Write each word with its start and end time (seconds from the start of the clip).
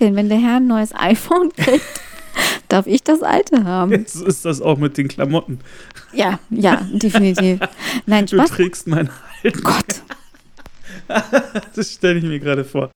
denn, 0.00 0.14
wenn 0.16 0.28
der 0.28 0.38
Herr 0.38 0.56
ein 0.56 0.66
neues 0.66 0.94
iPhone 0.94 1.52
kriegt, 1.52 1.84
darf 2.68 2.86
ich 2.86 3.02
das 3.02 3.22
alte 3.22 3.64
haben. 3.64 3.92
Jetzt 3.92 4.16
ist 4.16 4.44
das 4.44 4.60
auch 4.60 4.78
mit 4.78 4.96
den 4.98 5.08
Klamotten. 5.08 5.60
Ja, 6.12 6.38
ja, 6.50 6.86
definitiv. 6.92 7.60
Nein, 8.06 8.26
Du 8.26 8.36
Spaß. 8.36 8.50
trägst 8.50 8.86
meinen 8.86 9.10
alten. 9.42 9.62
Gott. 9.62 9.84
Das 11.76 11.92
stelle 11.92 12.18
ich 12.18 12.24
mir 12.24 12.40
gerade 12.40 12.64
vor. 12.64 12.90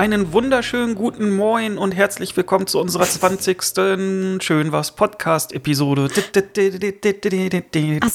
Einen 0.00 0.32
wunderschönen 0.32 0.94
guten 0.94 1.36
Moin 1.36 1.76
und 1.76 1.92
herzlich 1.92 2.34
willkommen 2.34 2.66
zu 2.66 2.80
unserer 2.80 3.04
20. 3.04 4.42
Schön 4.42 4.72
was 4.72 4.92
Podcast 4.92 5.52
Episode. 5.52 6.04
Hast 6.04 6.34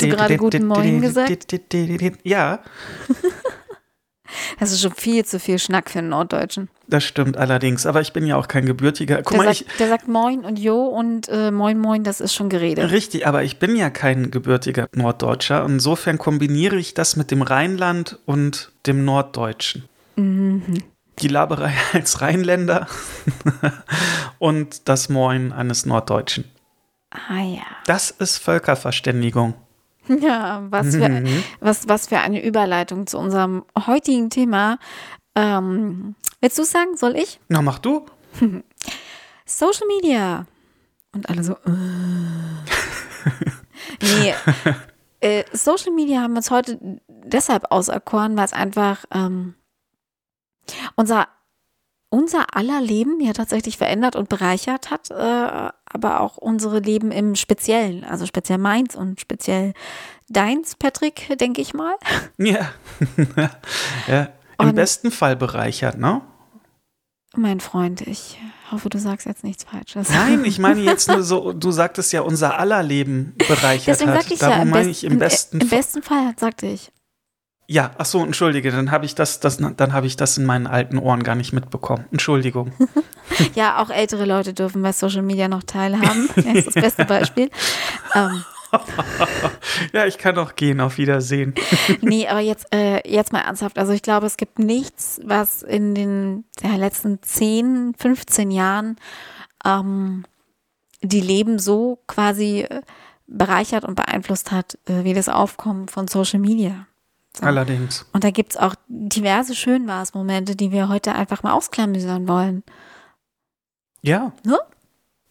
du 0.01 0.07
gerade 0.07 0.37
guten 0.37 0.65
Moin 0.65 0.99
gesagt? 0.99 1.59
Ja, 2.23 2.63
Das 4.59 4.71
ist 4.71 4.81
schon 4.81 4.93
viel 4.93 5.25
zu 5.25 5.39
viel 5.39 5.59
Schnack 5.59 5.91
für 5.91 5.99
einen 5.99 6.09
Norddeutschen. 6.09 6.69
das 6.87 7.03
stimmt 7.03 7.37
allerdings. 7.37 7.85
Aber 7.85 8.01
ich 8.01 8.13
bin 8.13 8.25
ja 8.25 8.35
auch 8.35 8.47
kein 8.47 8.65
gebürtiger. 8.65 9.17
Guck 9.17 9.33
Der, 9.33 9.37
mal, 9.37 9.53
sagt, 9.53 9.69
ich, 9.69 9.77
der 9.77 9.87
sagt 9.87 10.07
Moin 10.07 10.43
und 10.43 10.57
Jo 10.57 10.87
und 10.87 11.29
äh, 11.29 11.51
Moin 11.51 11.77
Moin, 11.77 12.03
das 12.03 12.19
ist 12.19 12.33
schon 12.33 12.49
Gerede. 12.49 12.89
Richtig, 12.89 13.27
aber 13.27 13.43
ich 13.43 13.59
bin 13.59 13.75
ja 13.75 13.91
kein 13.91 14.31
gebürtiger 14.31 14.89
Norddeutscher. 14.95 15.63
Insofern 15.63 16.17
kombiniere 16.17 16.77
ich 16.77 16.95
das 16.95 17.15
mit 17.15 17.29
dem 17.29 17.43
Rheinland 17.43 18.17
und 18.25 18.71
dem 18.87 19.05
Norddeutschen. 19.05 19.83
Mhm. 20.15 20.81
Die 21.19 21.27
Laberei 21.27 21.73
als 21.93 22.21
Rheinländer 22.21 22.87
und 24.39 24.87
das 24.89 25.09
Moin 25.09 25.51
eines 25.53 25.85
Norddeutschen. 25.85 26.45
Ah 27.11 27.41
ja. 27.41 27.61
Das 27.85 28.11
ist 28.11 28.37
Völkerverständigung. 28.37 29.53
Ja, 30.07 30.63
was 30.69 30.95
für, 30.95 31.09
Mhm. 31.09 31.43
was, 31.61 31.87
was 31.87 32.07
für 32.07 32.19
eine 32.19 32.43
Überleitung 32.45 33.07
zu 33.07 33.17
unserem 33.17 33.63
heutigen 33.87 34.29
Thema. 34.29 34.77
Ähm, 35.35 36.15
willst 36.41 36.57
du 36.57 36.61
es 36.63 36.71
sagen? 36.71 36.95
Soll 36.97 37.15
ich? 37.15 37.39
Na, 37.47 37.61
mach 37.61 37.79
du. 37.79 38.05
Social 39.45 39.87
Media. 39.87 40.45
Und 41.13 41.29
alle 41.29 41.43
so. 41.43 41.53
Äh. 41.53 41.71
nee. 44.01 44.33
Äh, 45.21 45.43
Social 45.53 45.91
Media 45.93 46.21
haben 46.21 46.33
wir 46.33 46.37
uns 46.37 46.51
heute 46.51 46.77
deshalb 47.07 47.71
auserkoren, 47.71 48.35
weil 48.37 48.45
es 48.45 48.53
einfach 48.53 49.05
ähm, 49.11 49.55
unser, 50.95 51.27
unser 52.09 52.55
aller 52.55 52.81
Leben 52.81 53.19
ja 53.19 53.33
tatsächlich 53.33 53.77
verändert 53.77 54.15
und 54.15 54.29
bereichert 54.29 54.91
hat, 54.91 55.09
äh, 55.11 55.13
aber 55.85 56.19
auch 56.21 56.37
unsere 56.37 56.79
Leben 56.79 57.11
im 57.11 57.35
Speziellen, 57.35 58.03
also 58.03 58.25
speziell 58.25 58.57
meins 58.57 58.95
und 58.95 59.19
speziell 59.19 59.73
deins, 60.29 60.75
Patrick, 60.75 61.37
denke 61.39 61.61
ich 61.61 61.73
mal. 61.73 61.95
Ja. 62.37 62.69
ja. 64.07 64.29
Im 64.59 64.69
Und- 64.69 64.75
besten 64.75 65.11
Fall 65.11 65.35
bereichert, 65.35 65.97
ne? 65.97 66.21
Mein 67.37 67.59
Freund, 67.59 67.99
ich 67.99 68.39
hoffe, 68.71 68.87
du 68.87 68.97
sagst 68.97 69.25
jetzt 69.27 69.43
nichts 69.43 69.65
Falsches. 69.65 70.07
Nein, 70.09 70.45
ich 70.45 70.57
meine 70.57 70.79
jetzt 70.83 71.09
nur 71.09 71.21
so, 71.21 71.51
du 71.51 71.71
sagtest 71.71 72.13
ja, 72.13 72.21
unser 72.21 72.57
aller 72.57 72.81
Leben 72.81 73.35
bereichert 73.49 73.87
Deswegen 73.87 74.11
hat. 74.11 74.19
sagte 74.21 74.33
ich 74.35 74.39
ja, 74.39 74.47
Darum 74.51 74.63
im, 74.63 74.69
meine 74.69 74.87
best, 74.87 75.03
ich 75.03 75.09
im 75.11 75.19
besten 75.19 75.59
im 75.59 75.67
Fall. 75.67 75.77
besten 75.79 76.01
Fall, 76.01 76.33
sagte 76.39 76.67
ich. 76.67 76.93
Ja, 77.67 77.91
ach 77.97 78.05
so, 78.05 78.23
entschuldige, 78.23 78.71
dann 78.71 78.91
habe 78.91 79.05
ich 79.05 79.15
das, 79.15 79.39
das, 79.39 79.57
dann 79.57 79.93
habe 79.93 80.05
ich 80.05 80.15
das 80.15 80.37
in 80.37 80.45
meinen 80.45 80.67
alten 80.67 80.99
Ohren 80.99 81.23
gar 81.23 81.35
nicht 81.35 81.51
mitbekommen. 81.53 82.05
Entschuldigung. 82.11 82.71
Ja, 83.55 83.81
auch 83.81 83.89
ältere 83.89 84.23
Leute 84.23 84.53
dürfen 84.53 84.81
bei 84.81 84.93
Social 84.93 85.23
Media 85.23 85.47
noch 85.47 85.63
teilhaben. 85.63 86.29
Das 86.35 86.45
ist 86.45 86.67
das 86.67 86.75
beste 86.75 87.05
Beispiel. 87.05 87.49
ähm, 88.13 88.45
ja, 89.93 90.05
ich 90.05 90.17
kann 90.19 90.37
auch 90.37 90.55
gehen. 90.55 90.79
Auf 90.79 90.97
Wiedersehen. 90.97 91.55
nee, 92.01 92.27
aber 92.27 92.39
jetzt, 92.39 92.67
äh, 92.73 93.01
jetzt 93.09 93.33
mal 93.33 93.41
ernsthaft. 93.41 93.79
Also 93.79 93.93
ich 93.93 94.03
glaube, 94.03 94.27
es 94.27 94.37
gibt 94.37 94.59
nichts, 94.59 95.19
was 95.23 95.63
in 95.63 95.95
den 95.95 96.45
ja, 96.61 96.75
letzten 96.75 97.21
10, 97.21 97.95
15 97.97 98.51
Jahren 98.51 98.97
ähm, 99.65 100.23
die 101.01 101.21
Leben 101.21 101.59
so 101.59 101.99
quasi 102.07 102.61
äh, 102.61 102.81
bereichert 103.27 103.85
und 103.85 103.95
beeinflusst 103.95 104.51
hat, 104.51 104.77
äh, 104.85 105.03
wie 105.03 105.13
das 105.13 105.29
Aufkommen 105.29 105.87
von 105.87 106.07
Social 106.07 106.39
Media. 106.39 106.85
So. 107.35 107.45
Allerdings. 107.45 108.05
Und 108.13 108.23
da 108.23 108.31
gibt 108.31 108.51
es 108.51 108.57
auch 108.57 108.75
diverse 108.87 109.55
Schönwas-Momente, 109.55 110.55
die 110.55 110.71
wir 110.71 110.89
heute 110.89 111.13
einfach 111.13 111.43
mal 111.43 111.53
ausklamüsern 111.53 112.27
wollen. 112.27 112.63
Ja. 114.01 114.31
Ne? 114.43 114.57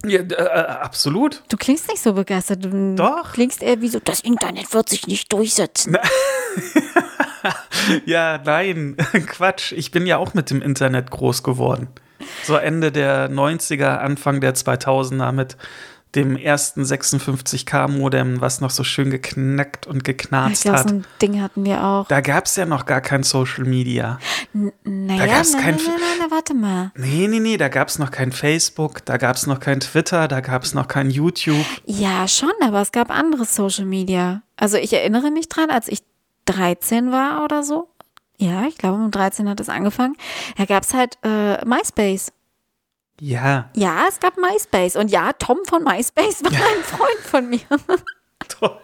Ja, 0.05 0.21
äh, 0.21 0.33
äh, 0.33 0.67
absolut. 0.67 1.43
Du 1.49 1.57
klingst 1.57 1.89
nicht 1.89 2.03
so 2.03 2.13
begeistert. 2.13 2.65
Du 2.65 2.95
Doch. 2.95 3.33
klingst 3.33 3.63
eher 3.63 3.81
wie 3.81 3.89
so, 3.89 4.01
das 4.01 4.21
Internet 4.21 4.73
wird 4.75 4.89
sich 4.89 5.07
nicht 5.07 5.33
durchsetzen. 5.33 5.97
Ja, 8.07 8.41
nein, 8.43 8.97
Quatsch. 9.27 9.73
Ich 9.73 9.91
bin 9.91 10.07
ja 10.07 10.17
auch 10.17 10.35
mit 10.35 10.51
dem 10.51 10.63
Internet 10.63 11.11
groß 11.11 11.43
geworden. 11.43 11.89
So 12.45 12.57
Ende 12.57 12.91
der 12.91 13.31
90er, 13.31 13.99
Anfang 13.99 14.41
der 14.41 14.55
2000er 14.55 15.33
mit 15.33 15.57
dem 16.15 16.37
ersten 16.37 16.83
56K-Modem, 16.83 18.41
was 18.41 18.61
noch 18.61 18.71
so 18.71 18.85
schön 18.85 19.11
geknackt 19.11 19.87
und 19.87 20.05
geknarzt 20.05 20.63
glaube, 20.63 20.79
hat. 20.79 20.89
so 20.89 20.95
ein 20.95 21.05
Ding 21.21 21.41
hatten 21.41 21.65
wir 21.65 21.85
auch. 21.85 22.09
Da 22.09 22.21
gab 22.21 22.47
es 22.47 22.57
ja 22.57 22.67
noch 22.67 22.87
gar 22.87 23.01
kein 23.01 23.23
Social 23.23 23.65
Media. 23.65 24.19
N 24.53 24.73
naja, 24.85 25.27
gab's 25.27 25.53
nein, 25.53 25.63
kein 25.63 25.77
nein, 25.77 25.85
nein, 25.87 26.19
nein, 26.21 26.31
warte 26.31 26.55
mal. 26.55 26.93
Nee, 26.97 27.29
nee, 27.29 27.41
nee, 27.41 27.57
da 27.57 27.69
gab 27.69 27.89
es 27.89 27.99
noch 27.99 28.11
kein 28.11 28.33
Facebook, 28.33 29.05
da 29.05 29.17
gab 29.17 29.37
es 29.37 29.47
noch 29.47 29.61
kein 29.61 29.81
Twitter, 29.81 30.29
da 30.29 30.41
gab 30.41 30.63
es 30.63 30.75
noch 30.75 30.89
kein 30.89 31.11
YouTube. 31.11 31.65
Ja, 31.85 32.29
schon, 32.29 32.53
aber 32.63 32.81
es 32.81 32.93
gab 32.93 33.11
andere 33.11 33.45
Social 33.45 33.85
Media. 33.85 34.43
Also 34.57 34.77
ich 34.77 34.93
erinnere 34.93 35.31
mich 35.31 35.49
dran, 35.49 35.71
als 35.71 35.89
ich 35.89 36.03
13 36.47 37.11
war 37.13 37.45
oder 37.45 37.63
so. 37.63 37.89
Ja, 38.39 38.67
ich 38.67 38.77
glaube, 38.77 38.97
um 38.97 39.11
13 39.11 39.49
hat 39.49 39.61
es 39.61 39.69
angefangen. 39.69 40.17
Da 40.57 40.65
gab 40.65 40.83
es 40.83 40.93
halt 40.93 41.19
äh, 41.23 41.65
MySpace. 41.65 42.33
Ja, 43.21 43.71
Ja, 43.75 44.07
es 44.09 44.21
gab 44.21 44.37
MySpace. 44.37 44.97
Und 44.97 45.11
ja, 45.11 45.33
Tom 45.35 45.59
von 45.67 45.85
MySpace 45.85 46.43
war 46.45 46.51
ein 46.53 46.83
Freund 46.83 47.21
von 47.23 47.49
mir. 47.49 47.61
toll. 48.49 48.81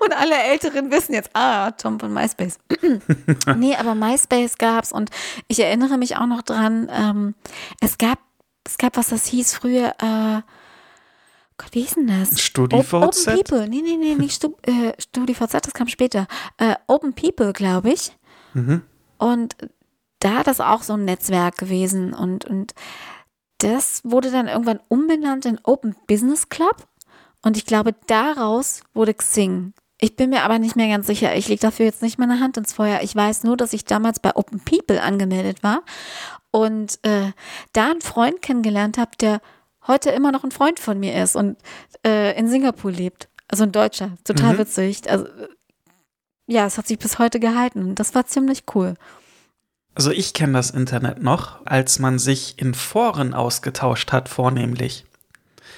Und 0.00 0.12
alle 0.12 0.36
Älteren 0.36 0.90
wissen 0.90 1.14
jetzt, 1.14 1.30
ah, 1.34 1.70
Tom 1.72 2.00
von 2.00 2.12
MySpace. 2.12 2.58
nee, 3.56 3.76
aber 3.76 3.94
MySpace 3.94 4.58
gab's 4.58 4.92
und 4.92 5.10
ich 5.48 5.60
erinnere 5.60 5.98
mich 5.98 6.16
auch 6.16 6.26
noch 6.26 6.42
dran, 6.42 6.88
ähm, 6.90 7.34
es 7.80 7.98
gab, 7.98 8.18
es 8.64 8.78
gab, 8.78 8.96
was 8.96 9.08
das 9.08 9.26
hieß 9.26 9.54
früher, 9.54 9.94
äh, 10.00 10.42
Gott, 11.56 11.68
wie 11.72 11.82
hieß 11.82 11.94
denn 11.94 12.08
das? 12.08 12.30
Open 12.30 12.38
StudiVZ? 12.38 13.24
People. 13.26 13.68
Nee, 13.68 13.82
nee, 13.82 13.96
nee, 13.96 14.14
nicht 14.16 14.34
Stu 14.34 14.54
äh, 14.62 14.92
StudiVZ, 15.00 15.52
das 15.52 15.72
kam 15.72 15.86
später. 15.86 16.26
Äh, 16.56 16.74
Open 16.88 17.14
People, 17.14 17.52
glaube 17.52 17.92
ich. 17.92 18.16
Mhm. 18.54 18.82
Und 19.18 19.54
da 20.24 20.36
hat 20.36 20.46
das 20.46 20.60
auch 20.60 20.82
so 20.82 20.94
ein 20.94 21.04
Netzwerk 21.04 21.58
gewesen 21.58 22.14
und, 22.14 22.44
und 22.46 22.74
das 23.58 24.00
wurde 24.04 24.30
dann 24.30 24.48
irgendwann 24.48 24.80
umbenannt 24.88 25.44
in 25.44 25.60
Open 25.64 25.94
Business 26.06 26.48
Club 26.48 26.86
und 27.42 27.56
ich 27.56 27.66
glaube, 27.66 27.94
daraus 28.06 28.82
wurde 28.94 29.12
Xing. 29.14 29.74
Ich 30.00 30.16
bin 30.16 30.30
mir 30.30 30.42
aber 30.42 30.58
nicht 30.58 30.76
mehr 30.76 30.88
ganz 30.88 31.06
sicher. 31.06 31.36
Ich 31.36 31.48
lege 31.48 31.60
dafür 31.60 31.86
jetzt 31.86 32.02
nicht 32.02 32.18
meine 32.18 32.40
Hand 32.40 32.56
ins 32.56 32.72
Feuer. 32.72 33.00
Ich 33.02 33.14
weiß 33.14 33.44
nur, 33.44 33.56
dass 33.56 33.72
ich 33.72 33.84
damals 33.84 34.18
bei 34.18 34.34
Open 34.34 34.60
People 34.60 35.00
angemeldet 35.00 35.62
war 35.62 35.82
und 36.50 36.98
äh, 37.04 37.32
da 37.72 37.90
einen 37.90 38.00
Freund 38.00 38.42
kennengelernt 38.42 38.98
habe, 38.98 39.12
der 39.20 39.40
heute 39.86 40.10
immer 40.10 40.32
noch 40.32 40.42
ein 40.44 40.50
Freund 40.50 40.80
von 40.80 40.98
mir 40.98 41.22
ist 41.22 41.36
und 41.36 41.56
äh, 42.04 42.36
in 42.38 42.48
Singapur 42.48 42.90
lebt. 42.90 43.28
Also 43.48 43.64
ein 43.64 43.72
Deutscher. 43.72 44.12
Total 44.24 44.54
Mhm. 44.54 44.58
witzig. 44.58 45.08
Also 45.10 45.26
ja, 46.46 46.66
es 46.66 46.76
hat 46.76 46.86
sich 46.86 46.98
bis 46.98 47.18
heute 47.18 47.40
gehalten. 47.40 47.94
Das 47.94 48.14
war 48.14 48.26
ziemlich 48.26 48.64
cool. 48.74 48.94
Also 49.94 50.10
ich 50.10 50.32
kenne 50.34 50.54
das 50.54 50.70
Internet 50.70 51.22
noch, 51.22 51.64
als 51.66 51.98
man 51.98 52.18
sich 52.18 52.54
in 52.58 52.74
Foren 52.74 53.32
ausgetauscht 53.34 54.12
hat, 54.12 54.28
vornehmlich. 54.28 55.04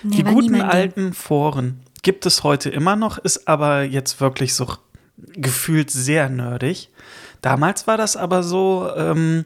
Nee, 0.02 0.16
Die 0.16 0.24
guten 0.24 0.60
alten 0.62 1.12
Foren 1.12 1.80
gibt 2.02 2.24
es 2.26 2.42
heute 2.42 2.70
immer 2.70 2.96
noch, 2.96 3.18
ist 3.18 3.46
aber 3.48 3.82
jetzt 3.82 4.20
wirklich 4.20 4.54
so 4.54 4.72
gefühlt 5.34 5.90
sehr 5.90 6.28
nerdig. 6.28 6.90
Damals 7.42 7.86
war 7.86 7.96
das 7.96 8.16
aber 8.16 8.42
so, 8.42 8.90
ähm, 8.96 9.44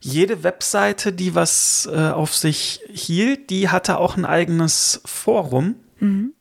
jede 0.00 0.42
Webseite, 0.42 1.12
die 1.12 1.34
was 1.34 1.88
äh, 1.90 2.08
auf 2.10 2.34
sich 2.36 2.80
hielt, 2.92 3.48
die 3.50 3.70
hatte 3.70 3.98
auch 3.98 4.16
ein 4.16 4.24
eigenes 4.26 5.00
Forum, 5.04 5.76
Mhm. 6.00 6.32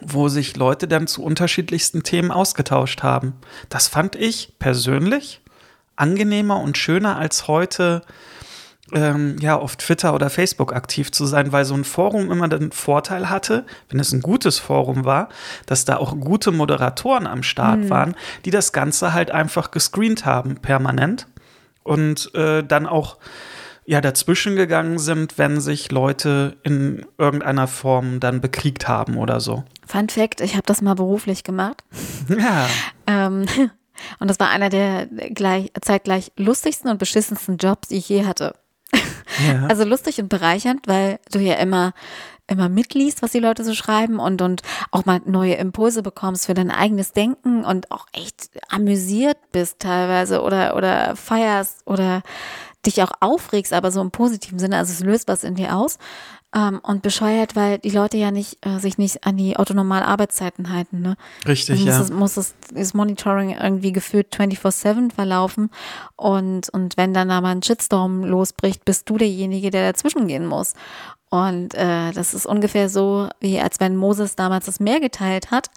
wo 0.00 0.28
sich 0.28 0.56
Leute 0.56 0.88
dann 0.88 1.06
zu 1.06 1.22
unterschiedlichsten 1.22 2.02
Themen 2.02 2.30
ausgetauscht 2.32 3.02
haben. 3.02 3.34
Das 3.68 3.86
fand 3.88 4.16
ich 4.16 4.54
persönlich 4.58 5.40
angenehmer 5.96 6.60
und 6.60 6.78
schöner 6.78 7.16
als 7.16 7.48
heute 7.48 8.02
ähm, 8.92 9.36
ja, 9.40 9.56
auf 9.56 9.76
Twitter 9.76 10.14
oder 10.14 10.30
Facebook 10.30 10.74
aktiv 10.74 11.10
zu 11.12 11.24
sein, 11.26 11.52
weil 11.52 11.64
so 11.64 11.74
ein 11.74 11.84
Forum 11.84 12.30
immer 12.30 12.48
den 12.48 12.72
Vorteil 12.72 13.30
hatte, 13.30 13.64
wenn 13.88 14.00
es 14.00 14.12
ein 14.12 14.20
gutes 14.20 14.58
Forum 14.58 15.04
war, 15.04 15.28
dass 15.66 15.84
da 15.84 15.96
auch 15.96 16.18
gute 16.18 16.52
Moderatoren 16.52 17.26
am 17.26 17.42
Start 17.42 17.88
waren, 17.90 18.14
die 18.44 18.50
das 18.50 18.72
Ganze 18.72 19.12
halt 19.14 19.30
einfach 19.30 19.70
gescreent 19.70 20.24
haben, 20.26 20.56
permanent. 20.56 21.26
und 21.84 22.32
äh, 22.34 22.62
dann 22.62 22.86
auch 22.86 23.16
ja 23.84 24.00
dazwischen 24.00 24.54
gegangen 24.56 24.98
sind, 24.98 25.38
wenn 25.38 25.60
sich 25.60 25.90
Leute 25.90 26.56
in 26.62 27.04
irgendeiner 27.18 27.66
Form 27.66 28.20
dann 28.20 28.40
bekriegt 28.40 28.86
haben 28.86 29.16
oder 29.16 29.40
so. 29.40 29.64
Fun 29.86 30.08
Fact, 30.08 30.40
ich 30.40 30.52
habe 30.54 30.64
das 30.66 30.80
mal 30.80 30.94
beruflich 30.94 31.44
gemacht. 31.44 31.82
Ja. 32.28 32.68
Ähm, 33.08 33.46
und 34.18 34.28
das 34.28 34.40
war 34.40 34.50
einer 34.50 34.68
der 34.68 35.06
gleich, 35.06 35.72
zeitgleich 35.80 36.32
lustigsten 36.36 36.90
und 36.90 36.98
beschissensten 36.98 37.56
Jobs, 37.56 37.88
die 37.88 37.96
ich 37.96 38.08
je 38.08 38.24
hatte. 38.24 38.54
ja. 39.46 39.66
Also 39.68 39.84
lustig 39.84 40.20
und 40.20 40.28
bereichernd, 40.28 40.86
weil 40.86 41.18
du 41.30 41.38
ja 41.38 41.54
immer 41.54 41.92
immer 42.48 42.68
mitliest, 42.68 43.22
was 43.22 43.32
die 43.32 43.38
Leute 43.38 43.64
so 43.64 43.74
schreiben 43.74 44.18
und, 44.18 44.42
und 44.42 44.62
auch 44.90 45.04
mal 45.04 45.20
neue 45.24 45.54
Impulse 45.54 46.02
bekommst 46.02 46.46
für 46.46 46.54
dein 46.54 46.70
eigenes 46.70 47.12
Denken 47.12 47.64
und 47.64 47.90
auch 47.90 48.06
echt 48.12 48.50
amüsiert 48.68 49.38
bist 49.52 49.78
teilweise 49.80 50.42
oder, 50.42 50.76
oder 50.76 51.16
feierst 51.16 51.86
oder 51.86 52.22
dich 52.84 53.02
auch 53.02 53.12
aufregst, 53.20 53.72
aber 53.72 53.90
so 53.90 54.00
im 54.00 54.10
positiven 54.10 54.58
Sinne, 54.58 54.76
also 54.76 54.92
es 54.92 55.00
löst 55.00 55.28
was 55.28 55.44
in 55.44 55.54
dir 55.54 55.76
aus. 55.76 55.98
Ähm, 56.54 56.80
und 56.82 57.00
bescheuert, 57.00 57.56
weil 57.56 57.78
die 57.78 57.90
Leute 57.90 58.18
ja 58.18 58.30
nicht, 58.30 58.58
äh, 58.66 58.78
sich 58.78 58.98
nicht 58.98 59.24
an 59.24 59.38
die 59.38 59.56
autonomalen 59.56 60.04
Arbeitszeiten 60.04 60.70
halten. 60.70 61.00
Ne? 61.00 61.16
Richtig, 61.48 61.78
Dann 61.78 61.86
ja. 61.86 61.98
muss, 61.98 62.04
es, 62.04 62.12
muss 62.12 62.36
es, 62.36 62.54
das 62.74 62.92
Monitoring 62.92 63.56
irgendwie 63.58 63.92
gefühlt 63.92 64.34
24-7 64.36 65.14
verlaufen. 65.14 65.70
Und, 66.16 66.68
und 66.68 66.98
wenn 66.98 67.14
dann 67.14 67.30
da 67.30 67.40
mal 67.40 67.52
ein 67.52 67.62
Shitstorm 67.62 68.24
losbricht, 68.24 68.84
bist 68.84 69.08
du 69.08 69.16
derjenige, 69.16 69.70
der 69.70 69.90
dazwischen 69.90 70.28
gehen 70.28 70.46
muss. 70.46 70.74
Und 71.30 71.74
äh, 71.74 72.12
das 72.12 72.34
ist 72.34 72.44
ungefähr 72.44 72.90
so, 72.90 73.30
wie 73.40 73.58
als 73.58 73.80
wenn 73.80 73.96
Moses 73.96 74.36
damals 74.36 74.66
das 74.66 74.78
Meer 74.78 75.00
geteilt 75.00 75.50
hat. 75.50 75.70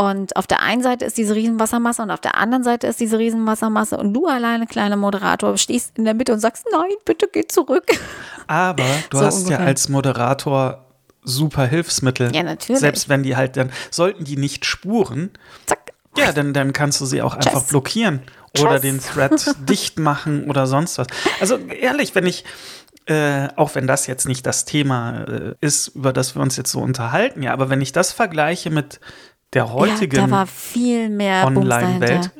Und 0.00 0.36
auf 0.36 0.46
der 0.46 0.62
einen 0.62 0.80
Seite 0.80 1.04
ist 1.06 1.18
diese 1.18 1.34
Riesenwassermasse 1.34 2.02
und 2.02 2.12
auf 2.12 2.20
der 2.20 2.36
anderen 2.36 2.62
Seite 2.62 2.86
ist 2.86 3.00
diese 3.00 3.18
Riesenwassermasse 3.18 3.96
und 3.96 4.14
du 4.14 4.26
alleine, 4.28 4.66
kleiner 4.68 4.94
Moderator, 4.94 5.58
stehst 5.58 5.98
in 5.98 6.04
der 6.04 6.14
Mitte 6.14 6.32
und 6.32 6.38
sagst, 6.38 6.66
nein, 6.70 6.92
bitte 7.04 7.26
geh 7.32 7.48
zurück. 7.48 7.84
Aber 8.46 8.84
du 9.10 9.18
So 9.18 9.24
hast 9.24 9.38
ungefähr. 9.38 9.58
ja 9.58 9.66
als 9.66 9.88
Moderator 9.88 10.84
super 11.24 11.66
Hilfsmittel. 11.66 12.32
Ja, 12.32 12.44
natürlich. 12.44 12.78
Selbst 12.78 13.08
wenn 13.08 13.24
die 13.24 13.34
halt 13.34 13.56
dann, 13.56 13.72
sollten 13.90 14.22
die 14.22 14.36
nicht 14.36 14.64
spuren, 14.66 15.30
Zack. 15.66 15.92
ja, 16.16 16.30
dann, 16.30 16.54
dann 16.54 16.72
kannst 16.72 17.00
du 17.00 17.04
sie 17.04 17.20
auch 17.20 17.34
einfach 17.34 17.54
Tschüss. 17.54 17.66
blockieren 17.70 18.22
oder 18.60 18.74
Tschüss. 18.74 18.82
den 18.82 19.00
Thread 19.00 19.56
dicht 19.68 19.98
machen 19.98 20.48
oder 20.48 20.68
sonst 20.68 20.96
was. 20.98 21.08
Also 21.40 21.56
ehrlich, 21.58 22.14
wenn 22.14 22.24
ich, 22.24 22.44
äh, 23.06 23.48
auch 23.56 23.74
wenn 23.74 23.88
das 23.88 24.06
jetzt 24.06 24.28
nicht 24.28 24.46
das 24.46 24.64
Thema 24.64 25.24
äh, 25.24 25.54
ist, 25.60 25.88
über 25.88 26.12
das 26.12 26.36
wir 26.36 26.40
uns 26.42 26.56
jetzt 26.56 26.70
so 26.70 26.78
unterhalten, 26.80 27.42
ja, 27.42 27.52
aber 27.52 27.68
wenn 27.68 27.80
ich 27.80 27.90
das 27.90 28.12
vergleiche 28.12 28.70
mit 28.70 29.00
der 29.54 29.64
Ja, 29.64 29.72
heutigen 29.72 30.16
da 30.16 30.30
war 30.30 30.46
viel 30.46 31.08
mehr 31.08 31.44
Bums 31.44 31.58
Online-Welt, 31.58 32.30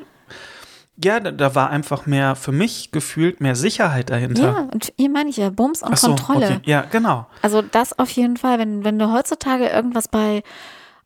ja, 1.02 1.20
da, 1.20 1.31
da 1.31 1.55
war 1.55 1.70
einfach 1.70 2.06
mehr, 2.06 2.34
für 2.34 2.50
mich 2.50 2.90
gefühlt 2.90 3.40
mehr 3.40 3.55
Sicherheit 3.55 4.10
dahinter. 4.10 4.43
Ja, 4.43 4.69
und 4.72 4.93
hier 4.96 5.10
meine 5.10 5.31
ich 5.31 5.37
ja, 5.37 5.50
Bums 5.50 5.82
und 5.82 5.96
so, 5.96 6.08
Kontrolle. 6.08 6.46
okay. 6.46 6.60
Ja, 6.64 6.82
genau. 6.82 7.26
Also 7.40 7.62
das 7.62 7.96
auf 7.99 8.10
jeden 8.10 8.37
Fall, 8.37 8.58
wenn, 8.58 8.82
wenn 8.84 8.99
du 8.99 9.12
heutzutage 9.12 9.69
irgendwas 9.69 10.08
bei, 10.08 10.43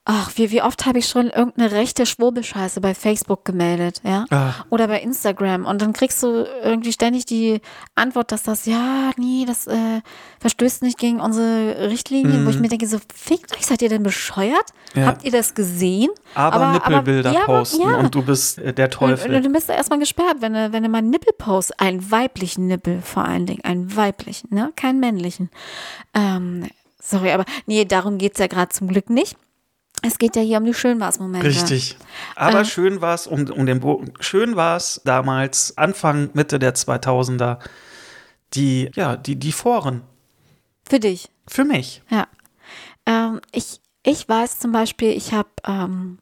ach, 0.05 0.33
wie, 0.35 0.51
wie 0.51 0.63
oft 0.63 0.85
habe 0.85 0.99
ich 0.99 1.07
schon 1.07 1.31
irgendeine 1.31 1.71
rechte 1.71 2.07
Schwurbelscheiße 2.07 2.81
bei 2.81 2.93
Facebook 2.93 3.45
gemeldet, 3.45 4.01
ja? 4.05 4.25
Ach. 4.31 4.67
Oder 4.69 4.89
bei 4.89 5.01
Instagram 5.01 5.65
und 5.65 5.81
dann 5.81 5.93
kriegst 5.93 6.21
du 6.23 6.45
irgendwie 6.63 6.93
ständig 6.93 7.25
die 7.25 7.61
Antwort, 7.95 8.33
dass 8.33 8.43
das, 8.43 8.67
ja, 8.67 9.13
nee, 9.17 9.45
das 9.47 9.69
äh, 9.69 10.01
verstößt 10.41 10.83
nicht 10.83 10.99
gegen 10.99 11.21
unsere 11.21 11.89
Richtlinien, 11.89 12.45
wo 12.45 12.51
ich 12.51 12.59
mir 12.59 12.69
denke, 12.69 12.89
so, 12.89 12.99
fickt 13.15 13.57
euch, 13.57 13.65
seid 13.65 13.81
ihr 13.81 13.89
denn 13.89 14.03
bescheuert? 14.03 14.65
Mhm. 14.95 15.01
Ja. 15.01 15.07
Habt 15.07 15.25
ihr 15.25 15.31
das 15.31 15.55
gesehen? 15.55 16.11
Aber, 16.35 16.73
Nippelbilder 16.73 17.33
ja, 17.33 17.45
aber- 17.45 17.59
posten 17.59 17.83
ja. 17.83 17.97
und 17.99 18.13
du 18.15 18.23
bist 18.23 18.59
äh, 18.59 18.73
der 18.73 18.91
Teufel. 18.91 19.33
und 19.35 19.45
du 19.45 19.51
bist 19.51 19.69
da 19.69 19.75
erstmal 19.75 20.01
gesperrt, 20.01 20.39
wenn 20.41 20.55
du, 20.55 20.73
wenn 20.73 20.83
du 20.83 20.89
mal 20.89 20.99
einen 20.99 21.11
Nippel 21.11 21.33
post, 21.39 21.79
einen 21.79 22.11
weiblichen 22.11 22.67
Nippel 22.67 23.01
vor 23.03 23.25
allen 23.25 23.47
Dingen, 23.47 23.63
einen 23.65 23.95
weiblichen, 23.95 24.53
ne? 24.53 24.73
Keinen 24.75 24.99
männlichen. 24.99 25.51
Ähm, 26.13 26.67
sorry, 27.01 27.31
aber 27.31 27.45
nee, 27.67 27.85
darum 27.85 28.19
geht's 28.19 28.41
ja 28.41 28.49
gerade 28.49 28.71
zum 28.71 28.89
Glück 28.89 29.09
nicht. 29.09 29.37
Es 30.03 30.19
geht 30.19 30.35
ja 30.37 30.43
hier 30.43 30.59
um 30.59 30.65
die 30.65 30.75
Schönwas-Momente. 30.75 31.47
Richtig. 31.47 31.97
Aber 32.35 32.61
Äh. 32.61 32.65
schön 32.65 33.01
war 33.01 33.15
es, 33.15 33.27
um, 33.27 33.49
um 33.51 33.67
den 33.67 33.81
Bogen, 33.81 34.13
schön 34.21 34.57
war 34.57 34.77
es 34.77 35.01
damals, 35.05 35.79
Anfang, 35.79 36.31
Mitte 36.35 36.59
der 36.59 36.75
2000er, 36.75 37.59
die, 38.55 38.91
ja, 38.95 39.17
die, 39.17 39.37
die 39.37 39.53
Foren. 39.53 40.03
Für 40.89 40.99
dich, 41.01 41.31
Für 41.49 41.65
mich. 41.65 42.03
ja. 42.11 42.27
Ähm, 43.07 43.41
ich, 43.53 43.81
ich 44.05 44.29
weiß 44.29 44.59
zum 44.59 44.73
Beispiel, 44.73 45.11
ich 45.11 45.33
habe 45.33 45.49
ähm, 45.67 46.19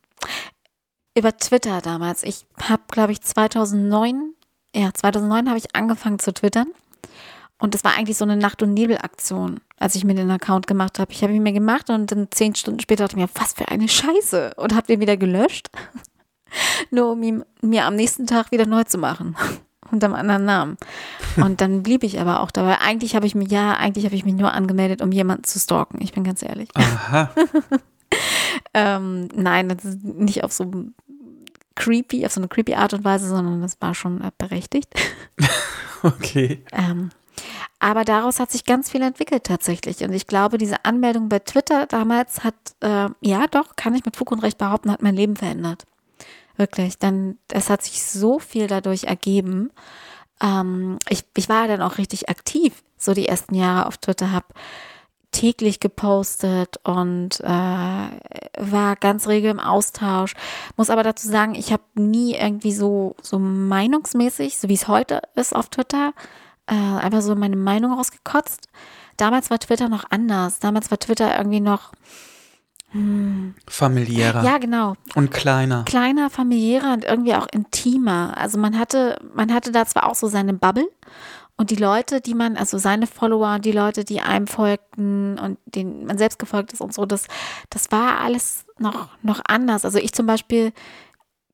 über 1.17 1.37
Twitter 1.37 1.81
damals, 1.81 2.23
ich 2.23 2.47
habe, 2.62 2.83
glaube 2.91 3.12
ich, 3.12 3.21
2009, 3.23 4.35
ja, 4.75 4.93
2009 4.93 5.49
habe 5.49 5.59
ich 5.59 5.75
angefangen 5.75 6.19
zu 6.19 6.33
twittern. 6.33 6.69
Und 7.61 7.75
das 7.75 7.85
war 7.85 7.95
eigentlich 7.97 8.17
so 8.17 8.25
eine 8.25 8.37
Nacht- 8.37 8.62
und 8.62 8.75
Nebel-Aktion, 8.75 9.61
als 9.79 9.95
ich 9.95 10.05
mir 10.05 10.15
den 10.15 10.31
Account 10.31 10.67
gemacht 10.67 10.99
habe. 10.99 11.12
Ich 11.12 11.23
habe 11.23 11.33
ihn 11.33 11.43
mir 11.43 11.53
gemacht 11.53 11.91
und 11.91 12.11
dann 12.11 12.29
zehn 12.31 12.55
Stunden 12.55 12.81
später 12.81 13.05
dachte 13.05 13.17
ich 13.17 13.23
mir, 13.23 13.29
was 13.35 13.53
für 13.53 13.69
eine 13.69 13.89
Scheiße. 13.89 14.55
Und 14.57 14.75
habe 14.75 14.87
den 14.87 15.01
wieder 15.01 15.17
gelöscht. 15.17 15.69
Nur 16.91 17.12
um 17.12 17.23
ihn 17.23 17.45
mir 17.61 17.85
am 17.85 17.95
nächsten 17.95 18.27
Tag 18.27 18.51
wieder 18.51 18.67
neu 18.67 18.85
zu 18.85 18.99
machen. 18.99 19.37
Unter 19.91 20.07
einem 20.07 20.17
anderen 20.17 20.45
Namen. 20.45 20.77
Und 21.37 21.61
dann 21.61 21.83
blieb 21.83 22.05
ich 22.05 22.21
aber 22.21 22.41
auch 22.41 22.51
dabei. 22.51 22.81
Eigentlich 22.81 23.17
habe 23.17 23.27
ich 23.27 23.35
mich, 23.35 23.51
ja, 23.51 23.75
eigentlich 23.75 24.05
habe 24.05 24.15
ich 24.15 24.25
mich 24.25 24.35
nur 24.35 24.53
angemeldet, 24.53 25.03
um 25.03 25.11
jemanden 25.11 25.43
zu 25.43 25.59
stalken. 25.59 26.01
Ich 26.01 26.12
bin 26.12 26.23
ganz 26.23 26.43
ehrlich. 26.43 26.69
Aha. 26.75 27.31
Ähm, 28.75 29.29
nein, 29.35 29.69
das 29.69 29.85
ist 29.85 30.03
nicht 30.03 30.45
auf 30.45 30.53
so 30.53 30.71
creepy, 31.75 32.27
auf 32.27 32.33
so 32.33 32.41
eine 32.41 32.49
creepy 32.49 32.75
Art 32.75 32.95
und 32.95 33.05
Weise, 33.05 33.29
sondern 33.29 33.62
das 33.62 33.81
war 33.81 33.95
schon 33.95 34.21
äh, 34.21 34.31
berechtigt. 34.37 34.93
Okay. 36.03 36.65
Ähm, 36.73 37.11
aber 37.81 38.05
daraus 38.05 38.38
hat 38.38 38.50
sich 38.50 38.65
ganz 38.67 38.91
viel 38.91 39.03
entwickelt 39.03 39.44
tatsächlich. 39.44 40.05
Und 40.05 40.12
ich 40.12 40.27
glaube, 40.27 40.59
diese 40.59 40.85
Anmeldung 40.85 41.31
bei 41.31 41.38
Twitter 41.38 41.87
damals 41.87 42.44
hat, 42.44 42.55
äh, 42.81 43.09
ja 43.23 43.47
doch, 43.50 43.75
kann 43.75 43.94
ich 43.94 44.05
mit 44.05 44.17
Fug 44.17 44.31
und 44.31 44.41
Recht 44.41 44.59
behaupten, 44.59 44.93
hat 44.93 45.03
mein 45.03 45.17
Leben 45.17 45.35
verändert. 45.35 45.87
Wirklich. 46.56 46.99
Denn 46.99 47.38
es 47.49 47.71
hat 47.71 47.82
sich 47.82 48.05
so 48.05 48.38
viel 48.38 48.67
dadurch 48.67 49.05
ergeben. 49.05 49.71
Ähm, 50.43 50.99
ich, 51.09 51.25
ich 51.37 51.49
war 51.49 51.69
dann 51.69 51.81
auch 51.81 51.97
richtig 51.97 52.29
aktiv, 52.29 52.82
so 52.99 53.15
die 53.15 53.29
ersten 53.29 53.55
Jahre 53.55 53.87
auf 53.87 53.97
Twitter, 53.97 54.31
habe 54.31 54.47
täglich 55.33 55.81
gepostet 55.81 56.81
und 56.85 57.41
äh, 57.41 57.47
war 57.47 58.97
ganz 58.97 59.26
regel 59.26 59.53
im 59.53 59.61
Austausch. 59.61 60.35
Muss 60.76 60.91
aber 60.91 61.03
dazu 61.03 61.29
sagen, 61.29 61.55
ich 61.55 61.73
habe 61.73 61.85
nie 61.94 62.35
irgendwie 62.35 62.73
so, 62.73 63.17
so 63.23 63.38
meinungsmäßig, 63.38 64.59
so 64.59 64.69
wie 64.69 64.75
es 64.75 64.88
heute 64.88 65.23
ist 65.35 65.55
auf 65.55 65.71
Twitter, 65.71 66.12
äh, 66.67 66.75
einfach 66.75 67.23
so 67.23 67.35
meine 67.35 67.57
Meinung 67.57 67.93
rausgekotzt. 67.93 68.69
Damals 69.17 69.50
war 69.50 69.59
Twitter 69.59 69.88
noch 69.88 70.05
anders. 70.11 70.61
Damals 70.61 70.90
war 70.90 70.99
Twitter 70.99 71.37
irgendwie 71.37 71.61
noch, 71.61 71.93
Familiärer 73.69 74.43
ja 74.43 74.59
genau, 74.59 74.95
und 75.14 75.31
kleiner. 75.31 75.85
kleiner, 75.85 76.29
familiärer 76.29 76.93
und 76.93 77.05
irgendwie 77.05 77.35
auch 77.35 77.47
intimer. 77.52 78.37
Also 78.37 78.59
man 78.59 78.76
hatte, 78.76 79.17
man 79.33 79.55
hatte 79.55 79.71
da 79.71 79.87
zwar 79.87 80.09
auch 80.09 80.17
so 80.17 80.26
seine 80.26 80.55
Bubble 80.55 80.88
und 81.57 81.71
die 81.71 81.76
Leute, 81.76 82.21
die 82.21 82.35
man, 82.35 82.57
also 82.57 82.79
seine 82.79 83.07
Follower, 83.07 83.61
die 83.61 83.71
Leute, 83.71 84.05
die 84.05 84.21
einem 84.21 84.49
folgten 84.49 85.38
und 85.38 85.59
denen 85.67 86.05
man 86.07 86.19
selbst 86.19 86.40
gefolgt 86.40 86.73
ist 86.73 86.81
und 86.81 86.93
so, 86.93 87.07
das, 87.07 87.26
das 87.69 87.93
war 87.93 88.19
alles 88.19 88.64
noch, 88.79 89.11
noch 89.23 89.40
anders. 89.47 89.85
Also 89.85 89.99
ich 89.99 90.12
zum 90.12 90.26
Beispiel 90.26 90.73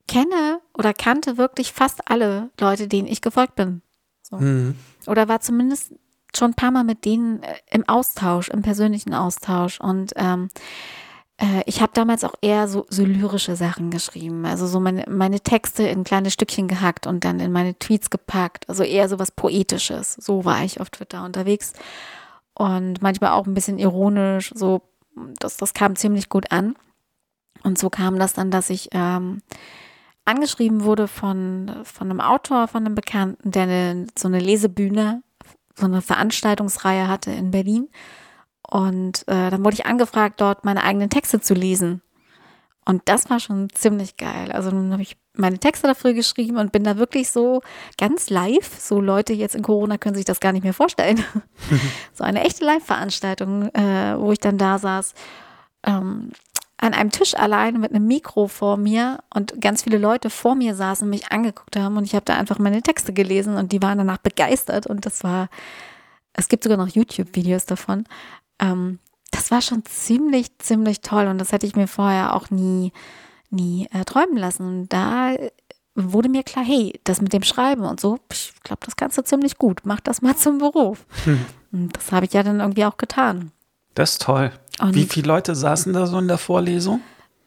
kenne 0.08 0.60
oder 0.72 0.94
kannte 0.94 1.36
wirklich 1.36 1.72
fast 1.72 2.08
alle 2.08 2.48
Leute, 2.58 2.88
denen 2.88 3.08
ich 3.08 3.20
gefolgt 3.20 3.56
bin. 3.56 3.82
So. 4.30 4.36
Mhm. 4.36 4.76
Oder 5.06 5.28
war 5.28 5.40
zumindest 5.40 5.92
schon 6.34 6.50
ein 6.50 6.54
paar 6.54 6.70
Mal 6.70 6.84
mit 6.84 7.04
denen 7.04 7.42
äh, 7.42 7.54
im 7.70 7.88
Austausch, 7.88 8.48
im 8.48 8.62
persönlichen 8.62 9.14
Austausch. 9.14 9.80
Und 9.80 10.12
ähm, 10.16 10.48
äh, 11.38 11.62
ich 11.66 11.80
habe 11.80 11.92
damals 11.94 12.24
auch 12.24 12.34
eher 12.40 12.68
so, 12.68 12.86
so 12.88 13.04
lyrische 13.04 13.56
Sachen 13.56 13.90
geschrieben. 13.90 14.44
Also 14.44 14.66
so 14.66 14.80
meine, 14.80 15.04
meine 15.08 15.40
Texte 15.40 15.84
in 15.84 16.04
kleine 16.04 16.30
Stückchen 16.30 16.68
gehackt 16.68 17.06
und 17.06 17.24
dann 17.24 17.40
in 17.40 17.52
meine 17.52 17.78
Tweets 17.78 18.10
gepackt. 18.10 18.68
Also 18.68 18.82
eher 18.82 19.08
so 19.08 19.18
was 19.18 19.30
Poetisches. 19.30 20.14
So 20.14 20.44
war 20.44 20.64
ich 20.64 20.80
auf 20.80 20.90
Twitter 20.90 21.24
unterwegs. 21.24 21.72
Und 22.54 23.02
manchmal 23.02 23.32
auch 23.32 23.46
ein 23.46 23.54
bisschen 23.54 23.78
ironisch. 23.78 24.52
So, 24.54 24.82
das, 25.38 25.56
das 25.56 25.74
kam 25.74 25.96
ziemlich 25.96 26.28
gut 26.28 26.50
an. 26.52 26.74
Und 27.62 27.78
so 27.78 27.90
kam 27.90 28.18
das 28.18 28.32
dann, 28.32 28.50
dass 28.50 28.70
ich 28.70 28.88
ähm, 28.92 29.42
angeschrieben 30.26 30.84
wurde 30.84 31.08
von, 31.08 31.70
von 31.84 32.10
einem 32.10 32.20
Autor, 32.20 32.68
von 32.68 32.84
einem 32.84 32.94
Bekannten, 32.94 33.50
der 33.50 33.62
eine, 33.62 34.06
so 34.18 34.28
eine 34.28 34.40
Lesebühne, 34.40 35.22
so 35.74 35.86
eine 35.86 36.02
Veranstaltungsreihe 36.02 37.08
hatte 37.08 37.30
in 37.30 37.50
Berlin. 37.50 37.88
Und 38.68 39.22
äh, 39.28 39.50
dann 39.50 39.64
wurde 39.64 39.74
ich 39.74 39.86
angefragt, 39.86 40.40
dort 40.40 40.64
meine 40.64 40.82
eigenen 40.82 41.10
Texte 41.10 41.40
zu 41.40 41.54
lesen. 41.54 42.02
Und 42.84 43.02
das 43.06 43.28
war 43.30 43.40
schon 43.40 43.68
ziemlich 43.70 44.16
geil. 44.16 44.52
Also 44.52 44.70
dann 44.70 44.92
habe 44.92 45.02
ich 45.02 45.16
meine 45.34 45.58
Texte 45.58 45.88
dafür 45.88 46.12
geschrieben 46.12 46.56
und 46.56 46.72
bin 46.72 46.84
da 46.84 46.96
wirklich 46.96 47.30
so 47.30 47.60
ganz 47.98 48.30
live. 48.30 48.78
So 48.78 49.00
Leute 49.00 49.32
jetzt 49.32 49.56
in 49.56 49.62
Corona 49.62 49.98
können 49.98 50.14
sich 50.14 50.24
das 50.24 50.40
gar 50.40 50.52
nicht 50.52 50.62
mehr 50.62 50.72
vorstellen. 50.72 51.22
so 52.14 52.22
eine 52.22 52.44
echte 52.44 52.64
Live-Veranstaltung, 52.64 53.74
äh, 53.74 54.18
wo 54.18 54.30
ich 54.32 54.38
dann 54.38 54.56
da 54.56 54.78
saß. 54.78 55.14
Ähm, 55.84 56.30
an 56.78 56.92
einem 56.92 57.10
Tisch 57.10 57.34
alleine 57.34 57.78
mit 57.78 57.92
einem 57.92 58.06
Mikro 58.06 58.48
vor 58.48 58.76
mir 58.76 59.20
und 59.34 59.60
ganz 59.60 59.82
viele 59.82 59.98
Leute 59.98 60.28
vor 60.28 60.54
mir 60.54 60.74
saßen 60.74 61.06
und 61.06 61.10
mich 61.10 61.32
angeguckt 61.32 61.76
haben 61.76 61.96
und 61.96 62.04
ich 62.04 62.14
habe 62.14 62.24
da 62.24 62.36
einfach 62.36 62.58
meine 62.58 62.82
Texte 62.82 63.12
gelesen 63.12 63.56
und 63.56 63.72
die 63.72 63.82
waren 63.82 63.98
danach 63.98 64.18
begeistert 64.18 64.86
und 64.86 65.06
das 65.06 65.24
war, 65.24 65.48
es 66.34 66.48
gibt 66.48 66.64
sogar 66.64 66.78
noch 66.78 66.88
YouTube-Videos 66.88 67.64
davon. 67.64 68.04
Ähm, 68.60 68.98
das 69.30 69.50
war 69.50 69.60
schon 69.60 69.84
ziemlich, 69.84 70.58
ziemlich 70.58 71.00
toll 71.00 71.26
und 71.26 71.38
das 71.38 71.52
hätte 71.52 71.66
ich 71.66 71.76
mir 71.76 71.88
vorher 71.88 72.34
auch 72.34 72.50
nie, 72.50 72.92
nie 73.50 73.88
äh, 73.92 74.04
träumen 74.04 74.36
lassen. 74.36 74.66
Und 74.66 74.92
da 74.92 75.34
wurde 75.94 76.28
mir 76.28 76.42
klar, 76.42 76.64
hey, 76.64 76.98
das 77.04 77.20
mit 77.20 77.32
dem 77.32 77.42
Schreiben 77.42 77.82
und 77.82 78.00
so, 78.00 78.18
ich 78.32 78.54
glaube, 78.62 78.80
das 78.84 78.96
kannst 78.96 79.18
du 79.18 79.24
ziemlich 79.24 79.56
gut. 79.58 79.80
Mach 79.84 80.00
das 80.00 80.22
mal 80.22 80.36
zum 80.36 80.58
Beruf. 80.58 81.06
Hm. 81.24 81.44
Und 81.72 81.96
das 81.96 82.12
habe 82.12 82.26
ich 82.26 82.32
ja 82.32 82.42
dann 82.42 82.60
irgendwie 82.60 82.84
auch 82.84 82.96
getan. 82.96 83.52
Das 83.94 84.12
ist 84.12 84.22
toll. 84.22 84.52
Und 84.80 84.94
Wie 84.94 85.04
viele 85.04 85.28
Leute 85.28 85.54
saßen 85.54 85.92
da 85.92 86.06
so 86.06 86.18
in 86.18 86.28
der 86.28 86.38
Vorlesung? 86.38 87.00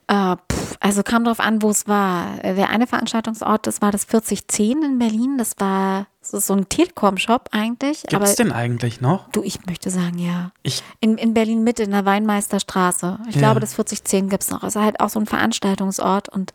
Äh, 0.07 0.35
pff, 0.51 0.77
also 0.79 1.03
kam 1.03 1.23
drauf 1.23 1.39
an, 1.39 1.61
wo 1.61 1.69
es 1.69 1.87
war. 1.87 2.37
Der 2.41 2.69
eine 2.69 2.87
Veranstaltungsort, 2.87 3.67
das 3.67 3.81
war 3.81 3.91
das 3.91 4.05
4010 4.05 4.81
in 4.81 4.99
Berlin. 4.99 5.37
Das 5.37 5.53
war 5.59 6.07
das 6.31 6.47
so 6.47 6.53
ein 6.53 6.67
Telekom-Shop 6.67 7.49
eigentlich. 7.51 8.03
Gibt 8.03 8.23
es 8.23 8.35
denn 8.35 8.51
eigentlich 8.51 9.01
noch? 9.01 9.29
Du, 9.29 9.43
ich 9.43 9.65
möchte 9.67 9.91
sagen, 9.91 10.17
ja. 10.17 10.51
Ich 10.63 10.81
in, 10.99 11.17
in 11.17 11.33
Berlin 11.35 11.63
Mitte, 11.63 11.83
in 11.83 11.91
der 11.91 12.05
Weinmeisterstraße. 12.05 13.19
Ich 13.27 13.35
ja. 13.35 13.41
glaube, 13.41 13.59
das 13.59 13.75
4010 13.75 14.29
gibt 14.29 14.43
es 14.43 14.49
noch. 14.49 14.63
Also 14.63 14.81
halt 14.81 14.99
auch 14.99 15.09
so 15.09 15.19
ein 15.19 15.27
Veranstaltungsort 15.27 16.29
und 16.29 16.53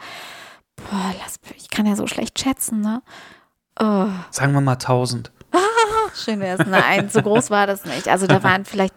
boah, 0.76 1.14
lass, 1.22 1.36
ich 1.56 1.70
kann 1.70 1.86
ja 1.86 1.94
so 1.94 2.06
schlecht 2.08 2.38
schätzen, 2.40 2.80
ne? 2.80 3.02
Oh. 3.78 4.06
Sagen 4.30 4.52
wir 4.52 4.60
mal 4.60 4.72
1000. 4.72 5.30
Schön 6.14 6.40
wäre 6.40 6.60
es. 6.60 6.66
Nein, 6.66 7.08
so 7.08 7.22
groß 7.22 7.50
war 7.50 7.66
das 7.66 7.84
nicht. 7.84 8.08
Also 8.08 8.26
da 8.26 8.42
waren 8.42 8.64
vielleicht 8.64 8.94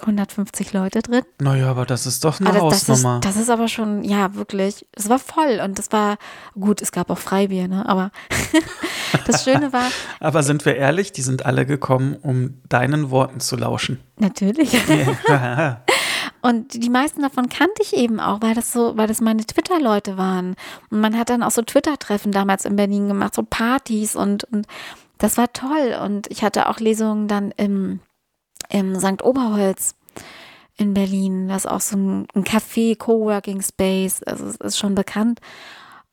150 0.00 0.72
Leute 0.72 1.00
drin. 1.02 1.22
Naja, 1.40 1.70
aber 1.70 1.86
das 1.86 2.06
ist 2.06 2.24
doch 2.24 2.40
eine 2.40 2.50
aber 2.50 2.70
das, 2.70 2.88
Hausnummer. 2.88 3.20
Das 3.20 3.30
ist, 3.30 3.36
das 3.36 3.42
ist 3.44 3.50
aber 3.50 3.68
schon, 3.68 4.04
ja, 4.04 4.34
wirklich, 4.34 4.86
es 4.92 5.08
war 5.08 5.18
voll 5.18 5.60
und 5.64 5.78
das 5.78 5.92
war, 5.92 6.18
gut, 6.58 6.82
es 6.82 6.92
gab 6.92 7.10
auch 7.10 7.18
Freibier, 7.18 7.68
ne, 7.68 7.88
aber 7.88 8.10
das 9.26 9.44
Schöne 9.44 9.72
war. 9.72 9.88
aber 10.20 10.42
sind 10.42 10.64
wir 10.64 10.76
ehrlich, 10.76 11.12
die 11.12 11.22
sind 11.22 11.46
alle 11.46 11.66
gekommen, 11.66 12.16
um 12.20 12.60
deinen 12.68 13.10
Worten 13.10 13.40
zu 13.40 13.56
lauschen. 13.56 14.00
Natürlich. 14.18 14.72
und 16.42 16.74
die 16.74 16.90
meisten 16.90 17.22
davon 17.22 17.48
kannte 17.48 17.82
ich 17.82 17.96
eben 17.96 18.20
auch, 18.20 18.42
weil 18.42 18.54
das 18.54 18.72
so, 18.72 18.96
weil 18.96 19.08
das 19.08 19.20
meine 19.20 19.44
Twitter-Leute 19.44 20.18
waren. 20.18 20.56
Und 20.90 21.00
man 21.00 21.18
hat 21.18 21.30
dann 21.30 21.42
auch 21.42 21.50
so 21.50 21.62
Twitter-Treffen 21.62 22.32
damals 22.32 22.64
in 22.64 22.76
Berlin 22.76 23.08
gemacht, 23.08 23.34
so 23.34 23.42
Partys 23.42 24.14
und, 24.14 24.44
und 24.44 24.66
das 25.18 25.38
war 25.38 25.52
toll. 25.52 25.96
Und 26.04 26.30
ich 26.30 26.42
hatte 26.42 26.68
auch 26.68 26.80
Lesungen 26.80 27.28
dann 27.28 27.50
im 27.52 28.00
im 28.68 28.98
St. 28.98 29.22
Oberholz 29.22 29.94
in 30.76 30.94
Berlin. 30.94 31.48
Das 31.48 31.64
ist 31.64 31.70
auch 31.70 31.80
so 31.80 31.96
ein, 31.96 32.26
ein 32.34 32.44
Café, 32.44 32.96
Coworking 32.96 33.62
Space. 33.62 34.22
Also 34.22 34.46
es 34.46 34.56
ist 34.56 34.78
schon 34.78 34.94
bekannt. 34.94 35.40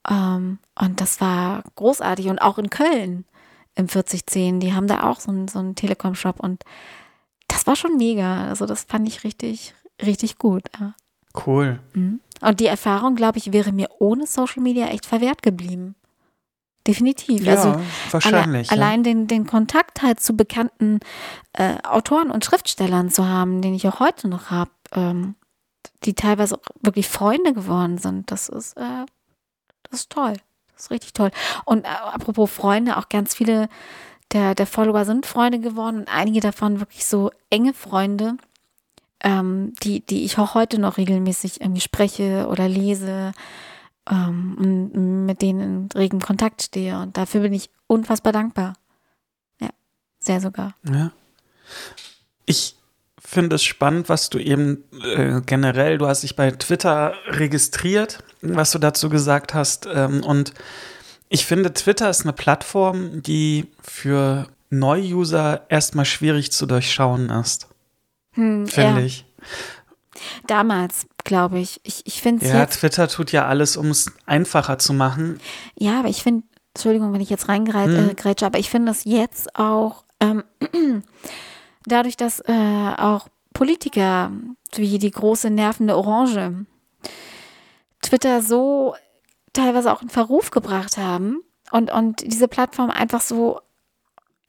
Ähm, 0.09 0.59
und 0.79 1.01
das 1.01 1.21
war 1.21 1.63
großartig. 1.75 2.27
Und 2.27 2.39
auch 2.39 2.57
in 2.57 2.69
Köln 2.69 3.25
im 3.75 3.87
4010, 3.87 4.59
die 4.59 4.73
haben 4.73 4.87
da 4.87 5.03
auch 5.03 5.19
so 5.19 5.31
einen, 5.31 5.47
so 5.47 5.59
einen 5.59 5.75
Telekom-Shop. 5.75 6.39
Und 6.39 6.63
das 7.47 7.67
war 7.67 7.75
schon 7.75 7.97
mega. 7.97 8.47
Also 8.47 8.65
das 8.65 8.83
fand 8.83 9.07
ich 9.07 9.23
richtig, 9.23 9.73
richtig 10.01 10.37
gut. 10.37 10.63
Ja. 10.79 10.93
Cool. 11.45 11.79
Mhm. 11.93 12.19
Und 12.41 12.59
die 12.59 12.67
Erfahrung, 12.67 13.15
glaube 13.15 13.37
ich, 13.37 13.53
wäre 13.53 13.71
mir 13.71 13.89
ohne 13.99 14.27
Social 14.27 14.61
Media 14.61 14.87
echt 14.87 15.05
verwehrt 15.05 15.41
geblieben. 15.41 15.95
Definitiv. 16.85 17.43
Ja, 17.43 17.55
also 17.55 17.81
wahrscheinlich. 18.11 18.71
Alle, 18.71 18.81
ja. 18.81 18.85
Allein 18.85 19.03
den, 19.03 19.27
den 19.27 19.47
Kontakt 19.47 20.01
halt 20.01 20.19
zu 20.19 20.33
bekannten 20.33 20.99
äh, 21.53 21.75
Autoren 21.83 22.29
und 22.29 22.43
Schriftstellern 22.43 23.09
zu 23.09 23.27
haben, 23.27 23.61
den 23.61 23.73
ich 23.73 23.87
auch 23.87 23.99
heute 23.99 24.27
noch 24.27 24.51
habe, 24.51 24.71
ähm, 24.91 25.35
die 26.03 26.13
teilweise 26.13 26.55
auch 26.55 26.61
wirklich 26.81 27.07
Freunde 27.07 27.53
geworden 27.53 27.97
sind, 27.97 28.31
das 28.31 28.49
ist, 28.49 28.75
äh, 28.77 29.05
das 29.89 30.01
ist 30.01 30.09
toll. 30.09 30.33
Das 30.73 30.85
ist 30.85 30.91
richtig 30.91 31.13
toll. 31.13 31.31
Und 31.65 31.85
äh, 31.85 31.87
apropos 31.87 32.51
Freunde, 32.51 32.97
auch 32.97 33.07
ganz 33.07 33.33
viele 33.33 33.69
der, 34.33 34.55
der 34.55 34.67
Follower 34.67 35.05
sind 35.05 35.25
Freunde 35.25 35.59
geworden 35.59 35.99
und 35.99 36.07
einige 36.07 36.39
davon 36.39 36.79
wirklich 36.79 37.05
so 37.05 37.31
enge 37.49 37.73
Freunde, 37.73 38.37
ähm, 39.23 39.73
die, 39.83 40.01
die 40.01 40.25
ich 40.25 40.37
auch 40.37 40.55
heute 40.55 40.79
noch 40.79 40.97
regelmäßig 40.97 41.61
irgendwie 41.61 41.81
spreche 41.81 42.47
oder 42.49 42.67
lese 42.67 43.31
ähm, 44.09 44.55
und 44.57 45.25
mit 45.25 45.41
denen 45.41 45.61
in 45.61 45.99
regem 45.99 46.19
Kontakt 46.19 46.61
stehe. 46.63 46.99
Und 46.99 47.17
dafür 47.17 47.41
bin 47.41 47.53
ich 47.53 47.69
unfassbar 47.87 48.33
dankbar. 48.33 48.73
Ja, 49.59 49.69
sehr 50.19 50.41
sogar. 50.41 50.75
Ja. 50.83 51.11
Ich 52.45 52.75
finde 53.17 53.55
es 53.55 53.63
spannend, 53.63 54.09
was 54.09 54.29
du 54.29 54.37
eben 54.37 54.83
äh, 55.01 55.41
generell, 55.45 55.97
du 55.97 56.07
hast 56.07 56.23
dich 56.23 56.35
bei 56.35 56.51
Twitter 56.51 57.13
registriert, 57.27 58.19
was 58.41 58.71
du 58.71 58.79
dazu 58.79 59.09
gesagt 59.09 59.53
hast. 59.53 59.87
Ähm, 59.91 60.23
und 60.23 60.53
ich 61.29 61.45
finde, 61.45 61.73
Twitter 61.73 62.09
ist 62.09 62.23
eine 62.23 62.33
Plattform, 62.33 63.23
die 63.23 63.71
für 63.81 64.47
Neu-User 64.69 65.65
erstmal 65.69 66.05
schwierig 66.05 66.51
zu 66.51 66.65
durchschauen 66.65 67.29
ist. 67.29 67.67
Hm, 68.33 68.67
finde 68.67 68.99
ja. 68.99 69.05
ich. 69.05 69.25
Damals, 70.47 71.07
glaube 71.23 71.59
ich. 71.59 71.79
Ich, 71.83 72.05
ich 72.05 72.21
finde 72.21 72.45
Ja, 72.45 72.61
jetzt, 72.61 72.79
Twitter 72.79 73.07
tut 73.07 73.31
ja 73.31 73.47
alles, 73.47 73.77
um 73.77 73.89
es 73.89 74.11
einfacher 74.25 74.77
zu 74.77 74.93
machen. 74.93 75.39
Ja, 75.75 75.99
aber 75.99 76.09
ich 76.09 76.23
finde, 76.23 76.43
Entschuldigung, 76.75 77.13
wenn 77.13 77.21
ich 77.21 77.29
jetzt 77.29 77.49
reingrätsche, 77.49 78.01
mhm. 78.01 78.15
äh, 78.23 78.45
aber 78.45 78.59
ich 78.59 78.69
finde 78.69 78.91
das 78.91 79.05
jetzt 79.05 79.55
auch, 79.55 80.03
ähm, 80.19 80.43
dadurch, 81.85 82.17
dass 82.17 82.39
äh, 82.41 82.93
auch 82.97 83.27
Politiker 83.53 84.31
wie 84.75 84.97
die 84.97 85.11
große 85.11 85.49
nervende 85.49 85.95
Orange 85.95 86.65
Twitter 88.01 88.41
so 88.41 88.95
teilweise 89.53 89.93
auch 89.93 90.01
in 90.01 90.09
Verruf 90.09 90.51
gebracht 90.51 90.97
haben 90.97 91.41
und, 91.71 91.91
und 91.91 92.21
diese 92.21 92.47
Plattform 92.47 92.89
einfach 92.89 93.21
so 93.21 93.59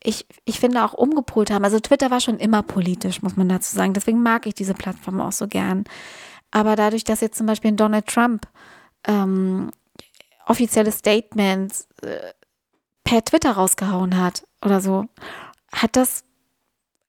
ich, 0.05 0.27
ich 0.45 0.61
finde 0.61 0.85
auch 0.85 0.93
umgepolt 0.93 1.51
haben. 1.51 1.65
Also 1.65 1.81
Twitter 1.81 2.11
war 2.11 2.21
schon 2.21 2.39
immer 2.39 2.63
politisch, 2.63 3.23
muss 3.23 3.37
man 3.37 3.49
dazu 3.49 3.75
sagen. 3.75 3.95
Deswegen 3.95 4.23
mag 4.23 4.47
ich 4.47 4.55
diese 4.55 4.75
Plattform 4.75 5.21
auch 5.21 5.33
so 5.33 5.49
gern. 5.49 5.85
Aber 6.51 6.77
dadurch, 6.77 7.05
dass 7.05 7.21
jetzt 7.21 7.39
zum 7.39 7.47
Beispiel 7.47 7.73
Donald 7.73 8.07
Trump 8.07 8.47
ähm, 9.07 9.71
offizielle 10.47 10.93
Statements 10.93 11.89
äh, 12.03 12.33
per 13.03 13.25
Twitter 13.25 13.53
rausgehauen 13.53 14.19
hat 14.21 14.47
oder 14.63 14.81
so, 14.81 15.07
hat 15.73 15.97
das, 15.97 16.25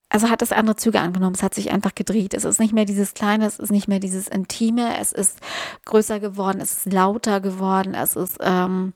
also 0.08 0.30
hat 0.30 0.42
das 0.42 0.54
andere 0.54 0.78
Züge 0.78 1.02
angenommen. 1.02 1.36
Es 1.36 1.44
hat 1.44 1.54
sich 1.54 1.72
einfach 1.72 1.96
gedreht. 1.96 2.34
Es 2.34 2.46
ist 2.46 2.60
nicht 2.60 2.74
mehr 2.74 2.86
dieses 2.86 3.14
Kleine, 3.14 3.46
es 3.46 3.60
ist 3.60 3.72
nicht 3.72 3.90
mehr 3.90 4.00
dieses 4.00 4.30
Intime, 4.30 4.98
es 5.00 5.12
ist 5.12 5.40
größer 5.84 6.22
geworden, 6.22 6.62
es 6.62 6.78
ist 6.78 6.94
lauter 6.94 7.42
geworden, 7.42 7.94
es 7.94 8.16
ist 8.16 8.38
ähm, 8.40 8.94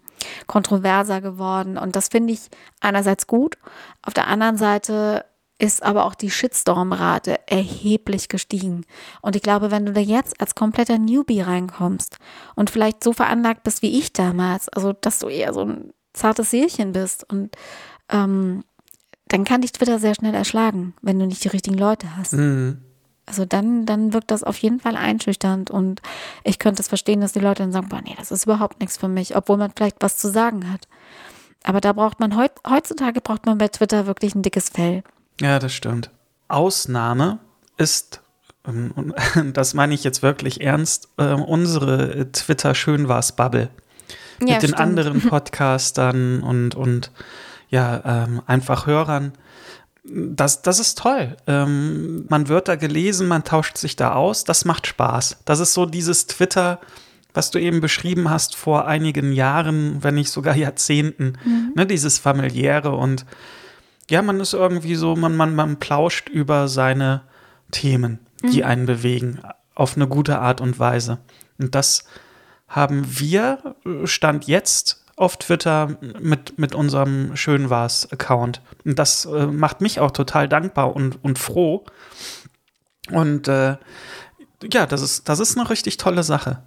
kontroverser 0.48 1.22
geworden. 1.22 1.78
Und 1.78 1.96
das 1.96 2.10
finde 2.10 2.34
ich 2.34 2.42
einerseits 2.80 3.28
gut. 3.28 3.58
Auf 4.02 4.14
der 4.14 4.28
anderen 4.28 4.58
Seite 4.58 5.26
ist 5.60 5.84
aber 5.84 6.06
auch 6.06 6.16
die 6.16 6.32
Shitstorm-Rate 6.32 7.48
erheblich 7.48 8.30
gestiegen. 8.30 8.86
Und 9.22 9.36
ich 9.36 9.42
glaube, 9.42 9.72
wenn 9.72 9.86
du 9.86 9.92
da 9.92 10.00
jetzt 10.00 10.40
als 10.40 10.56
kompletter 10.56 10.98
Newbie 10.98 11.42
reinkommst 11.42 12.18
und 12.56 12.70
vielleicht 12.70 13.04
so 13.04 13.12
veranlagt 13.12 13.64
bist 13.64 13.82
wie 13.82 14.00
ich 14.00 14.14
damals, 14.14 14.70
also 14.70 14.94
dass 14.94 15.20
du 15.20 15.28
eher 15.28 15.54
so 15.54 15.66
ein 15.66 15.94
zartes 16.14 16.52
Seelchen 16.52 16.94
bist 16.94 17.30
und 17.30 17.56
ähm, 18.10 18.64
dann 19.28 19.44
kann 19.44 19.62
dich 19.62 19.74
Twitter 19.74 20.00
sehr 20.00 20.16
schnell 20.16 20.34
erschlagen, 20.34 20.96
wenn 21.02 21.20
du 21.20 21.28
nicht 21.28 21.44
die 21.44 21.50
richtigen 21.50 21.78
Leute 21.78 22.16
hast. 22.18 22.34
Mhm. 22.34 22.82
Also 23.30 23.46
dann, 23.46 23.86
dann 23.86 24.12
wirkt 24.12 24.32
das 24.32 24.44
auf 24.44 24.58
jeden 24.58 24.80
Fall 24.80 24.96
einschüchternd 24.96 25.70
und 25.70 26.02
ich 26.44 26.58
könnte 26.58 26.82
es 26.82 26.88
verstehen, 26.88 27.22
dass 27.22 27.32
die 27.32 27.40
Leute 27.40 27.62
dann 27.62 27.72
sagen, 27.72 27.88
boah, 27.88 28.02
nee, 28.02 28.16
das 28.18 28.32
ist 28.32 28.46
überhaupt 28.46 28.80
nichts 28.80 28.98
für 28.98 29.08
mich, 29.08 29.36
obwohl 29.36 29.58
man 29.58 29.72
vielleicht 29.76 29.98
was 30.00 30.18
zu 30.18 30.32
sagen 30.32 30.72
hat. 30.74 30.88
Aber 31.64 31.80
da 31.80 31.94
braucht 31.94 32.20
man 32.20 32.36
heut, 32.36 32.54
heutzutage 32.68 33.22
braucht 33.22 33.46
man 33.46 33.60
bei 33.60 33.68
Twitter 33.68 34.08
wirklich 34.08 34.34
ein 34.34 34.42
dickes 34.42 34.70
Fell. 34.70 35.04
Ja, 35.40 35.60
das 35.60 35.74
stimmt. 35.74 36.10
Ausnahme 36.48 37.38
ist, 37.78 38.22
ähm, 38.68 38.94
und 39.36 39.56
das 39.56 39.76
meine 39.76 39.94
ich 39.94 40.04
jetzt 40.04 40.24
wirklich 40.24 40.62
ernst, 40.62 41.10
ähm, 41.20 41.44
unsere 41.44 42.32
Twitter-Schönwars-Bubble. 42.32 43.70
Ja, 44.40 44.54
mit 44.54 44.64
den 44.64 44.70
stimmt. 44.70 44.80
anderen 44.80 45.22
Podcastern 45.30 46.42
und, 46.42 46.74
und 46.74 47.12
ja, 47.70 48.24
ähm, 48.24 48.42
einfach 48.48 48.88
Hörern 48.88 49.34
das, 50.04 50.62
das 50.62 50.80
ist 50.80 50.98
toll. 50.98 51.36
Ähm, 51.48 52.26
man 52.30 52.48
wird 52.48 52.68
da 52.68 52.76
gelesen, 52.76 53.28
man 53.28 53.44
tauscht 53.44 53.78
sich 53.78 53.96
da 53.96 54.14
aus, 54.14 54.44
das 54.44 54.66
macht 54.66 54.88
Spaß. 54.88 55.38
Das 55.46 55.60
ist 55.60 55.74
so 55.74 55.86
dieses 55.86 56.28
Twitter, 56.28 56.80
was 57.34 57.52
du 57.52 57.60
eben 57.60 57.82
beschrieben 57.82 58.30
hast 58.30 58.56
vor 58.56 58.88
einigen 58.88 59.34
Jahren, 59.34 60.04
wenn 60.04 60.16
nicht 60.16 60.32
sogar 60.32 60.56
Jahrzehnten, 60.56 61.38
mhm. 61.44 61.74
ne, 61.76 61.86
dieses 61.86 62.18
familiäre 62.18 62.92
und 62.92 63.26
ja, 64.10 64.24
man 64.24 64.40
ist 64.40 64.54
irgendwie 64.54 64.96
so, 64.96 65.16
man, 65.16 65.36
man, 65.36 65.54
man 65.54 65.78
plauscht 65.78 66.30
über 66.30 66.68
seine 66.68 67.22
Themen, 67.72 68.20
die 68.42 68.62
mhm. 68.62 68.68
einen 68.68 68.86
bewegen, 68.88 69.40
auf 69.76 69.96
eine 69.96 70.08
gute 70.08 70.40
Art 70.40 70.62
und 70.62 70.80
Weise. 70.80 71.20
Und 71.60 71.76
das 71.76 72.06
haben 72.68 73.04
wir, 73.20 73.76
äh, 73.86 74.08
Stand 74.08 74.46
jetzt, 74.48 74.99
auf 75.20 75.36
Twitter 75.36 75.98
mit, 76.22 76.58
mit 76.58 76.74
unserem 76.74 77.36
Schönwas-Account. 77.36 78.62
Und 78.86 78.98
das 78.98 79.26
äh, 79.26 79.48
macht 79.48 79.82
mich 79.82 80.00
auch 80.00 80.12
total 80.12 80.48
dankbar 80.48 80.96
und, 80.96 81.22
und 81.24 81.38
froh. 81.38 81.84
Und 83.12 83.50
äh, 83.50 83.76
ja, 84.72 84.86
das 84.86 85.02
ist, 85.02 85.28
das 85.28 85.40
ist 85.42 85.58
eine 85.58 85.70
richtig 85.70 85.98
tolle 85.98 86.24
Sache. 86.24 86.64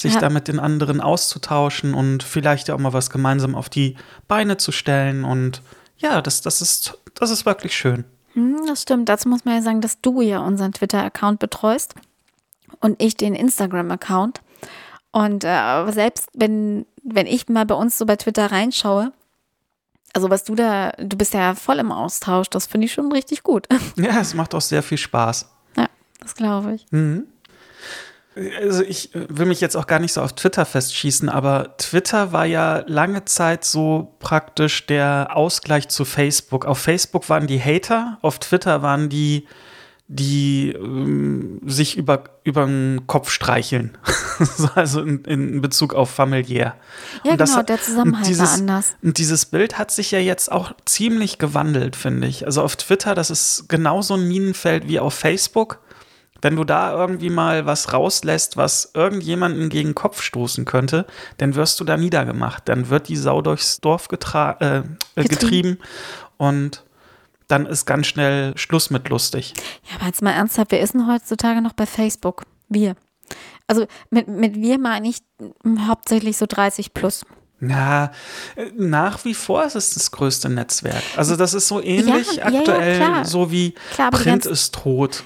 sich 0.00 0.14
ja. 0.14 0.20
da 0.20 0.30
mit 0.30 0.46
den 0.46 0.60
anderen 0.60 1.00
auszutauschen 1.00 1.92
und 1.92 2.22
vielleicht 2.22 2.70
auch 2.70 2.78
mal 2.78 2.92
was 2.92 3.10
gemeinsam 3.10 3.56
auf 3.56 3.68
die 3.68 3.96
Beine 4.28 4.58
zu 4.58 4.70
stellen. 4.70 5.24
Und 5.24 5.60
ja, 5.96 6.22
das, 6.22 6.40
das, 6.40 6.62
ist, 6.62 6.98
das 7.14 7.30
ist 7.30 7.46
wirklich 7.46 7.76
schön. 7.76 8.04
Hm, 8.34 8.60
Das 8.68 8.82
stimmt. 8.82 9.08
Dazu 9.08 9.28
muss 9.28 9.44
man 9.44 9.56
ja 9.56 9.62
sagen, 9.62 9.80
dass 9.80 10.00
du 10.00 10.20
ja 10.20 10.38
unseren 10.38 10.72
Twitter-Account 10.72 11.40
betreust 11.40 11.96
und 12.80 13.02
ich 13.02 13.16
den 13.16 13.34
Instagram-Account. 13.34 14.40
Und 15.10 15.42
äh, 15.42 15.90
selbst 15.90 16.28
wenn, 16.34 16.86
wenn 17.14 17.26
ich 17.26 17.48
mal 17.48 17.66
bei 17.66 17.74
uns 17.74 17.98
so 17.98 18.06
bei 18.06 18.16
Twitter 18.16 18.50
reinschaue, 18.50 19.12
also 20.14 20.30
was 20.30 20.44
du 20.44 20.54
da, 20.54 20.92
du 20.98 21.16
bist 21.16 21.34
ja 21.34 21.54
voll 21.54 21.78
im 21.78 21.92
Austausch, 21.92 22.48
das 22.48 22.66
finde 22.66 22.86
ich 22.86 22.92
schon 22.92 23.12
richtig 23.12 23.42
gut. 23.42 23.66
Ja, 23.96 24.20
es 24.20 24.34
macht 24.34 24.54
auch 24.54 24.60
sehr 24.60 24.82
viel 24.82 24.98
Spaß. 24.98 25.48
ja, 25.76 25.86
das 26.20 26.34
glaube 26.34 26.74
ich. 26.74 26.86
Also 28.60 28.82
ich 28.84 29.14
äh, 29.14 29.26
will 29.28 29.46
mich 29.46 29.60
jetzt 29.60 29.76
auch 29.76 29.86
gar 29.86 29.98
nicht 29.98 30.12
so 30.12 30.22
auf 30.22 30.32
Twitter 30.32 30.64
festschießen, 30.64 31.28
aber 31.28 31.76
Twitter 31.76 32.32
war 32.32 32.46
ja 32.46 32.84
lange 32.86 33.24
Zeit 33.24 33.64
so 33.64 34.14
praktisch 34.20 34.86
der 34.86 35.30
Ausgleich 35.34 35.88
zu 35.88 36.04
Facebook. 36.04 36.64
Auf 36.64 36.78
Facebook 36.78 37.28
waren 37.28 37.46
die 37.46 37.60
Hater, 37.60 38.18
auf 38.22 38.38
Twitter 38.38 38.82
waren 38.82 39.08
die, 39.08 39.46
die 40.10 40.70
ähm, 40.72 41.60
sich 41.66 41.98
über, 41.98 42.24
über 42.42 42.64
den 42.64 43.06
Kopf 43.06 43.30
streicheln. 43.30 43.96
So, 44.38 44.68
also 44.76 45.00
in, 45.00 45.24
in 45.24 45.60
Bezug 45.60 45.94
auf 45.94 46.10
familiär. 46.10 46.76
Ja, 47.24 47.32
Und 47.32 47.40
das- 47.40 47.50
genau, 47.50 47.62
der 47.64 47.80
Zusammenhalt 47.82 48.28
dieses, 48.28 48.48
war 48.52 48.58
anders. 48.58 48.94
Und 49.02 49.18
dieses 49.18 49.46
Bild 49.46 49.78
hat 49.78 49.90
sich 49.90 50.12
ja 50.12 50.20
jetzt 50.20 50.52
auch 50.52 50.72
ziemlich 50.84 51.38
gewandelt, 51.38 51.96
finde 51.96 52.28
ich. 52.28 52.46
Also 52.46 52.62
auf 52.62 52.76
Twitter, 52.76 53.16
das 53.16 53.30
ist 53.30 53.64
genauso 53.68 54.14
ein 54.14 54.28
Minenfeld 54.28 54.86
wie 54.86 55.00
auf 55.00 55.12
Facebook. 55.14 55.80
Wenn 56.40 56.54
du 56.54 56.62
da 56.62 56.92
irgendwie 56.96 57.30
mal 57.30 57.66
was 57.66 57.92
rauslässt, 57.92 58.56
was 58.56 58.92
irgendjemanden 58.94 59.70
gegen 59.70 59.88
den 59.88 59.94
Kopf 59.96 60.22
stoßen 60.22 60.64
könnte, 60.64 61.04
dann 61.38 61.56
wirst 61.56 61.80
du 61.80 61.84
da 61.84 61.96
niedergemacht. 61.96 62.68
Dann 62.68 62.90
wird 62.90 63.08
die 63.08 63.16
Sau 63.16 63.42
durchs 63.42 63.80
Dorf 63.80 64.06
äh, 64.12 64.14
äh, 64.14 64.82
Getrieben. 65.16 65.28
getrieben 65.28 65.78
und 66.36 66.84
dann 67.48 67.66
ist 67.66 67.86
ganz 67.86 68.06
schnell 68.06 68.56
Schluss 68.56 68.90
mit 68.90 69.08
lustig. 69.08 69.54
Ja, 69.90 69.96
aber 69.96 70.06
jetzt 70.06 70.22
mal 70.22 70.32
ernsthaft, 70.32 70.70
wer 70.70 70.80
ist 70.80 70.94
denn 70.94 71.06
heutzutage 71.10 71.60
noch 71.62 71.72
bei 71.72 71.86
Facebook? 71.86 72.44
Wir. 72.68 72.94
Also 73.66 73.86
mit, 74.10 74.28
mit 74.28 74.56
wir 74.56 74.78
meine 74.78 75.08
ich 75.08 75.18
hauptsächlich 75.86 76.36
so 76.36 76.46
30 76.48 76.94
plus. 76.94 77.24
Na, 77.60 78.12
nach 78.76 79.24
wie 79.24 79.34
vor 79.34 79.64
ist 79.64 79.74
es 79.74 79.90
das 79.94 80.10
größte 80.12 80.48
Netzwerk. 80.48 81.02
Also 81.16 81.34
das 81.36 81.54
ist 81.54 81.66
so 81.68 81.82
ähnlich 81.82 82.36
ja, 82.36 82.48
ja, 82.50 82.58
aktuell, 82.60 82.96
klar. 82.96 83.24
so 83.24 83.50
wie 83.50 83.74
Klar, 83.92 84.10
Print 84.12 84.46
ist 84.46 84.74
tot. 84.74 85.24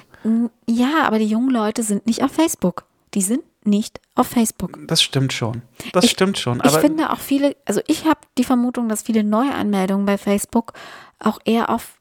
Ja, 0.66 1.02
aber 1.04 1.18
die 1.18 1.26
jungen 1.26 1.50
Leute 1.50 1.82
sind 1.82 2.06
nicht 2.06 2.22
auf 2.22 2.32
Facebook. 2.32 2.84
Die 3.14 3.20
sind 3.22 3.42
nicht 3.64 4.00
auf 4.14 4.28
Facebook. 4.28 4.78
Das 4.86 5.02
stimmt 5.02 5.32
schon. 5.32 5.62
Das 5.92 6.04
Ich- 6.06 6.12
stimmt 6.12 6.38
schon. 6.38 6.62
ich 6.64 6.72
finde 6.78 7.10
auch 7.10 7.18
viele, 7.18 7.54
also 7.66 7.80
ich 7.86 8.06
habe 8.06 8.20
die 8.38 8.44
Vermutung, 8.44 8.88
dass 8.88 9.02
viele 9.02 9.24
Neuanmeldungen 9.24 10.06
bei 10.06 10.16
Facebook 10.16 10.72
auch 11.18 11.38
eher 11.44 11.68
auf 11.70 11.98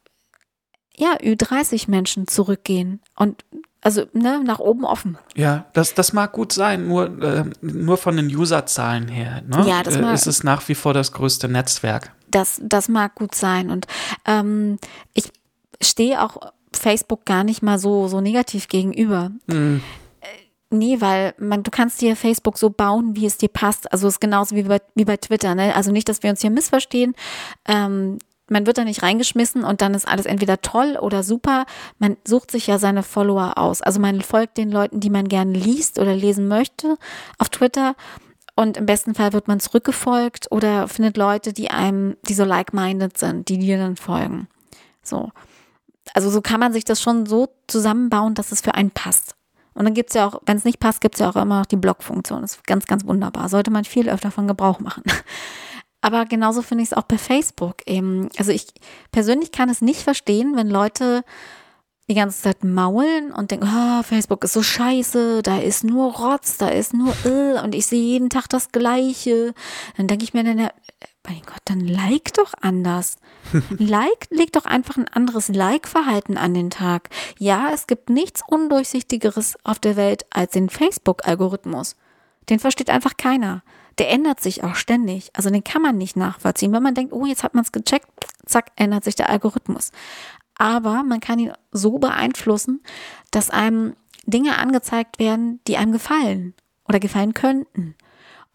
ja, 0.96 1.16
Ü30 1.16 1.90
Menschen 1.90 2.26
zurückgehen. 2.26 3.00
Und 3.16 3.44
also 3.80 4.04
ne, 4.12 4.40
nach 4.44 4.60
oben 4.60 4.84
offen. 4.84 5.18
ja, 5.34 5.66
das, 5.72 5.94
das 5.94 6.12
mag 6.12 6.32
gut 6.32 6.52
sein, 6.52 6.86
nur, 6.86 7.20
äh, 7.22 7.44
nur 7.62 7.96
von 7.98 8.16
den 8.16 8.34
Userzahlen 8.34 9.08
her. 9.08 9.42
Ne? 9.46 9.64
Ja, 9.68 9.82
das 9.82 9.96
äh, 9.96 10.02
mag- 10.02 10.14
ist 10.14 10.26
es 10.26 10.44
nach 10.44 10.68
wie 10.68 10.76
vor 10.76 10.94
das 10.94 11.10
größte 11.12 11.48
Netzwerk. 11.48 12.12
Das, 12.30 12.60
das 12.62 12.88
mag 12.88 13.14
gut 13.16 13.34
sein. 13.34 13.70
Und 13.70 13.86
ähm, 14.24 14.78
ich 15.14 15.30
stehe 15.82 16.22
auch 16.22 16.36
Facebook 16.72 17.24
gar 17.26 17.42
nicht 17.44 17.62
mal 17.62 17.78
so, 17.78 18.06
so 18.08 18.20
negativ 18.20 18.68
gegenüber. 18.68 19.30
Äh, 19.48 19.78
Nee, 20.74 21.02
weil 21.02 21.34
man, 21.38 21.62
du 21.62 21.70
kannst 21.70 22.00
dir 22.00 22.16
Facebook 22.16 22.56
so 22.56 22.70
bauen, 22.70 23.14
wie 23.14 23.26
es 23.26 23.36
dir 23.36 23.50
passt. 23.50 23.92
Also 23.92 24.08
es 24.08 24.14
ist 24.14 24.20
genauso 24.20 24.56
wie 24.56 24.62
bei, 24.62 24.80
wie 24.94 25.04
bei 25.04 25.18
Twitter. 25.18 25.54
Ne? 25.54 25.74
Also 25.76 25.92
nicht, 25.92 26.08
dass 26.08 26.22
wir 26.22 26.30
uns 26.30 26.40
hier 26.40 26.48
missverstehen. 26.50 27.14
Ähm, 27.68 28.16
man 28.52 28.66
wird 28.66 28.78
da 28.78 28.84
nicht 28.84 29.02
reingeschmissen 29.02 29.64
und 29.64 29.80
dann 29.80 29.94
ist 29.94 30.06
alles 30.06 30.26
entweder 30.26 30.60
toll 30.60 30.96
oder 31.00 31.22
super. 31.22 31.64
Man 31.98 32.16
sucht 32.24 32.50
sich 32.50 32.66
ja 32.66 32.78
seine 32.78 33.02
Follower 33.02 33.58
aus. 33.58 33.82
Also 33.82 33.98
man 33.98 34.20
folgt 34.20 34.58
den 34.58 34.70
Leuten, 34.70 35.00
die 35.00 35.10
man 35.10 35.28
gerne 35.28 35.52
liest 35.52 35.98
oder 35.98 36.14
lesen 36.14 36.46
möchte 36.46 36.96
auf 37.38 37.48
Twitter. 37.48 37.96
Und 38.54 38.76
im 38.76 38.86
besten 38.86 39.14
Fall 39.14 39.32
wird 39.32 39.48
man 39.48 39.60
zurückgefolgt 39.60 40.52
oder 40.52 40.86
findet 40.86 41.16
Leute, 41.16 41.52
die 41.52 41.70
einem, 41.70 42.16
die 42.28 42.34
so 42.34 42.44
like-minded 42.44 43.16
sind, 43.16 43.48
die 43.48 43.58
dir 43.58 43.78
dann 43.78 43.96
folgen. 43.96 44.46
So. 45.02 45.30
Also 46.14 46.30
so 46.30 46.42
kann 46.42 46.60
man 46.60 46.72
sich 46.72 46.84
das 46.84 47.00
schon 47.00 47.26
so 47.26 47.48
zusammenbauen, 47.66 48.34
dass 48.34 48.52
es 48.52 48.60
für 48.60 48.74
einen 48.74 48.90
passt. 48.90 49.34
Und 49.74 49.86
dann 49.86 49.94
gibt's 49.94 50.14
ja 50.14 50.26
auch, 50.26 50.42
wenn 50.44 50.58
es 50.58 50.64
nicht 50.64 50.80
passt, 50.80 51.00
gibt's 51.00 51.18
ja 51.20 51.30
auch 51.30 51.36
immer 51.36 51.60
noch 51.60 51.66
die 51.66 51.76
Blog-Funktion. 51.76 52.42
Das 52.42 52.56
ist 52.56 52.66
ganz, 52.66 52.84
ganz 52.84 53.06
wunderbar. 53.06 53.48
Sollte 53.48 53.70
man 53.70 53.84
viel 53.84 54.10
öfter 54.10 54.30
von 54.30 54.46
Gebrauch 54.46 54.80
machen. 54.80 55.02
Aber 56.02 56.26
genauso 56.26 56.62
finde 56.62 56.82
ich 56.82 56.90
es 56.90 56.96
auch 56.96 57.04
bei 57.04 57.16
Facebook 57.16 57.76
eben. 57.86 58.28
Also 58.36 58.52
ich 58.52 58.66
persönlich 59.12 59.52
kann 59.52 59.70
es 59.70 59.80
nicht 59.80 60.02
verstehen, 60.02 60.56
wenn 60.56 60.68
Leute 60.68 61.24
die 62.08 62.14
ganze 62.14 62.42
Zeit 62.42 62.64
maulen 62.64 63.32
und 63.32 63.52
denken, 63.52 63.66
ah, 63.66 64.02
Facebook 64.02 64.42
ist 64.44 64.52
so 64.52 64.62
scheiße, 64.62 65.42
da 65.42 65.58
ist 65.58 65.84
nur 65.84 66.12
Rotz, 66.12 66.58
da 66.58 66.68
ist 66.68 66.92
nur 66.92 67.14
äh, 67.24 67.60
und 67.62 67.74
ich 67.74 67.86
sehe 67.86 68.02
jeden 68.02 68.28
Tag 68.28 68.48
das 68.48 68.72
Gleiche. 68.72 69.54
Dann 69.96 70.08
denke 70.08 70.24
ich 70.24 70.34
mir 70.34 70.42
dann, 70.42 70.58
ja, 70.58 70.70
mein 71.26 71.40
Gott, 71.46 71.62
dann 71.66 71.80
like 71.80 72.34
doch 72.34 72.52
anders. 72.60 73.16
like, 73.78 74.26
leg 74.30 74.52
doch 74.52 74.64
einfach 74.64 74.96
ein 74.96 75.08
anderes 75.08 75.48
Like-Verhalten 75.48 76.36
an 76.36 76.52
den 76.52 76.70
Tag. 76.70 77.10
Ja, 77.38 77.70
es 77.72 77.86
gibt 77.86 78.10
nichts 78.10 78.42
Undurchsichtigeres 78.46 79.54
auf 79.62 79.78
der 79.78 79.96
Welt 79.96 80.26
als 80.30 80.52
den 80.52 80.68
Facebook-Algorithmus. 80.68 81.96
Den 82.50 82.58
versteht 82.58 82.90
einfach 82.90 83.16
keiner. 83.16 83.62
Der 83.98 84.10
ändert 84.10 84.40
sich 84.40 84.64
auch 84.64 84.74
ständig. 84.74 85.30
Also 85.34 85.50
den 85.50 85.64
kann 85.64 85.82
man 85.82 85.98
nicht 85.98 86.16
nachvollziehen. 86.16 86.72
Wenn 86.72 86.82
man 86.82 86.94
denkt, 86.94 87.12
oh, 87.12 87.26
jetzt 87.26 87.42
hat 87.44 87.54
man 87.54 87.64
es 87.64 87.72
gecheckt, 87.72 88.08
zack, 88.46 88.72
ändert 88.76 89.04
sich 89.04 89.14
der 89.14 89.30
Algorithmus. 89.30 89.90
Aber 90.56 91.02
man 91.02 91.20
kann 91.20 91.38
ihn 91.38 91.52
so 91.72 91.98
beeinflussen, 91.98 92.82
dass 93.30 93.50
einem 93.50 93.94
Dinge 94.26 94.58
angezeigt 94.58 95.18
werden, 95.18 95.60
die 95.66 95.76
einem 95.76 95.92
gefallen 95.92 96.54
oder 96.88 97.00
gefallen 97.00 97.34
könnten. 97.34 97.94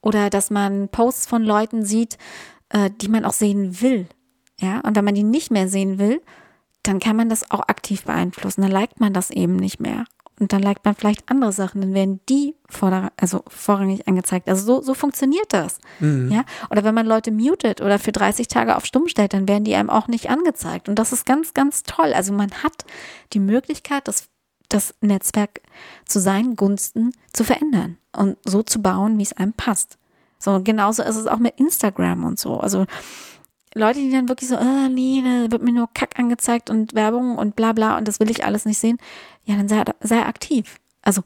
Oder 0.02 0.30
dass 0.30 0.50
man 0.50 0.90
Posts 0.90 1.28
von 1.28 1.44
Leuten 1.44 1.84
sieht, 1.84 2.18
äh, 2.70 2.90
die 3.02 3.10
man 3.10 3.26
auch 3.26 3.34
sehen 3.34 3.82
will. 3.82 4.08
Ja, 4.60 4.80
und 4.82 4.96
wenn 4.96 5.06
man 5.06 5.16
die 5.16 5.24
nicht 5.24 5.52
mehr 5.52 5.68
sehen 5.68 6.00
will, 6.00 6.22
dann 6.84 7.00
kann 7.00 7.16
man 7.16 7.30
das 7.30 7.52
auch 7.52 7.68
aktiv 7.68 8.06
beeinflussen. 8.06 8.62
Dann 8.62 8.72
liked 8.72 9.00
man 9.00 9.14
das 9.14 9.30
eben 9.30 9.56
nicht 9.56 9.80
mehr. 9.80 10.06
Und 10.40 10.54
dann 10.54 10.62
liked 10.62 10.86
man 10.86 10.94
vielleicht 10.94 11.30
andere 11.32 11.52
Sachen, 11.52 11.82
dann 11.82 11.94
werden 11.96 12.20
die 12.30 12.56
vorder 12.70 13.12
also 13.18 13.44
vorrangig 13.48 14.08
angezeigt. 14.08 14.48
Also 14.48 14.66
so, 14.66 14.82
so 14.82 14.94
funktioniert 14.94 15.48
das. 15.50 15.80
Ja? 16.30 16.46
Oder 16.70 16.84
wenn 16.84 16.94
man 16.94 17.08
Leute 17.08 17.32
mutet 17.32 17.82
oder 17.82 17.98
für 17.98 18.12
30 18.12 18.48
Tage 18.48 18.76
auf 18.76 18.86
stumm 18.86 19.08
stellt, 19.08 19.34
dann 19.34 19.48
werden 19.48 19.64
die 19.64 19.74
einem 19.74 19.90
auch 19.90 20.08
nicht 20.08 20.30
angezeigt. 20.30 20.90
Und 20.90 21.00
das 21.00 21.12
ist 21.12 21.26
ganz, 21.26 21.56
ganz 21.56 21.84
toll. 21.84 22.14
Also 22.14 22.34
man 22.34 22.52
hat 22.52 22.86
die 23.34 23.40
Möglichkeit, 23.40 24.08
das, 24.08 24.26
das 24.70 24.94
Netzwerk 25.02 25.62
zu 26.06 26.20
seinen 26.20 26.56
Gunsten 26.56 27.14
zu 27.34 27.44
verändern 27.44 27.98
und 28.16 28.38
so 28.46 28.62
zu 28.62 28.82
bauen, 28.82 29.18
wie 29.18 29.24
es 29.24 29.34
einem 29.34 29.54
passt. 29.54 29.98
So, 30.40 30.62
genauso 30.64 31.02
ist 31.02 31.16
es 31.16 31.26
auch 31.26 31.40
mit 31.40 31.60
Instagram 31.60 32.24
und 32.24 32.40
so. 32.40 32.60
Also 32.60 32.86
Leute, 33.78 34.00
die 34.00 34.12
dann 34.12 34.28
wirklich 34.30 34.50
so, 34.50 34.56
äh, 34.56 34.90
nee, 34.90 35.22
da 35.24 35.52
wird 35.52 35.62
mir 35.64 35.72
nur 35.74 35.90
Kack 35.94 36.20
angezeigt 36.20 36.70
und 36.70 36.94
Werbung 36.94 37.38
und 37.38 37.56
bla 37.56 37.74
bla 37.74 37.98
und 37.98 38.08
das 38.08 38.20
will 38.20 38.30
ich 38.32 38.44
alles 38.46 38.66
nicht 38.66 38.78
sehen. 38.80 38.98
Ja, 39.46 39.56
dann 39.56 39.68
sei, 39.68 39.84
sei 40.02 40.26
aktiv. 40.26 40.78
Also 41.02 41.22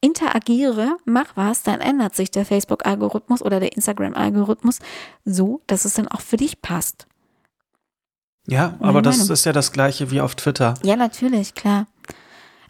interagiere, 0.00 0.96
mach 1.04 1.36
was, 1.36 1.62
dann 1.62 1.80
ändert 1.80 2.14
sich 2.14 2.30
der 2.30 2.44
Facebook-Algorithmus 2.46 3.42
oder 3.42 3.60
der 3.60 3.72
Instagram-Algorithmus 3.72 4.78
so, 5.24 5.60
dass 5.66 5.84
es 5.84 5.94
dann 5.94 6.08
auch 6.08 6.20
für 6.20 6.36
dich 6.36 6.62
passt. 6.62 7.06
Ja, 8.46 8.76
Meine 8.78 8.90
aber 8.90 9.02
das 9.02 9.18
Meinung. 9.18 9.32
ist 9.32 9.44
ja 9.44 9.52
das 9.52 9.72
gleiche 9.72 10.10
wie 10.10 10.20
auf 10.20 10.34
Twitter. 10.34 10.74
Ja, 10.82 10.96
natürlich, 10.96 11.54
klar. 11.54 11.86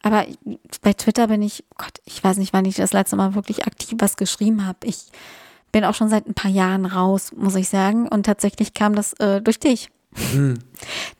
Aber 0.02 0.26
bei 0.82 0.92
Twitter 0.92 1.28
bin 1.28 1.42
ich, 1.42 1.64
Gott, 1.76 2.00
ich 2.04 2.22
weiß 2.22 2.36
nicht, 2.38 2.52
wann 2.52 2.64
ich 2.64 2.76
das 2.76 2.92
letzte 2.92 3.16
Mal 3.16 3.34
wirklich 3.34 3.66
aktiv 3.66 3.98
was 4.00 4.16
geschrieben 4.16 4.66
habe. 4.66 4.78
Ich 4.84 5.06
bin 5.72 5.84
auch 5.84 5.94
schon 5.94 6.08
seit 6.08 6.26
ein 6.26 6.34
paar 6.34 6.50
Jahren 6.50 6.86
raus, 6.86 7.32
muss 7.36 7.54
ich 7.54 7.68
sagen. 7.68 8.08
Und 8.08 8.24
tatsächlich 8.26 8.74
kam 8.74 8.94
das 8.94 9.12
äh, 9.14 9.40
durch 9.40 9.60
dich. 9.60 9.90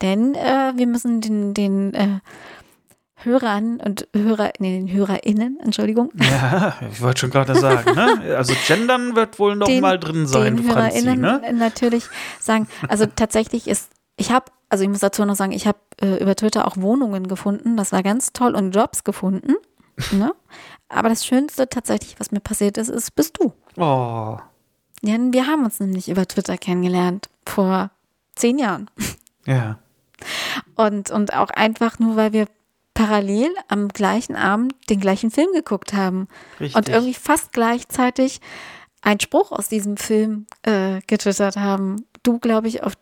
Denn 0.03 0.35
äh, 0.35 0.73
wir 0.75 0.87
müssen 0.87 1.21
den, 1.21 1.55
den 1.55 1.95
äh, 1.95 2.21
Hörern 3.23 3.81
und 3.81 4.07
Hörer, 4.15 4.53
nee, 4.61 4.79
den 4.79 4.93
HörerInnen, 4.93 5.59
Entschuldigung, 5.61 6.13
Ja, 6.21 6.79
ich 6.91 7.01
wollte 7.03 7.21
schon 7.21 7.31
gerade 7.31 7.55
sagen, 7.57 7.95
ne? 7.95 8.23
Also 8.37 8.55
gendern 8.67 9.17
wird 9.17 9.39
wohl 9.41 9.57
noch 9.57 9.67
den, 9.67 9.81
mal 9.81 9.99
drin 9.99 10.27
sein, 10.27 10.57
den 10.57 10.65
Franzi, 10.65 11.03
HörerInnen 11.03 11.21
ne? 11.21 11.53
natürlich 11.53 12.05
sagen. 12.39 12.69
Also 12.89 13.07
tatsächlich 13.07 13.67
ist, 13.67 13.91
ich 14.17 14.31
habe, 14.31 14.47
also 14.69 14.85
ich 14.85 14.91
muss 14.91 15.01
dazu 15.01 15.25
noch 15.25 15.35
sagen, 15.35 15.51
ich 15.51 15.67
habe 15.67 15.79
äh, 16.01 16.23
über 16.23 16.37
Twitter 16.37 16.67
auch 16.67 16.77
Wohnungen 16.77 17.27
gefunden, 17.27 17.77
das 17.77 17.91
war 17.91 18.05
ganz 18.05 18.33
toll 18.33 18.55
und 18.55 18.71
Jobs 18.71 19.03
gefunden. 19.03 19.55
ne? 20.13 20.33
Aber 20.89 21.09
das 21.09 21.27
Schönste 21.27 21.69
tatsächlich, 21.69 22.21
was 22.21 22.31
mir 22.31 22.41
passiert 22.41 22.79
ist, 22.79 22.89
ist, 22.89 23.17
bist 23.17 23.39
du. 23.41 23.53
Oh, 23.79 24.39
Denn 25.03 25.33
wir 25.33 25.47
haben 25.47 25.65
uns 25.65 25.79
nämlich 25.81 26.09
über 26.09 26.27
Twitter 26.27 26.57
kennengelernt 26.59 27.29
vor 27.47 27.91
zehn 28.35 28.59
Jahren. 28.59 28.91
ja. 29.47 29.79
Und, 30.75 31.11
und 31.11 31.33
auch 31.35 31.51
einfach 31.51 31.99
nur, 32.01 32.17
weil 32.17 32.33
wir 32.33 32.47
parallel 32.95 33.51
am 33.69 33.87
gleichen 33.89 34.35
Abend 34.35 34.75
den 34.91 34.99
gleichen 34.99 35.31
Film 35.31 35.49
geguckt 35.55 35.93
haben. 35.93 36.27
Richtig. 36.59 36.75
Und 36.77 36.89
irgendwie 36.89 37.15
fast 37.15 37.53
gleichzeitig 37.53 38.41
einen 39.03 39.21
Spruch 39.21 39.53
aus 39.53 39.69
diesem 39.69 39.97
Film 39.97 40.47
äh, 40.63 41.01
getwittert 41.07 41.57
haben. 41.57 42.05
Du, 42.25 42.41
glaube 42.41 42.67
ich, 42.67 42.83
auf, 42.83 42.95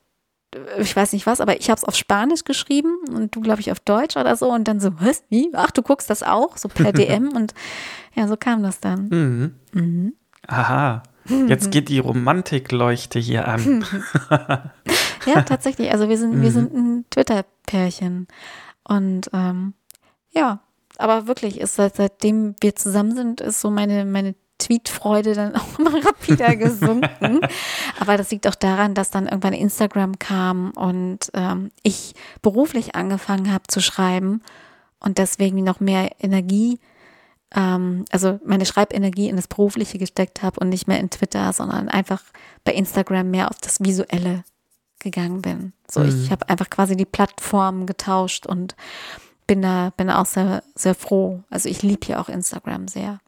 ich 0.79 0.95
weiß 0.95 1.15
nicht 1.15 1.27
was, 1.27 1.41
aber 1.41 1.59
ich 1.59 1.71
habe 1.71 1.79
es 1.79 1.85
auf 1.85 1.97
Spanisch 1.97 2.45
geschrieben 2.45 2.95
und 3.09 3.35
du, 3.35 3.41
glaube 3.41 3.61
ich, 3.61 3.73
auf 3.73 3.81
Deutsch 3.81 4.19
oder 4.19 4.37
so. 4.37 4.53
Und 4.53 4.69
dann 4.69 4.79
so, 4.81 4.91
was? 5.01 5.25
Wie? 5.31 5.49
Ach, 5.55 5.71
du 5.71 5.81
guckst 5.81 6.11
das 6.11 6.23
auch? 6.23 6.59
So 6.59 6.69
per 6.69 6.93
DM. 6.93 7.29
und 7.35 7.55
ja, 8.15 8.29
so 8.29 8.37
kam 8.37 8.63
das 8.63 8.81
dann. 8.81 9.09
Mhm. 9.09 9.55
Mhm. 9.73 10.13
Aha. 10.47 11.03
Jetzt 11.49 11.73
geht 11.73 11.89
die 11.89 11.99
Romantikleuchte 11.99 13.19
hier 13.19 13.49
an. 13.49 13.85
Ja, 15.27 15.43
tatsächlich. 15.43 15.91
Also 15.91 16.09
wir 16.09 16.19
sind, 16.19 16.41
wir 16.41 16.51
Mhm. 16.51 16.55
sind 16.55 16.73
ein 16.75 17.05
Twitter-Pärchen. 17.11 18.29
Und 18.85 19.29
ähm, 19.33 19.75
ja, 20.31 20.61
aber 20.99 21.27
wirklich, 21.27 21.61
ist 21.61 21.75
seit, 21.75 21.97
seitdem 21.97 22.55
wir 22.61 22.77
zusammen 22.77 23.17
sind, 23.17 23.41
ist 23.41 23.61
so 23.61 23.69
meine, 23.71 24.05
meine 24.05 24.37
Tweet-Freude 24.59 25.35
dann 25.35 25.57
auch 25.57 25.79
immer 25.81 25.95
rapider 26.07 26.55
gesunken. 26.55 27.41
aber 28.01 28.17
das 28.17 28.31
liegt 28.31 28.47
auch 28.47 28.55
daran, 28.55 28.95
dass 28.95 29.11
dann 29.11 29.27
irgendwann 29.27 29.53
Instagram 29.53 30.17
kam 30.21 30.71
und 30.77 31.29
ähm, 31.35 31.73
ich 31.83 32.15
beruflich 32.41 32.95
angefangen 32.95 33.53
habe 33.53 33.65
zu 33.67 33.81
schreiben 33.81 34.43
und 35.01 35.19
deswegen 35.19 35.65
noch 35.65 35.81
mehr 35.81 36.13
Energie, 36.21 36.79
ähm, 37.55 38.05
also 38.11 38.41
meine 38.45 38.67
Schreibenergie 38.67 39.29
in 39.29 39.37
das 39.37 39.49
Berufliche 39.49 39.99
gesteckt 39.99 40.43
habe 40.43 40.59
und 40.61 40.69
nicht 40.69 40.89
mehr 40.89 40.99
in 41.01 41.11
Twitter, 41.11 41.53
sondern 41.53 41.89
einfach 41.89 42.23
bei 42.65 42.73
Instagram 42.73 43.31
mehr 43.31 43.51
auf 43.51 43.59
das 43.61 43.81
Visuelle 43.81 44.45
gegangen 44.99 45.43
bin. 45.43 45.73
So, 45.91 46.01
Mhm. 46.01 46.09
ich 46.25 46.31
habe 46.31 46.49
einfach 46.49 46.71
quasi 46.71 46.97
die 46.97 47.05
Plattform 47.05 47.87
getauscht 47.87 48.47
und 48.47 48.75
bin 49.47 49.63
da, 49.63 49.91
bin 49.97 50.11
auch 50.11 50.27
sehr, 50.27 50.65
sehr 50.75 50.95
froh. 50.97 51.45
Also 51.51 51.69
ich 51.69 51.83
liebe 51.83 52.07
ja 52.09 52.21
auch 52.21 52.29
Instagram 52.29 52.89
sehr. 52.89 53.21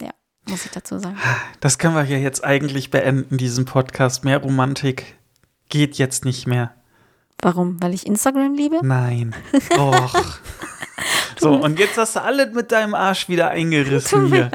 Ja, 0.00 0.10
muss 0.48 0.64
ich 0.64 0.70
dazu 0.70 0.98
sagen. 0.98 1.18
Das 1.60 1.78
können 1.78 1.94
wir 1.94 2.02
hier 2.04 2.20
jetzt 2.20 2.42
eigentlich 2.44 2.90
beenden, 2.90 3.36
diesen 3.36 3.66
Podcast. 3.66 4.24
Mehr 4.24 4.38
Romantik 4.38 5.16
geht 5.68 5.98
jetzt 5.98 6.24
nicht 6.24 6.46
mehr. 6.46 6.72
Warum? 7.42 7.80
Weil 7.82 7.92
ich 7.92 8.06
Instagram 8.06 8.54
liebe? 8.54 8.80
Nein. 8.82 9.34
Och. 9.78 10.14
So, 11.38 11.52
und 11.54 11.78
jetzt 11.78 11.96
hast 11.96 12.16
du 12.16 12.22
alle 12.22 12.46
mit 12.50 12.72
deinem 12.72 12.94
Arsch 12.94 13.28
wieder 13.28 13.50
eingerissen 13.50 14.22
Tut 14.22 14.32
hier. 14.34 14.50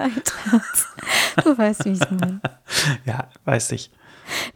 Du 1.43 1.57
weißt, 1.57 1.85
wie 1.85 1.91
ich 1.93 2.01
es 2.01 2.11
meine. 2.11 2.41
Ja, 3.05 3.29
weiß 3.45 3.71
ich. 3.71 3.91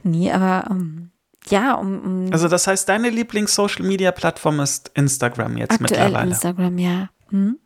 Nee, 0.04 0.32
aber 0.32 0.70
ähm, 0.70 1.12
ja, 1.50 1.74
um, 1.76 2.02
um 2.26 2.34
Also, 2.34 2.48
das 2.48 2.68
heißt, 2.68 2.88
deine 2.90 3.10
Lieblings-Social-Media-Plattform 3.10 4.60
ist 4.60 4.92
Instagram 4.94 5.58
jetzt 5.58 5.72
aktuell 5.74 6.04
mittlerweile. 6.06 6.30
Instagram, 6.32 6.78
ja. 6.78 7.10
Hm? 7.30 7.58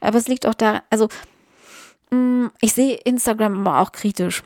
Aber 0.00 0.18
es 0.18 0.28
liegt 0.28 0.46
auch 0.46 0.54
da, 0.54 0.82
also 0.90 1.08
mh, 2.10 2.50
ich 2.60 2.72
sehe 2.72 2.96
Instagram 2.96 3.66
aber 3.66 3.80
auch 3.80 3.92
kritisch, 3.92 4.42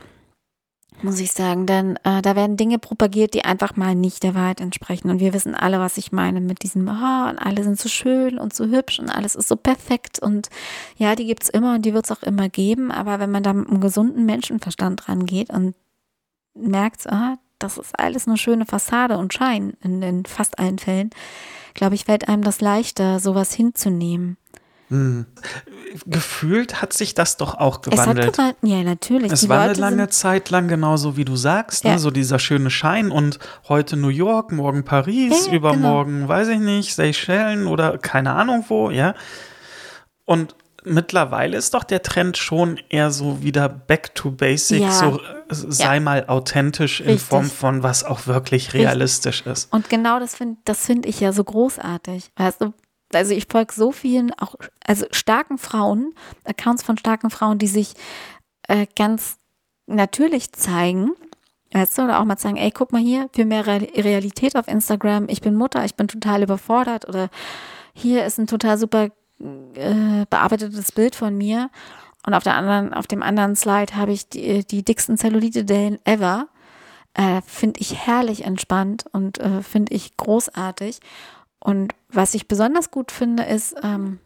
muss 1.02 1.20
ich 1.20 1.32
sagen, 1.32 1.66
denn 1.66 1.96
äh, 2.04 2.22
da 2.22 2.37
werden 2.37 2.56
Dinge 2.56 2.78
propagiert, 2.78 3.35
die 3.35 3.44
einfach 3.44 3.76
mal 3.76 3.94
nicht 3.94 4.22
der 4.22 4.35
Wahrheit 4.35 4.61
entsprechen. 4.61 5.11
Und 5.11 5.20
wir 5.20 5.35
wissen 5.35 5.54
alle, 5.54 5.78
was 5.78 5.98
ich 5.98 6.12
meine 6.12 6.40
mit 6.40 6.62
diesem, 6.62 6.88
oh, 6.88 7.28
und 7.28 7.38
alle 7.38 7.62
sind 7.64 7.78
so 7.78 7.88
schön 7.88 8.38
und 8.38 8.54
so 8.54 8.66
hübsch 8.66 8.98
und 8.98 9.11
alles 9.11 9.35
ist 9.35 9.48
so 9.48 9.56
perfekt. 9.56 10.18
Und 10.18 10.48
ja, 10.96 11.14
die 11.14 11.26
gibt's 11.26 11.48
immer 11.48 11.74
und 11.74 11.82
die 11.82 11.94
wird's 11.94 12.11
auch 12.11 12.22
immer 12.22 12.48
geben. 12.48 12.90
Aber 12.90 13.18
wenn 13.18 13.30
man 13.30 13.42
da 13.42 13.52
mit 13.52 13.68
einem 13.68 13.80
gesunden 13.80 14.24
Menschenverstand 14.24 15.09
rangeht 15.09 15.50
und 15.50 15.74
merkt, 16.54 17.06
ah, 17.09 17.37
das 17.59 17.78
ist 17.78 17.98
alles 17.98 18.26
eine 18.26 18.37
schöne 18.37 18.66
Fassade 18.66 19.18
und 19.18 19.32
Schein 19.32 19.74
in, 19.82 20.02
in 20.02 20.24
fast 20.24 20.59
allen 20.59 20.78
Fällen, 20.78 21.11
glaube 21.74 21.94
ich, 21.94 22.04
fällt 22.04 22.28
einem 22.28 22.42
das 22.42 22.61
leichter, 22.61 23.20
sowas 23.20 23.52
hinzunehmen. 23.52 24.37
Hm. 24.88 25.27
Gefühlt 26.07 26.81
hat 26.81 26.92
sich 26.92 27.14
das 27.14 27.37
doch 27.37 27.55
auch 27.55 27.81
Es 27.81 27.99
hat 27.99 28.05
gewandelt. 28.14 28.33
gewandelt, 28.35 28.57
ja, 28.62 28.83
natürlich. 28.83 29.33
Es 29.33 29.40
Die 29.40 29.49
war 29.49 29.59
eine 29.61 29.68
Leute 29.68 29.81
lange 29.81 29.96
sind, 30.03 30.12
Zeit 30.14 30.51
lang 30.51 30.68
genauso 30.68 31.16
wie 31.16 31.25
du 31.25 31.37
sagst, 31.37 31.85
Ja. 31.85 31.92
ne? 31.92 31.99
so 31.99 32.11
dieser 32.11 32.38
schöne 32.38 32.70
Schein 32.70 33.11
und 33.11 33.38
heute 33.68 33.96
New 33.96 34.09
York, 34.09 34.53
morgen 34.53 34.85
Paris, 34.85 35.46
Ja, 35.46 35.51
ja, 35.53 35.57
übermorgen, 35.59 36.29
weiß 36.29 36.49
ich 36.49 36.61
nicht, 36.61 36.94
Seychellen 36.94 37.66
oder 37.66 37.99
keine 37.99 38.33
Ahnung 38.35 38.64
wo, 38.68 38.90
ja. 38.90 39.14
Und 40.25 40.55
mittlerweile 40.85 41.57
ist 41.57 41.75
doch 41.75 41.83
der 41.83 42.03
Trend 42.03 42.37
schon 42.37 42.79
eher 42.88 43.11
so 43.11 43.42
wieder 43.42 43.68
back 43.68 44.14
to 44.14 44.31
basic, 44.31 44.83
Ja. 44.83 44.92
so 44.92 45.18
äh, 45.20 45.22
sei 45.51 45.94
Ja. 45.94 46.01
mal 46.01 46.27
authentisch 46.29 47.01
in 47.01 47.07
Richtig. 47.11 47.29
Form 47.29 47.46
von 47.51 47.83
was 47.83 48.05
auch 48.05 48.27
wirklich 48.29 48.72
realistisch 48.72 49.42
ist. 49.46 49.72
Und 49.72 49.88
genau 49.90 50.20
das 50.20 50.37
finde 50.37 50.59
das 50.64 50.85
find 50.87 51.07
ich 51.07 51.18
ja 51.20 51.33
so 51.33 51.42
großartig. 51.42 52.31
Weißt 52.37 52.61
du, 52.61 52.72
also 53.12 53.33
ich 53.33 53.47
folge 53.51 53.73
so 53.75 53.92
vielen, 53.92 54.33
auch, 54.35 54.55
also 54.85 55.07
starken 55.11 55.59
Frauen, 55.59 56.14
Accounts 56.45 56.83
von 56.83 56.99
starken 56.99 57.31
Frauen, 57.31 57.59
die 57.59 57.66
sich 57.66 57.95
äh, 58.69 58.87
ganz 58.97 59.38
natürlich 59.87 60.53
zeigen. 60.53 61.12
Weißt 61.73 61.99
du, 61.99 62.03
oder 62.03 62.21
auch 62.21 62.25
mal 62.25 62.38
sagen, 62.38 62.57
ey, 62.57 62.71
guck 62.71 62.92
mal 62.92 63.03
hier, 63.03 63.29
für 63.35 63.45
mehr 63.45 63.66
Real- 63.66 63.88
Realität 63.95 64.57
auf 64.57 64.69
Instagram, 64.69 65.27
ich 65.29 65.40
bin 65.40 65.57
Mutter, 65.57 65.85
ich 65.85 65.95
bin 65.95 66.09
total 66.09 66.42
überfordert 66.42 67.09
oder 67.09 67.29
hier 67.92 68.25
ist 68.25 68.38
ein 68.38 68.47
total 68.47 68.79
super 68.79 69.11
äh, 69.75 70.27
bearbeitetes 70.31 70.92
Bild 70.92 71.14
von 71.14 71.37
mir. 71.37 71.71
Und 72.27 72.35
auf 72.35 72.42
der 72.42 72.55
anderen, 72.55 72.92
auf 72.92 73.07
dem 73.07 73.23
anderen 73.23 73.55
Slide 73.57 73.95
habe 73.95 74.12
ich 74.12 74.29
die, 74.29 74.66
die 74.66 74.85
dicksten 74.85 75.16
Zellulite-Dellen 75.16 75.99
ever. 76.05 76.49
Äh, 77.14 77.40
finde 77.47 77.81
ich 77.81 78.07
herrlich 78.07 78.45
entspannt 78.45 79.05
und 79.12 79.38
äh, 79.38 79.62
finde 79.62 79.95
ich 79.95 80.16
großartig. 80.16 80.99
Und 81.61 81.95
was 82.16 82.35
ich 82.35 82.48
besonders 82.48 82.90
gut 82.90 83.12
finde, 83.12 83.44
ist 83.44 83.76
ähm, 83.83 84.18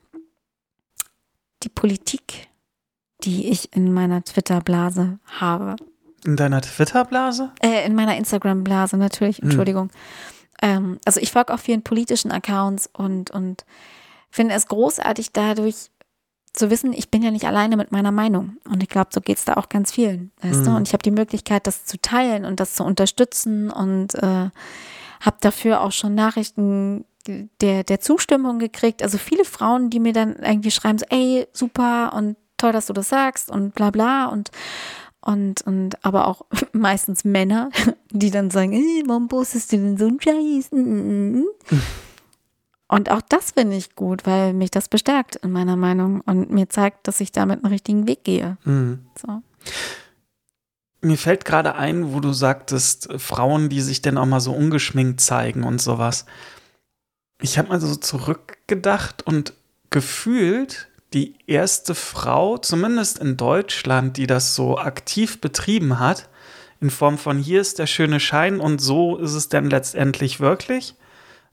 die 1.62 1.68
Politik, 1.68 2.48
die 3.24 3.48
ich 3.48 3.74
in 3.76 3.92
meiner 3.92 4.24
Twitter-Blase 4.24 5.18
habe. 5.26 5.76
In 6.24 6.36
deiner 6.36 6.60
Twitter-Blase? 6.62 7.50
Äh, 7.60 7.86
in 7.86 7.94
meiner 7.94 8.16
Instagram-Blase 8.16 8.96
natürlich, 8.96 9.38
Hm. 9.38 9.44
Entschuldigung. 9.44 9.90
Ähm, 10.62 10.98
also 11.04 11.20
ich 11.20 11.32
folge 11.32 11.52
auch 11.52 11.58
vielen 11.58 11.82
politischen 11.82 12.30
Accounts 12.30 12.88
und, 12.92 13.30
und 13.30 13.64
finde 14.30 14.54
es 14.54 14.66
großartig 14.68 15.32
dadurch 15.32 15.90
zu 16.52 16.68
wissen, 16.70 16.92
ich 16.92 17.10
bin 17.10 17.22
ja 17.22 17.30
nicht 17.30 17.46
alleine 17.46 17.76
mit 17.76 17.92
meiner 17.92 18.10
Meinung. 18.10 18.56
Und 18.68 18.82
ich 18.82 18.88
glaube, 18.88 19.10
so 19.12 19.20
geht 19.20 19.38
es 19.38 19.44
da 19.44 19.54
auch 19.54 19.68
ganz 19.68 19.92
vielen. 19.92 20.32
Weißt 20.42 20.66
du? 20.66 20.70
Mhm. 20.70 20.76
Und 20.76 20.88
ich 20.88 20.92
habe 20.92 21.02
die 21.02 21.12
Möglichkeit, 21.12 21.66
das 21.66 21.84
zu 21.84 22.00
teilen 22.00 22.44
und 22.44 22.58
das 22.60 22.74
zu 22.74 22.84
unterstützen 22.84 23.70
und 23.70 24.14
äh, 24.16 24.50
habe 25.20 25.36
dafür 25.40 25.80
auch 25.82 25.92
schon 25.92 26.14
Nachrichten 26.14 27.04
der, 27.26 27.84
der 27.84 28.00
Zustimmung 28.00 28.58
gekriegt. 28.58 29.02
Also 29.02 29.18
viele 29.18 29.44
Frauen, 29.44 29.90
die 29.90 30.00
mir 30.00 30.12
dann 30.12 30.36
irgendwie 30.36 30.70
schreiben, 30.70 30.98
so, 30.98 31.06
ey, 31.10 31.46
super 31.52 32.12
und 32.14 32.36
toll, 32.56 32.72
dass 32.72 32.86
du 32.86 32.92
das 32.92 33.08
sagst 33.08 33.50
und 33.50 33.74
bla 33.74 33.90
bla 33.90 34.26
und 34.26 34.50
und, 35.22 35.60
und 35.62 36.02
aber 36.02 36.26
auch 36.26 36.46
meistens 36.72 37.24
Männer, 37.24 37.70
die 38.10 38.30
dann 38.30 38.50
sagen, 38.50 38.72
ey, 38.72 39.02
warum 39.06 39.28
postest 39.28 39.72
du 39.72 39.76
denn 39.76 39.98
so 39.98 40.06
einen 40.06 40.20
Scheiß? 40.20 40.72
Mm, 40.72 40.78
mm, 40.78 41.40
mm. 41.40 41.46
Und 42.88 43.08
auch 43.08 43.20
das 43.20 43.52
finde 43.52 43.76
ich 43.76 43.94
gut, 43.94 44.26
weil 44.26 44.52
mich 44.52 44.72
das 44.72 44.88
bestärkt 44.88 45.36
in 45.36 45.52
meiner 45.52 45.76
Meinung 45.76 46.22
und 46.22 46.50
mir 46.50 46.68
zeigt, 46.68 47.06
dass 47.06 47.20
ich 47.20 47.30
damit 47.30 47.62
einen 47.62 47.72
richtigen 47.72 48.08
Weg 48.08 48.24
gehe. 48.24 48.56
Mhm. 48.64 49.06
So. 49.16 49.42
Mir 51.00 51.16
fällt 51.16 51.44
gerade 51.44 51.76
ein, 51.76 52.12
wo 52.12 52.18
du 52.18 52.32
sagtest, 52.32 53.08
Frauen, 53.18 53.68
die 53.68 53.80
sich 53.80 54.02
dann 54.02 54.18
auch 54.18 54.26
mal 54.26 54.40
so 54.40 54.52
ungeschminkt 54.52 55.20
zeigen 55.20 55.62
und 55.62 55.80
sowas. 55.80 56.26
Ich 57.40 57.58
habe 57.58 57.68
mal 57.68 57.80
so 57.80 57.94
zurückgedacht 57.94 59.26
und 59.26 59.54
gefühlt 59.90 60.88
die 61.12 61.34
erste 61.46 61.94
Frau, 61.94 62.58
zumindest 62.58 63.18
in 63.18 63.36
Deutschland, 63.36 64.16
die 64.16 64.26
das 64.26 64.54
so 64.54 64.78
aktiv 64.78 65.40
betrieben 65.40 65.98
hat, 65.98 66.28
in 66.80 66.90
Form 66.90 67.18
von 67.18 67.38
hier 67.38 67.60
ist 67.60 67.78
der 67.78 67.86
schöne 67.86 68.20
Schein 68.20 68.60
und 68.60 68.80
so 68.80 69.16
ist 69.16 69.34
es 69.34 69.48
dann 69.48 69.68
letztendlich 69.68 70.40
wirklich, 70.40 70.94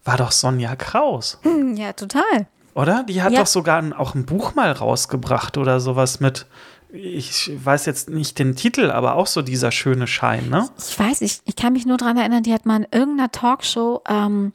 war 0.05 0.17
doch 0.17 0.31
Sonja 0.31 0.75
Kraus, 0.75 1.39
Hm, 1.41 1.75
Ja, 1.75 1.93
total. 1.93 2.47
oder? 2.75 3.03
Die 3.03 3.21
hat 3.23 3.33
Ja. 3.33 3.39
doch 3.41 3.47
sogar 3.47 3.77
ein, 3.79 3.93
auch 3.93 4.13
ein 4.15 4.25
Buch 4.25 4.55
mal 4.55 4.71
rausgebracht 4.71 5.57
oder 5.57 5.79
sowas 5.79 6.19
mit, 6.19 6.45
ich 6.93 7.51
weiß 7.61 7.85
jetzt 7.87 8.09
nicht 8.09 8.37
den 8.39 8.55
Titel, 8.55 8.91
aber 8.91 9.15
auch 9.15 9.27
so 9.27 9.41
dieser 9.41 9.71
schöne 9.71 10.07
Schein, 10.07 10.49
ne? 10.49 10.69
Ich 10.77 10.97
weiß, 10.97 11.21
ich, 11.21 11.39
ich 11.45 11.55
kann 11.57 11.73
mich 11.73 11.85
nur 11.85 11.97
daran 11.97 12.17
erinnern, 12.17 12.43
die 12.43 12.53
hat 12.53 12.65
mal 12.65 12.77
in 12.83 12.87
irgendeiner 12.97 13.31
Talkshow, 13.31 14.01
ähm, 14.07 14.53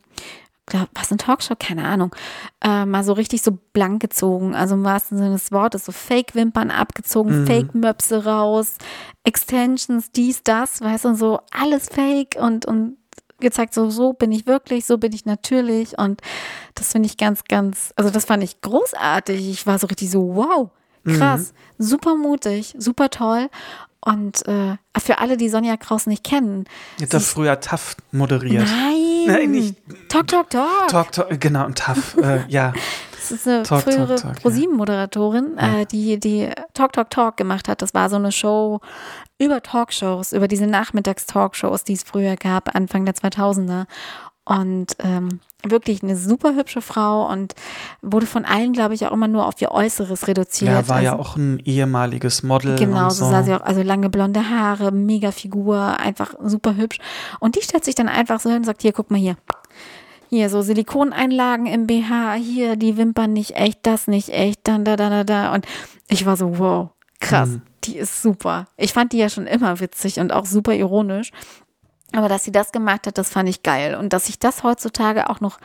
glaub, 0.73 0.89
was 0.95 1.11
eine 1.11 1.19
Talkshow, 1.19 1.55
keine 1.59 1.85
Ahnung, 1.85 2.15
äh, 2.65 2.85
mal 2.87 3.05
so 3.05 3.13
richtig 3.13 3.43
so 3.43 3.59
blank 3.73 4.01
gezogen, 4.01 4.55
also 4.55 4.75
im 4.75 4.85
wahrsten 4.85 5.19
Sinne 5.19 5.33
des 5.33 5.53
Wortes, 5.53 5.85
so 5.85 5.93
Fake-Wimpern 5.93 6.71
abgezogen, 6.71 7.43
Mhm. 7.43 7.47
Fake-Möpse 7.47 8.25
raus, 8.25 8.77
Extensions, 9.25 10.11
dies, 10.13 10.43
das, 10.43 10.81
weißt 10.81 11.05
du, 11.05 11.15
so 11.15 11.41
alles 11.51 11.89
Fake 11.89 12.37
und, 12.41 12.67
und 12.67 12.97
gezeigt, 13.39 13.75
so, 13.75 13.91
so 13.91 14.13
bin 14.15 14.33
ich 14.33 14.47
wirklich, 14.47 14.87
so 14.87 14.99
bin 14.99 15.13
ich 15.13 15.27
natürlich 15.27 15.99
und 15.99 16.21
das 16.75 16.93
finde 16.93 17.07
ich 17.07 17.17
ganz, 17.17 17.45
ganz, 17.45 17.93
also 17.97 18.11
das 18.11 18.25
fand 18.25 18.43
ich 18.43 18.61
großartig. 18.61 19.51
Ich 19.51 19.67
war 19.67 19.79
so 19.79 19.87
richtig 19.89 20.11
so, 20.11 20.35
wow, 20.37 20.71
krass, 21.05 21.53
super 21.79 22.17
mutig, 22.17 22.75
super 22.79 23.11
toll 23.11 23.49
und 24.01 24.47
äh, 24.49 24.77
für 24.99 25.19
alle, 25.19 25.37
die 25.37 25.49
Sonja 25.49 25.77
Kraus 25.77 26.07
nicht 26.07 26.25
kennen, 26.25 26.65
Jetzt 26.99 27.15
hat 27.15 27.23
früher 27.23 27.61
Taft 27.61 27.99
moderiert. 28.13 28.67
Nein, 28.67 29.12
Nein, 29.27 29.51
nicht- 29.51 29.77
Talk, 30.09 30.27
Talk, 30.29 30.51
Talk. 30.51 30.89
Talk, 30.89 31.13
Talk, 31.13 31.41
genau, 31.41 31.67
und 31.67 31.79
tough, 31.79 32.17
äh, 32.23 32.45
ja. 32.49 32.73
Das 33.13 33.31
ist 33.31 33.47
eine 33.49 33.63
Talk, 33.63 33.83
frühere 33.83 34.17
Talk, 34.17 34.37
ja. 34.37 34.41
ProSieben-Moderatorin, 34.43 35.57
äh, 35.59 35.87
die, 35.87 36.19
die 36.19 36.51
Talk, 36.75 36.93
Talk, 36.93 37.11
Talk 37.11 37.37
gemacht 37.37 37.69
hat. 37.69 37.81
Das 37.83 37.95
war 37.95 38.11
so 38.11 38.17
eine 38.17 38.33
Show 38.33 38.81
über 39.39 39.63
Talkshows, 39.63 40.33
über 40.33 40.49
diese 40.49 40.67
Nachmittags-Talkshows, 40.67 41.85
die 41.85 41.95
es 41.95 42.03
früher 42.03 42.37
gab, 42.37 42.75
Anfang 42.75 43.05
der 43.05 43.15
2000er. 43.15 43.87
Und 44.45 44.97
ähm, 44.99 45.39
wirklich 45.65 46.03
eine 46.03 46.17
super 46.17 46.57
hübsche 46.57 46.83
Frau 46.83 47.31
und 47.31 47.55
wurde 48.03 48.27
von 48.27 48.45
allen, 48.45 48.73
glaube 48.73 48.95
ich, 48.95 49.07
auch 49.07 49.13
immer 49.13 49.29
nur 49.29 49.47
auf 49.47 49.63
ihr 49.63 49.71
Äußeres 49.71 50.27
reduziert. 50.27 50.73
Ja, 50.73 50.89
war 50.89 51.01
ja 51.01 51.13
Also- 51.13 51.23
auch 51.23 51.37
ein 51.37 51.61
ehemaliges 51.65 52.43
Model. 52.43 52.77
Genau, 52.77 53.05
und 53.05 53.11
so 53.13 53.25
so. 53.27 53.31
sah 53.31 53.45
sie 53.45 53.55
auch, 53.55 53.61
also 53.61 53.83
lange 53.83 54.11
blonde 54.11 54.51
Haare, 54.51 54.91
mega 54.91 55.31
Figur, 55.31 55.79
einfach 56.01 56.35
super 56.43 56.75
hübsch. 56.77 56.99
Und 57.39 57.55
die 57.55 57.63
stellt 57.63 57.85
sich 57.85 57.95
dann 57.95 58.09
einfach 58.09 58.41
so 58.41 58.49
hin 58.49 58.59
und 58.59 58.65
sagt, 58.65 58.83
hier, 58.83 58.93
guck 58.93 59.13
mal 59.13 59.21
hier. 59.21 59.37
Hier, 60.29 60.49
so 60.51 60.63
Silikoneinlagen 60.63 61.67
im 61.67 61.87
BH, 61.87 62.35
hier, 62.35 62.75
die 62.77 62.97
Wimpern 62.97 63.33
nicht 63.33 63.55
echt, 63.55 63.81
das 63.83 64.09
nicht 64.09 64.31
echt, 64.31 64.61
dann 64.65 64.85
da, 64.85 64.97
da, 64.97 65.09
da, 65.11 65.23
da. 65.25 65.55
Und 65.55 65.67
ich 66.09 66.27
war 66.27 66.37
so, 66.37 66.59
wow, 66.59 66.89
krass, 67.21 67.49
Mhm. 67.51 67.63
die 67.85 67.97
ist 67.99 68.23
super. 68.23 68.67
Ich 68.77 68.93
fand 68.93 69.13
die 69.13 69.19
ja 69.19 69.29
schon 69.29 69.47
immer 69.47 69.79
witzig 69.79 70.19
und 70.19 70.33
auch 70.33 70.47
super 70.47 70.75
ironisch. 70.75 71.31
Aber 72.13 72.29
dass 72.29 72.45
sie 72.45 72.53
das 72.53 72.73
gemacht 72.73 73.07
hat, 73.07 73.19
das 73.19 73.31
fand 73.31 73.49
ich 73.49 73.63
geil. 73.63 73.95
Und 73.95 74.13
dass 74.13 74.27
sich 74.27 74.39
das 74.39 74.63
heutzutage 74.63 75.31
auch 75.31 75.41
noch 75.41 75.59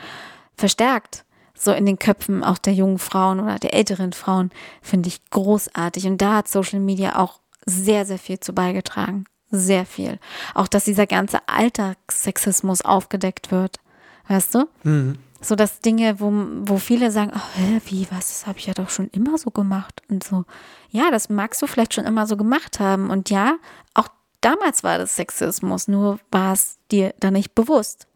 verstärkt, 0.56 1.26
so 1.54 1.72
in 1.72 1.86
den 1.86 2.00
Köpfen 2.00 2.44
auch 2.44 2.58
der 2.58 2.74
jungen 2.74 3.00
Frauen 3.00 3.40
oder 3.40 3.58
der 3.58 3.74
älteren 3.74 4.14
Frauen, 4.14 4.52
finde 4.82 5.10
ich 5.10 5.26
großartig. 5.30 6.06
Und 6.06 6.22
da 6.22 6.36
hat 6.36 6.48
Social 6.48 6.80
Media 6.80 7.18
auch 7.18 7.40
sehr, 7.66 8.06
sehr 8.06 8.20
viel 8.20 8.40
zu 8.40 8.54
beigetragen. 8.54 9.26
Sehr 9.50 9.86
viel. 9.86 10.20
Auch, 10.54 10.68
dass 10.68 10.86
dieser 10.86 11.08
ganze 11.08 11.40
Alltagssexismus 11.48 12.82
aufgedeckt 12.82 13.52
wird. 13.52 13.80
Weißt 14.28 14.56
du? 14.56 14.68
Mhm. 14.84 15.18
So 15.40 15.56
dass 15.56 15.80
Dinge, 15.80 16.20
wo, 16.20 16.32
wo 16.62 16.78
viele 16.78 17.12
sagen, 17.12 17.32
oh, 17.34 17.40
hä, 17.56 17.82
wie, 17.86 18.08
was, 18.12 18.28
das 18.28 18.48
habe 18.48 18.60
ich 18.60 18.66
ja 18.66 18.74
doch 18.74 18.90
schon 18.90 19.08
immer 19.10 19.38
so 19.38 19.52
gemacht. 19.52 20.02
Und 20.10 20.24
so, 20.24 20.46
ja, 20.90 21.12
das 21.12 21.30
magst 21.30 21.62
du 21.62 21.68
vielleicht 21.68 21.94
schon 21.94 22.06
immer 22.06 22.28
so 22.28 22.38
gemacht 22.38 22.80
haben. 22.80 23.10
Und 23.10 23.30
ja, 23.30 23.56
auch 23.94 24.10
damals 24.42 24.84
war 24.84 24.98
das 24.98 25.16
Sexismus, 25.16 25.88
nur 25.88 26.20
war 26.32 26.54
es 26.54 26.78
dir 26.92 27.14
da 27.20 27.32
nicht 27.32 27.56
bewusst. 27.56 28.08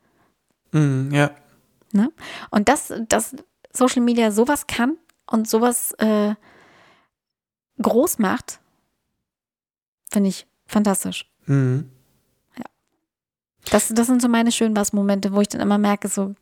Mhm, 0.71 1.11
ja. 1.11 1.31
Ne? 1.91 2.11
Und 2.49 2.69
dass, 2.69 2.93
dass 3.09 3.35
Social 3.73 4.01
Media 4.01 4.31
sowas 4.31 4.67
kann 4.67 4.97
und 5.27 5.47
sowas 5.47 5.91
äh, 5.93 6.35
groß 7.81 8.19
macht, 8.19 8.59
finde 10.11 10.29
ich 10.29 10.47
fantastisch. 10.65 11.29
Mhm. 11.45 11.89
Das, 13.69 13.89
das 13.89 14.07
sind 14.07 14.21
so 14.21 14.27
meine 14.27 14.51
schönen 14.51 14.75
was-Momente, 14.75 15.33
wo 15.33 15.41
ich 15.41 15.47
dann 15.47 15.61
immer 15.61 15.77
merke, 15.77 16.07
so 16.07 16.35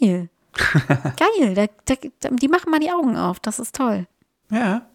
geil. 0.00 0.28
geil, 1.16 1.54
da, 1.54 1.66
da, 1.84 2.30
die 2.30 2.48
machen 2.48 2.70
mal 2.70 2.80
die 2.80 2.90
Augen 2.90 3.16
auf, 3.16 3.38
das 3.40 3.58
ist 3.58 3.74
toll. 3.76 4.06
Ja. 4.50 4.86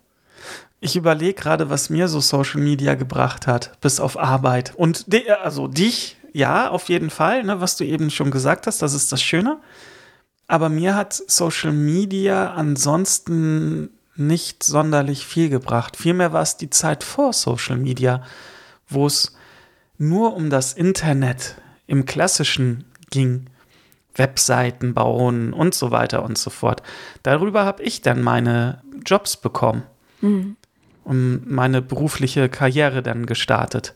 Ich 0.83 0.95
überlege 0.95 1.35
gerade, 1.35 1.69
was 1.69 1.91
mir 1.91 2.07
so 2.07 2.19
Social 2.19 2.59
Media 2.59 2.95
gebracht 2.95 3.45
hat, 3.45 3.79
bis 3.81 3.99
auf 3.99 4.17
Arbeit. 4.17 4.73
Und 4.75 5.05
also 5.43 5.67
dich, 5.67 6.17
ja, 6.33 6.71
auf 6.71 6.89
jeden 6.89 7.11
Fall, 7.11 7.43
ne, 7.43 7.61
was 7.61 7.77
du 7.77 7.85
eben 7.85 8.09
schon 8.09 8.31
gesagt 8.31 8.65
hast, 8.65 8.81
das 8.81 8.95
ist 8.95 9.11
das 9.11 9.21
Schöne. 9.21 9.59
Aber 10.47 10.69
mir 10.69 10.95
hat 10.95 11.13
Social 11.13 11.71
Media 11.71 12.53
ansonsten 12.55 13.91
nicht 14.15 14.63
sonderlich 14.63 15.23
viel 15.27 15.49
gebracht. 15.49 15.97
Vielmehr 15.97 16.33
war 16.33 16.41
es 16.41 16.57
die 16.57 16.71
Zeit 16.71 17.03
vor 17.03 17.31
Social 17.31 17.77
Media, 17.77 18.23
wo 18.89 19.05
es 19.05 19.35
nur 19.99 20.35
um 20.35 20.49
das 20.49 20.73
Internet 20.73 21.57
im 21.85 22.05
klassischen 22.05 22.85
ging. 23.11 23.45
Webseiten 24.15 24.95
bauen 24.95 25.53
und 25.53 25.75
so 25.75 25.91
weiter 25.91 26.23
und 26.23 26.39
so 26.39 26.49
fort. 26.49 26.81
Darüber 27.21 27.65
habe 27.65 27.83
ich 27.83 28.01
dann 28.01 28.21
meine 28.23 28.81
Jobs 29.05 29.37
bekommen 29.37 29.83
und 31.03 31.49
meine 31.49 31.81
berufliche 31.81 32.49
Karriere 32.49 33.01
dann 33.01 33.25
gestartet. 33.25 33.95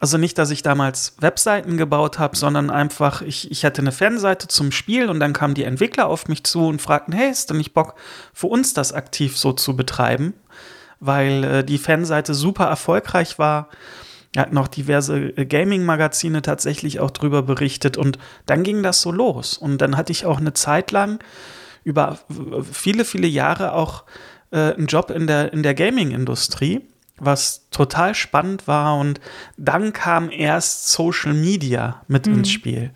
Also 0.00 0.16
nicht, 0.16 0.38
dass 0.38 0.50
ich 0.50 0.62
damals 0.62 1.14
Webseiten 1.20 1.76
gebaut 1.76 2.18
habe, 2.18 2.34
sondern 2.34 2.70
einfach, 2.70 3.20
ich, 3.20 3.50
ich 3.50 3.66
hatte 3.66 3.82
eine 3.82 3.92
Fanseite 3.92 4.48
zum 4.48 4.72
Spiel 4.72 5.10
und 5.10 5.20
dann 5.20 5.34
kamen 5.34 5.52
die 5.52 5.64
Entwickler 5.64 6.06
auf 6.06 6.26
mich 6.26 6.42
zu 6.42 6.66
und 6.66 6.80
fragten, 6.80 7.12
hey, 7.12 7.30
ist 7.30 7.50
denn 7.50 7.58
nicht 7.58 7.74
Bock, 7.74 7.96
für 8.32 8.46
uns 8.46 8.72
das 8.72 8.94
aktiv 8.94 9.36
so 9.36 9.52
zu 9.52 9.76
betreiben? 9.76 10.32
Weil 11.00 11.44
äh, 11.44 11.64
die 11.64 11.76
Fanseite 11.76 12.32
super 12.32 12.64
erfolgreich 12.64 13.38
war. 13.38 13.68
Er 14.34 14.42
hat 14.42 14.54
noch 14.54 14.68
diverse 14.68 15.36
äh, 15.36 15.44
Gaming-Magazine 15.44 16.40
tatsächlich 16.40 16.98
auch 16.98 17.10
drüber 17.10 17.42
berichtet 17.42 17.98
und 17.98 18.18
dann 18.46 18.62
ging 18.62 18.82
das 18.82 19.02
so 19.02 19.12
los. 19.12 19.58
Und 19.58 19.78
dann 19.82 19.98
hatte 19.98 20.12
ich 20.12 20.24
auch 20.24 20.38
eine 20.38 20.54
Zeit 20.54 20.92
lang 20.92 21.18
über 21.84 22.18
viele, 22.72 23.04
viele 23.04 23.26
Jahre 23.26 23.72
auch 23.72 24.04
äh, 24.50 24.74
einen 24.74 24.86
Job 24.86 25.10
in 25.10 25.26
der, 25.26 25.52
in 25.52 25.62
der 25.62 25.74
Gaming-Industrie, 25.74 26.82
was 27.18 27.68
total 27.70 28.14
spannend 28.14 28.66
war. 28.66 28.98
Und 28.98 29.20
dann 29.56 29.92
kam 29.92 30.30
erst 30.30 30.90
Social 30.90 31.34
Media 31.34 32.02
mit 32.08 32.26
ins 32.26 32.50
Spiel. 32.50 32.90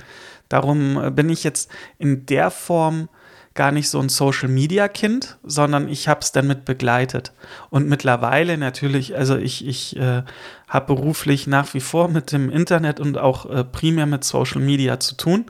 Darum 0.48 1.02
äh, 1.02 1.10
bin 1.10 1.28
ich 1.28 1.44
jetzt 1.44 1.70
in 1.98 2.26
der 2.26 2.50
Form 2.50 3.08
gar 3.54 3.70
nicht 3.70 3.88
so 3.88 4.00
ein 4.00 4.08
Social 4.08 4.48
Media 4.48 4.88
Kind, 4.88 5.38
sondern 5.44 5.88
ich 5.88 6.08
habe 6.08 6.20
es 6.20 6.32
dann 6.32 6.46
mit 6.46 6.64
begleitet. 6.64 7.32
Und 7.70 7.88
mittlerweile 7.88 8.58
natürlich, 8.58 9.16
also 9.16 9.36
ich, 9.36 9.66
ich 9.66 9.96
äh, 9.96 10.24
habe 10.68 10.94
beruflich 10.94 11.46
nach 11.46 11.72
wie 11.72 11.80
vor 11.80 12.08
mit 12.08 12.32
dem 12.32 12.50
Internet 12.50 12.98
und 12.98 13.16
auch 13.16 13.48
äh, 13.48 13.62
primär 13.62 14.06
mit 14.06 14.24
Social 14.24 14.60
Media 14.60 14.98
zu 14.98 15.16
tun. 15.16 15.46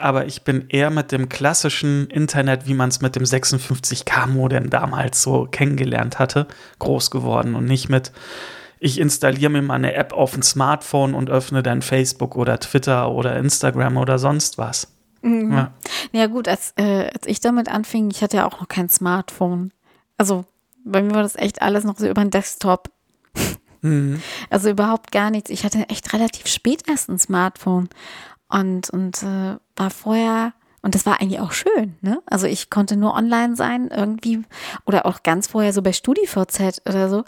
Aber 0.00 0.26
ich 0.26 0.42
bin 0.42 0.66
eher 0.68 0.90
mit 0.90 1.12
dem 1.12 1.28
klassischen 1.28 2.08
Internet, 2.08 2.66
wie 2.66 2.74
man 2.74 2.88
es 2.88 3.00
mit 3.00 3.16
dem 3.16 3.24
56K-Modem 3.24 4.70
damals 4.70 5.22
so 5.22 5.46
kennengelernt 5.50 6.18
hatte, 6.18 6.46
groß 6.78 7.10
geworden 7.10 7.54
und 7.54 7.66
nicht 7.66 7.88
mit, 7.88 8.12
ich 8.78 8.98
installiere 8.98 9.50
mir 9.50 9.62
mal 9.62 9.74
eine 9.74 9.94
App 9.94 10.12
auf 10.12 10.36
ein 10.36 10.42
Smartphone 10.42 11.14
und 11.14 11.30
öffne 11.30 11.62
dann 11.62 11.82
Facebook 11.82 12.36
oder 12.36 12.58
Twitter 12.58 13.10
oder 13.10 13.36
Instagram 13.36 13.96
oder 13.96 14.18
sonst 14.18 14.58
was. 14.58 14.88
Ja. 15.22 15.72
Ja 16.12 16.26
gut, 16.26 16.48
als, 16.48 16.72
äh, 16.76 17.10
als 17.12 17.26
ich 17.26 17.40
damit 17.40 17.68
anfing, 17.68 18.10
ich 18.10 18.22
hatte 18.22 18.38
ja 18.38 18.46
auch 18.46 18.60
noch 18.60 18.68
kein 18.68 18.88
Smartphone. 18.88 19.70
Also 20.16 20.44
bei 20.84 21.02
mir 21.02 21.14
war 21.14 21.22
das 21.22 21.36
echt 21.36 21.62
alles 21.62 21.84
noch 21.84 21.98
so 21.98 22.08
über 22.08 22.22
den 22.22 22.30
Desktop. 22.30 22.90
Mhm. 23.82 24.20
Also 24.50 24.70
überhaupt 24.70 25.12
gar 25.12 25.30
nichts. 25.30 25.50
Ich 25.50 25.64
hatte 25.64 25.88
echt 25.88 26.12
relativ 26.12 26.46
spät 26.46 26.82
erst 26.88 27.08
ein 27.08 27.18
Smartphone 27.18 27.88
und, 28.50 28.90
und 28.90 29.22
äh, 29.22 29.56
war 29.76 29.90
vorher, 29.90 30.52
und 30.82 30.94
das 30.94 31.06
war 31.06 31.20
eigentlich 31.20 31.40
auch 31.40 31.52
schön, 31.52 31.96
ne? 32.00 32.22
Also 32.26 32.46
ich 32.46 32.70
konnte 32.70 32.96
nur 32.96 33.14
online 33.14 33.56
sein, 33.56 33.88
irgendwie, 33.94 34.42
oder 34.86 35.06
auch 35.06 35.22
ganz 35.22 35.46
vorher 35.46 35.72
so 35.72 35.82
bei 35.82 35.92
StudiVZ 35.92 36.82
oder 36.86 37.08
so, 37.08 37.24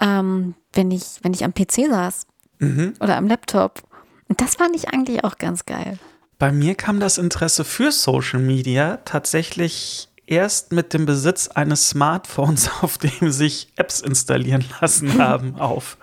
ähm, 0.00 0.54
wenn 0.72 0.90
ich, 0.90 1.04
wenn 1.22 1.32
ich 1.32 1.44
am 1.44 1.54
PC 1.54 1.88
saß 1.88 2.26
Mhm. 2.60 2.94
oder 3.00 3.16
am 3.16 3.26
Laptop. 3.26 3.82
Und 4.28 4.40
das 4.40 4.54
fand 4.54 4.74
ich 4.76 4.88
eigentlich 4.88 5.24
auch 5.24 5.38
ganz 5.38 5.66
geil. 5.66 5.98
Bei 6.38 6.52
mir 6.52 6.74
kam 6.74 7.00
das 7.00 7.18
Interesse 7.18 7.64
für 7.64 7.90
Social 7.92 8.40
Media 8.40 8.98
tatsächlich 9.04 10.08
erst 10.26 10.72
mit 10.72 10.94
dem 10.94 11.04
Besitz 11.04 11.48
eines 11.48 11.90
Smartphones, 11.90 12.70
auf 12.82 12.96
dem 12.98 13.30
sich 13.30 13.72
Apps 13.76 14.00
installieren 14.00 14.64
lassen 14.80 15.18
haben, 15.22 15.56
auf. 15.56 15.98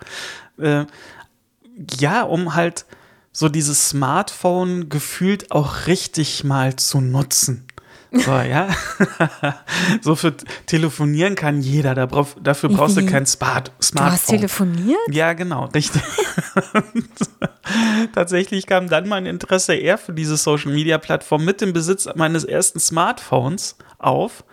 Äh, 0.58 0.84
ja, 1.98 2.22
um 2.22 2.54
halt 2.54 2.84
so 3.32 3.48
dieses 3.48 3.88
Smartphone 3.88 4.88
gefühlt 4.88 5.50
auch 5.50 5.86
richtig 5.86 6.44
mal 6.44 6.76
zu 6.76 7.00
nutzen. 7.00 7.66
So, 8.12 8.30
ja. 8.40 8.68
so 10.02 10.14
für 10.16 10.36
Telefonieren 10.66 11.34
kann 11.34 11.62
jeder. 11.62 11.94
Da 11.94 12.04
brauch, 12.06 12.28
dafür 12.42 12.68
Wie, 12.70 12.74
brauchst 12.74 12.96
du 12.98 13.00
wie? 13.00 13.06
kein 13.06 13.24
Smart 13.24 13.68
Du 13.68 13.72
hast 13.78 13.88
Smartphone. 13.88 14.36
telefoniert? 14.36 14.98
Ja, 15.10 15.32
genau, 15.32 15.64
richtig. 15.74 16.02
Tatsächlich 18.14 18.66
kam 18.66 18.88
dann 18.88 19.08
mein 19.08 19.24
Interesse 19.26 19.74
eher 19.74 19.96
für 19.98 20.12
diese 20.12 20.36
Social 20.36 20.72
Media 20.72 20.98
Plattform 20.98 21.44
mit 21.44 21.60
dem 21.60 21.72
Besitz 21.72 22.08
meines 22.14 22.44
ersten 22.44 22.80
Smartphones 22.80 23.76
auf. 23.98 24.44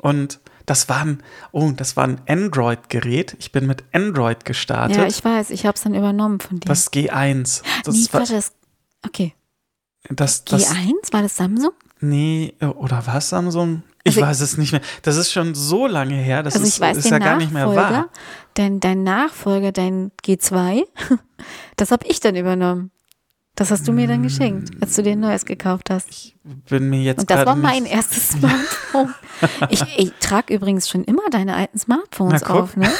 Und 0.00 0.40
das 0.66 0.88
war 0.88 1.00
ein, 1.00 1.22
oh, 1.52 1.70
das 1.74 1.96
war 1.96 2.04
ein 2.04 2.20
Android-Gerät. 2.28 3.36
Ich 3.38 3.52
bin 3.52 3.66
mit 3.66 3.84
Android 3.92 4.44
gestartet. 4.44 4.96
Ja, 4.96 5.06
ich 5.06 5.24
weiß, 5.24 5.50
ich 5.50 5.64
habe 5.64 5.76
es 5.76 5.82
dann 5.82 5.94
übernommen 5.94 6.40
von 6.40 6.60
dir. 6.60 6.66
das 6.66 6.92
G1. 6.92 7.62
Das 7.84 7.94
nee, 7.94 8.06
war, 8.10 8.20
war 8.20 8.26
das. 8.26 8.52
Okay. 9.04 9.34
das, 10.10 10.44
das, 10.44 10.70
G1? 10.72 11.12
War 11.12 11.22
das 11.22 11.36
Samsung? 11.36 11.72
nee, 12.00 12.54
oder 12.60 13.06
was 13.06 13.30
Samsung? 13.30 13.82
Ich 14.04 14.16
Also- 14.16 14.26
weiß 14.26 14.40
es 14.40 14.58
nicht 14.58 14.72
mehr. 14.72 14.82
Das 15.02 15.16
ist 15.16 15.32
schon 15.32 15.54
so 15.54 15.86
lange 15.86 16.14
her. 16.14 16.42
Das 16.42 16.54
also 16.54 16.66
ist, 16.66 16.74
ich 16.74 16.80
weiß 16.80 16.96
ist 16.98 17.10
ja 17.10 17.18
gar 17.18 17.36
nicht 17.36 17.52
mehr 17.52 17.74
wahr. 17.74 18.08
dein, 18.54 18.80
dein 18.80 19.02
Nachfolger, 19.02 19.72
dein 19.72 20.12
G2, 20.24 20.84
das 21.76 21.90
habe 21.90 22.06
ich 22.06 22.20
dann 22.20 22.36
übernommen. 22.36 22.90
Das 23.56 23.70
hast 23.70 23.88
du 23.88 23.92
mir 23.92 24.06
dann 24.06 24.22
geschenkt, 24.22 24.70
als 24.82 24.94
du 24.96 25.02
dir 25.02 25.12
ein 25.12 25.20
neues 25.20 25.46
gekauft 25.46 25.88
hast. 25.88 26.08
Ich 26.10 26.36
bin 26.68 26.90
mir 26.90 27.00
jetzt 27.00 27.20
Und 27.20 27.30
das 27.30 27.46
war 27.46 27.56
mein 27.56 27.86
erstes 27.86 28.28
Smartphone. 28.32 29.14
Ich, 29.70 29.82
ich 29.98 30.12
trage 30.20 30.52
übrigens 30.54 30.88
schon 30.90 31.04
immer 31.04 31.22
deine 31.30 31.56
alten 31.56 31.78
Smartphones 31.78 32.42
auf. 32.42 32.76
Ne? 32.76 32.90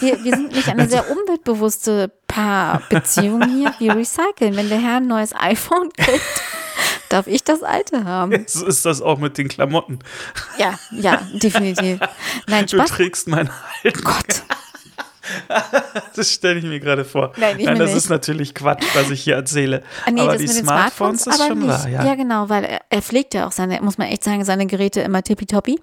Wir, 0.00 0.22
wir 0.24 0.34
sind 0.36 0.52
nicht 0.52 0.68
eine 0.68 0.88
sehr 0.88 1.08
umweltbewusste 1.10 2.10
Paarbeziehung 2.26 3.48
hier. 3.48 3.72
Wir 3.78 3.94
recyceln. 3.94 4.56
Wenn 4.56 4.68
der 4.68 4.80
Herr 4.80 4.96
ein 4.96 5.06
neues 5.06 5.32
iPhone 5.32 5.90
kriegt, 5.96 6.20
darf 7.08 7.28
ich 7.28 7.44
das 7.44 7.62
alte 7.62 8.02
haben. 8.04 8.44
So 8.48 8.66
ist 8.66 8.84
das 8.84 9.00
auch 9.00 9.18
mit 9.18 9.38
den 9.38 9.46
Klamotten. 9.46 10.00
Ja, 10.58 10.76
ja, 10.90 11.22
definitiv. 11.34 12.00
Nein, 12.48 12.66
Du 12.66 12.78
Spaß. 12.78 12.90
trägst 12.90 13.28
meinen 13.28 13.50
alten. 13.84 14.02
Gott. 14.02 14.42
Das 16.16 16.30
stelle 16.30 16.58
ich 16.58 16.64
mir 16.64 16.80
gerade 16.80 17.04
vor. 17.04 17.32
Nein, 17.36 17.56
Nein 17.60 17.78
das 17.78 17.90
nicht. 17.90 17.98
ist 17.98 18.08
natürlich 18.10 18.54
Quatsch, 18.54 18.84
was 18.94 19.10
ich 19.10 19.22
hier 19.22 19.34
erzähle. 19.36 19.82
Ah, 20.06 20.10
nee, 20.10 20.20
aber 20.20 20.36
die 20.36 20.46
Smartphones, 20.46 21.22
Smartphones, 21.22 21.26
ist 21.26 21.46
schon 21.46 21.58
nicht. 21.58 21.68
wahr, 21.68 21.88
ja. 21.88 22.04
Ja, 22.04 22.14
genau, 22.14 22.48
weil 22.48 22.64
er, 22.64 22.80
er 22.90 23.02
pflegt 23.02 23.34
ja 23.34 23.46
auch 23.46 23.52
seine, 23.52 23.80
muss 23.80 23.98
man 23.98 24.08
echt 24.08 24.24
sagen, 24.24 24.44
seine 24.44 24.66
Geräte 24.66 25.00
immer 25.00 25.22
tippitoppi. 25.22 25.80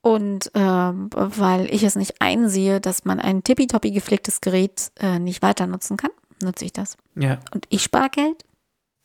Und 0.00 0.50
ähm, 0.54 1.08
weil 1.14 1.72
ich 1.72 1.82
es 1.82 1.96
nicht 1.96 2.20
einsehe, 2.20 2.80
dass 2.80 3.04
man 3.04 3.20
ein 3.20 3.42
tippitoppi 3.42 3.90
gepflegtes 3.90 4.40
Gerät 4.42 4.90
äh, 5.00 5.18
nicht 5.18 5.40
weiter 5.40 5.66
nutzen 5.66 5.96
kann, 5.96 6.10
nutze 6.42 6.66
ich 6.66 6.72
das. 6.74 6.96
Ja, 7.16 7.38
Und 7.54 7.64
ich 7.70 7.82
spare 7.82 8.10
Geld 8.10 8.44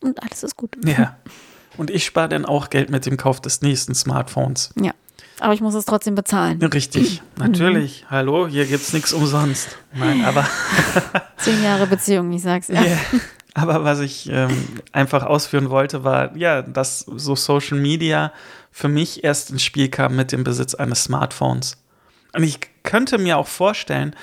und 0.01 0.21
alles 0.21 0.43
ist 0.43 0.55
gut. 0.57 0.75
ja. 0.85 1.17
Und 1.77 1.91
ich 1.91 2.03
spare 2.03 2.27
dann 2.27 2.45
auch 2.45 2.69
Geld 2.69 2.89
mit 2.89 3.05
dem 3.05 3.15
Kauf 3.15 3.39
des 3.39 3.61
nächsten 3.61 3.95
Smartphones. 3.95 4.73
Ja. 4.81 4.91
Aber 5.39 5.53
ich 5.53 5.61
muss 5.61 5.73
es 5.73 5.85
trotzdem 5.85 6.15
bezahlen. 6.15 6.61
Richtig, 6.61 7.21
natürlich. 7.37 8.05
Hallo, 8.09 8.47
hier 8.47 8.65
gibt's 8.65 8.93
nichts 8.93 9.13
umsonst. 9.13 9.77
Nein, 9.93 10.25
aber 10.25 10.45
Zehn 11.37 11.63
Jahre 11.63 11.87
Beziehung, 11.87 12.31
ich 12.31 12.41
sag's 12.41 12.67
ja. 12.67 12.81
Ja. 12.81 12.97
Aber 13.53 13.83
was 13.83 13.99
ich 13.99 14.29
ähm, 14.29 14.67
einfach 14.91 15.23
ausführen 15.23 15.69
wollte, 15.69 16.03
war, 16.03 16.35
ja, 16.37 16.61
dass 16.61 16.99
so 16.99 17.35
Social 17.35 17.77
Media 17.77 18.31
für 18.71 18.89
mich 18.89 19.23
erst 19.23 19.49
ins 19.49 19.63
Spiel 19.63 19.89
kam 19.89 20.15
mit 20.15 20.31
dem 20.31 20.43
Besitz 20.43 20.75
eines 20.75 21.03
Smartphones. 21.03 21.77
Und 22.33 22.43
ich 22.43 22.59
könnte 22.83 23.17
mir 23.17 23.37
auch 23.37 23.47
vorstellen, 23.47 24.15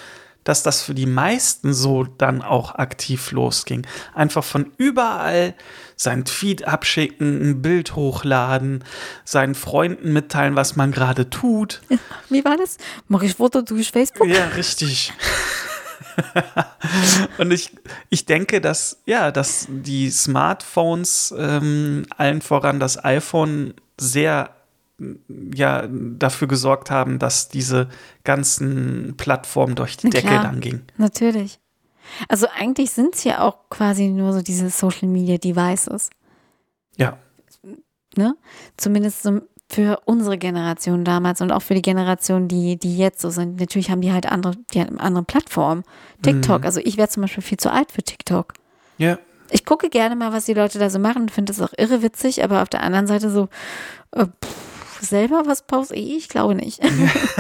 dass 0.47 0.63
das 0.63 0.81
für 0.81 0.95
die 0.95 1.07
meisten 1.07 1.75
so 1.75 2.05
dann 2.05 2.41
auch 2.41 2.77
aktiv 2.77 3.33
losging. 3.33 3.87
Einfach 4.15 4.45
von 4.45 4.73
überall 4.79 5.55
sein 5.97 6.25
Tweet 6.25 6.69
abschicken, 6.69 7.43
ein 7.43 7.63
Bild 7.63 7.97
hochladen, 7.97 8.85
seinen 9.25 9.57
Freunden 9.57 10.13
mitteilen, 10.13 10.55
was 10.55 10.77
man 10.77 10.93
gerade 10.93 11.29
tut. 11.31 11.83
Wie 12.31 12.45
war 12.45 12.57
das? 12.57 12.77
Mach 13.09 13.23
ich 13.23 13.35
Foto 13.35 13.63
durch 13.63 13.91
Facebook? 13.91 14.29
Ja, 14.29 14.47
richtig. 14.49 15.13
Und 17.39 17.51
ich, 17.51 17.73
ich 18.11 18.27
denke, 18.27 18.61
dass, 18.61 19.03
ja, 19.05 19.33
dass 19.33 19.67
die 19.69 20.11
Smartphones, 20.11 21.35
ähm, 21.37 22.07
allen 22.17 22.41
voran 22.41 22.79
das 22.79 23.03
iPhone, 23.03 23.75
sehr 23.99 24.56
ja, 25.55 25.87
dafür 25.91 26.49
gesorgt 26.49 26.91
haben, 26.91 27.19
dass 27.19 27.49
diese 27.49 27.89
ganzen 28.25 29.15
Plattformen 29.17 29.75
durch 29.75 29.97
die 29.97 30.07
Na 30.07 30.11
Decke 30.11 30.29
klar. 30.29 30.43
dann 30.43 30.61
gingen. 30.61 30.87
Natürlich. 30.97 31.59
Also 32.29 32.47
eigentlich 32.57 32.93
sind 32.93 33.15
es 33.15 33.25
ja 33.25 33.41
auch 33.41 33.69
quasi 33.69 34.09
nur 34.09 34.33
so 34.33 34.41
diese 34.43 34.71
Social 34.71 35.09
Media 35.09 35.39
Devices. 35.39 36.11
Ja, 36.97 37.19
ne? 38.17 38.37
Zumindest 38.77 39.23
so 39.23 39.41
für 39.69 40.01
unsere 40.05 40.39
Generation 40.39 41.05
damals 41.05 41.41
und 41.41 41.51
auch 41.51 41.63
für 41.63 41.75
die 41.75 41.83
Generation, 41.83 42.47
die, 42.47 42.79
die 42.79 42.97
jetzt 42.97 43.21
so 43.21 43.31
sind. 43.31 43.59
Natürlich 43.59 43.91
haben 43.91 44.01
die 44.01 44.13
halt 44.13 44.31
andere, 44.31 44.55
die 44.73 44.81
haben 44.81 45.01
andere 45.01 45.25
Plattformen. 45.25 45.83
TikTok, 46.23 46.65
also 46.65 46.81
ich 46.83 46.97
wäre 46.97 47.09
zum 47.09 47.23
Beispiel 47.23 47.43
viel 47.43 47.59
zu 47.59 47.73
alt 47.73 47.91
für 47.91 48.03
TikTok. 48.03 48.55
ja, 48.99 49.19
Ich 49.51 49.65
gucke 49.65 49.91
gerne 49.91 50.15
mal, 50.15 50.33
was 50.33 50.45
die 50.45 50.55
Leute 50.55 50.79
da 50.79 50.89
so 50.89 51.01
machen, 51.01 51.29
finde 51.29 51.53
es 51.53 51.61
auch 51.61 51.73
irre 51.77 52.01
witzig, 52.03 52.45
aber 52.45 52.63
auf 52.63 52.69
der 52.69 52.83
anderen 52.83 53.09
Seite 53.09 53.29
so, 53.29 53.49
äh, 54.13 54.27
pff, 54.27 54.76
selber 55.01 55.43
was 55.47 55.67
poste 55.67 55.95
ich? 55.95 56.17
Ich 56.17 56.29
glaube 56.29 56.55
nicht. 56.55 56.81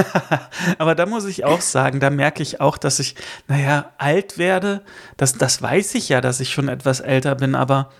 Aber 0.78 0.94
da 0.94 1.06
muss 1.06 1.24
ich 1.24 1.44
auch 1.44 1.60
sagen, 1.60 2.00
da 2.00 2.10
merke 2.10 2.42
ich 2.42 2.60
auch, 2.60 2.78
dass 2.78 2.98
ich, 2.98 3.14
naja, 3.48 3.92
alt 3.98 4.38
werde. 4.38 4.82
Das, 5.16 5.34
das 5.34 5.62
weiß 5.62 5.94
ich 5.94 6.08
ja, 6.08 6.20
dass 6.20 6.40
ich 6.40 6.52
schon 6.52 6.68
etwas 6.68 7.00
älter 7.00 7.34
bin, 7.34 7.54
aber 7.54 7.90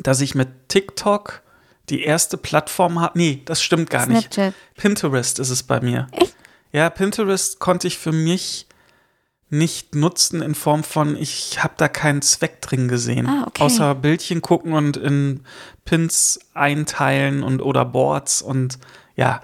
dass 0.00 0.20
ich 0.20 0.34
mit 0.34 0.68
TikTok 0.68 1.42
die 1.88 2.02
erste 2.02 2.36
Plattform 2.36 3.00
habe. 3.00 3.18
Nee, 3.18 3.42
das 3.44 3.62
stimmt 3.62 3.90
gar 3.90 4.06
nicht. 4.06 4.34
Snapchat. 4.34 4.54
Pinterest 4.76 5.38
ist 5.38 5.50
es 5.50 5.62
bei 5.62 5.80
mir. 5.80 6.06
Echt? 6.12 6.34
Ja, 6.72 6.88
Pinterest 6.88 7.58
konnte 7.58 7.86
ich 7.86 7.98
für 7.98 8.12
mich 8.12 8.66
nicht 9.52 9.94
nutzen 9.94 10.40
in 10.40 10.54
Form 10.54 10.82
von, 10.82 11.14
ich 11.14 11.62
habe 11.62 11.74
da 11.76 11.86
keinen 11.86 12.22
Zweck 12.22 12.62
drin 12.62 12.88
gesehen. 12.88 13.26
Ah, 13.26 13.44
okay. 13.46 13.62
Außer 13.62 13.94
Bildchen 13.94 14.40
gucken 14.40 14.72
und 14.72 14.96
in 14.96 15.40
Pins 15.84 16.40
einteilen 16.54 17.42
und 17.42 17.60
oder 17.60 17.84
Boards 17.84 18.40
und 18.40 18.78
ja, 19.14 19.42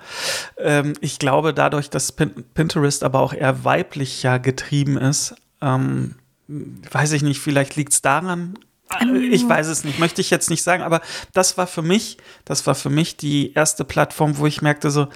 ähm, 0.57 0.95
ich 1.03 1.19
glaube 1.19 1.53
dadurch, 1.53 1.91
dass 1.91 2.13
Pin 2.13 2.43
Pinterest 2.55 3.05
aber 3.05 3.21
auch 3.21 3.35
eher 3.35 3.67
weiblich 3.67 4.23
ja 4.23 4.39
getrieben 4.39 4.97
ist, 4.97 5.35
ähm, 5.61 6.15
weiß 6.49 7.13
ich 7.13 7.23
nicht, 7.23 7.39
vielleicht 7.41 7.77
liegt 7.77 7.93
es 7.93 8.01
daran. 8.01 8.59
Äh, 9.01 9.19
Ich 9.27 9.47
weiß 9.47 9.67
es 9.67 9.85
nicht, 9.85 9.99
möchte 9.99 10.23
ich 10.23 10.31
jetzt 10.31 10.49
nicht 10.49 10.63
sagen, 10.63 10.83
aber 10.83 11.03
das 11.35 11.59
war 11.59 11.67
für 11.67 11.83
mich, 11.83 12.17
das 12.47 12.67
war 12.67 12.75
für 12.75 12.89
mich 12.89 13.19
die 13.19 13.53
erste 13.53 13.85
Plattform, 13.85 14.39
wo 14.39 14.47
ich 14.47 14.63
merkte 14.63 14.91
so, 14.91 15.09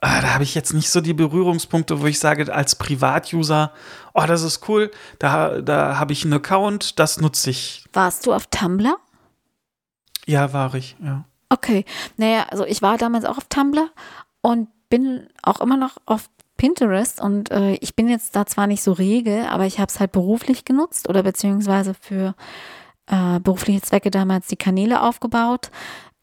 da 0.00 0.34
habe 0.34 0.44
ich 0.44 0.54
jetzt 0.54 0.72
nicht 0.72 0.90
so 0.90 1.00
die 1.00 1.14
Berührungspunkte, 1.14 2.00
wo 2.00 2.06
ich 2.06 2.18
sage, 2.18 2.52
als 2.54 2.76
Privatuser, 2.76 3.72
oh, 4.14 4.24
das 4.26 4.42
ist 4.42 4.68
cool, 4.68 4.90
da, 5.18 5.60
da 5.60 5.98
habe 5.98 6.12
ich 6.12 6.24
einen 6.24 6.34
Account, 6.34 6.98
das 6.98 7.20
nutze 7.20 7.50
ich. 7.50 7.84
Warst 7.92 8.26
du 8.26 8.32
auf 8.32 8.46
Tumblr? 8.46 8.96
Ja, 10.26 10.52
war 10.52 10.74
ich, 10.74 10.96
ja. 11.02 11.24
Okay. 11.48 11.84
Naja, 12.16 12.46
also 12.50 12.64
ich 12.64 12.82
war 12.82 12.98
damals 12.98 13.24
auch 13.24 13.38
auf 13.38 13.46
Tumblr 13.48 13.90
und 14.40 14.68
bin 14.88 15.28
auch 15.42 15.60
immer 15.60 15.76
noch 15.76 15.96
auf 16.06 16.28
Pinterest 16.56 17.20
und 17.20 17.50
äh, 17.50 17.74
ich 17.74 17.94
bin 17.94 18.08
jetzt 18.08 18.34
da 18.36 18.44
zwar 18.44 18.66
nicht 18.66 18.82
so 18.82 18.92
rege, 18.92 19.48
aber 19.48 19.64
ich 19.64 19.78
habe 19.78 19.90
es 19.90 20.00
halt 20.00 20.12
beruflich 20.12 20.64
genutzt 20.64 21.08
oder 21.08 21.22
beziehungsweise 21.22 21.94
für 21.94 22.34
äh, 23.06 23.40
berufliche 23.40 23.80
Zwecke 23.80 24.10
damals 24.10 24.48
die 24.48 24.56
Kanäle 24.56 25.02
aufgebaut. 25.02 25.70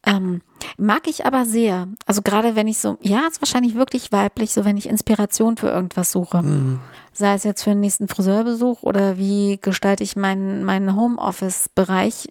Ähm, 0.06 0.40
mag 0.78 1.08
ich 1.08 1.26
aber 1.26 1.44
sehr. 1.44 1.88
Also 2.06 2.22
gerade 2.22 2.54
wenn 2.54 2.68
ich 2.68 2.78
so, 2.78 2.96
ja, 3.02 3.26
ist 3.26 3.42
wahrscheinlich 3.42 3.74
wirklich 3.74 4.12
weiblich, 4.12 4.52
so 4.52 4.64
wenn 4.64 4.76
ich 4.76 4.88
Inspiration 4.88 5.56
für 5.56 5.68
irgendwas 5.68 6.12
suche. 6.12 6.78
Sei 7.12 7.34
es 7.34 7.44
jetzt 7.44 7.64
für 7.64 7.70
den 7.70 7.80
nächsten 7.80 8.06
Friseurbesuch 8.06 8.82
oder 8.82 9.18
wie 9.18 9.58
gestalte 9.60 10.04
ich 10.04 10.14
meinen, 10.14 10.64
meinen 10.64 10.94
Homeoffice-Bereich. 10.94 12.28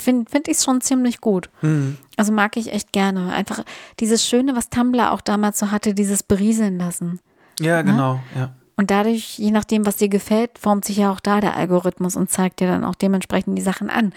Finde 0.00 0.30
find 0.30 0.48
ich 0.48 0.56
es 0.56 0.64
schon 0.64 0.80
ziemlich 0.80 1.20
gut. 1.20 1.50
Hm. 1.60 1.98
Also 2.16 2.32
mag 2.32 2.56
ich 2.56 2.72
echt 2.72 2.92
gerne. 2.92 3.32
Einfach 3.32 3.64
dieses 4.00 4.26
Schöne, 4.26 4.56
was 4.56 4.70
Tumblr 4.70 5.12
auch 5.12 5.20
damals 5.20 5.58
so 5.58 5.70
hatte, 5.70 5.94
dieses 5.94 6.22
Berieseln 6.22 6.78
lassen. 6.78 7.20
Ja, 7.60 7.82
genau, 7.82 8.18
ja. 8.34 8.54
Und 8.76 8.90
dadurch, 8.90 9.38
je 9.38 9.52
nachdem, 9.52 9.86
was 9.86 9.96
dir 9.96 10.08
gefällt, 10.08 10.58
formt 10.58 10.84
sich 10.84 10.96
ja 10.96 11.12
auch 11.12 11.20
da 11.20 11.40
der 11.40 11.56
Algorithmus 11.56 12.16
und 12.16 12.30
zeigt 12.30 12.58
dir 12.60 12.66
dann 12.66 12.84
auch 12.84 12.96
dementsprechend 12.96 13.56
die 13.56 13.62
Sachen 13.62 13.88
an. 13.88 14.12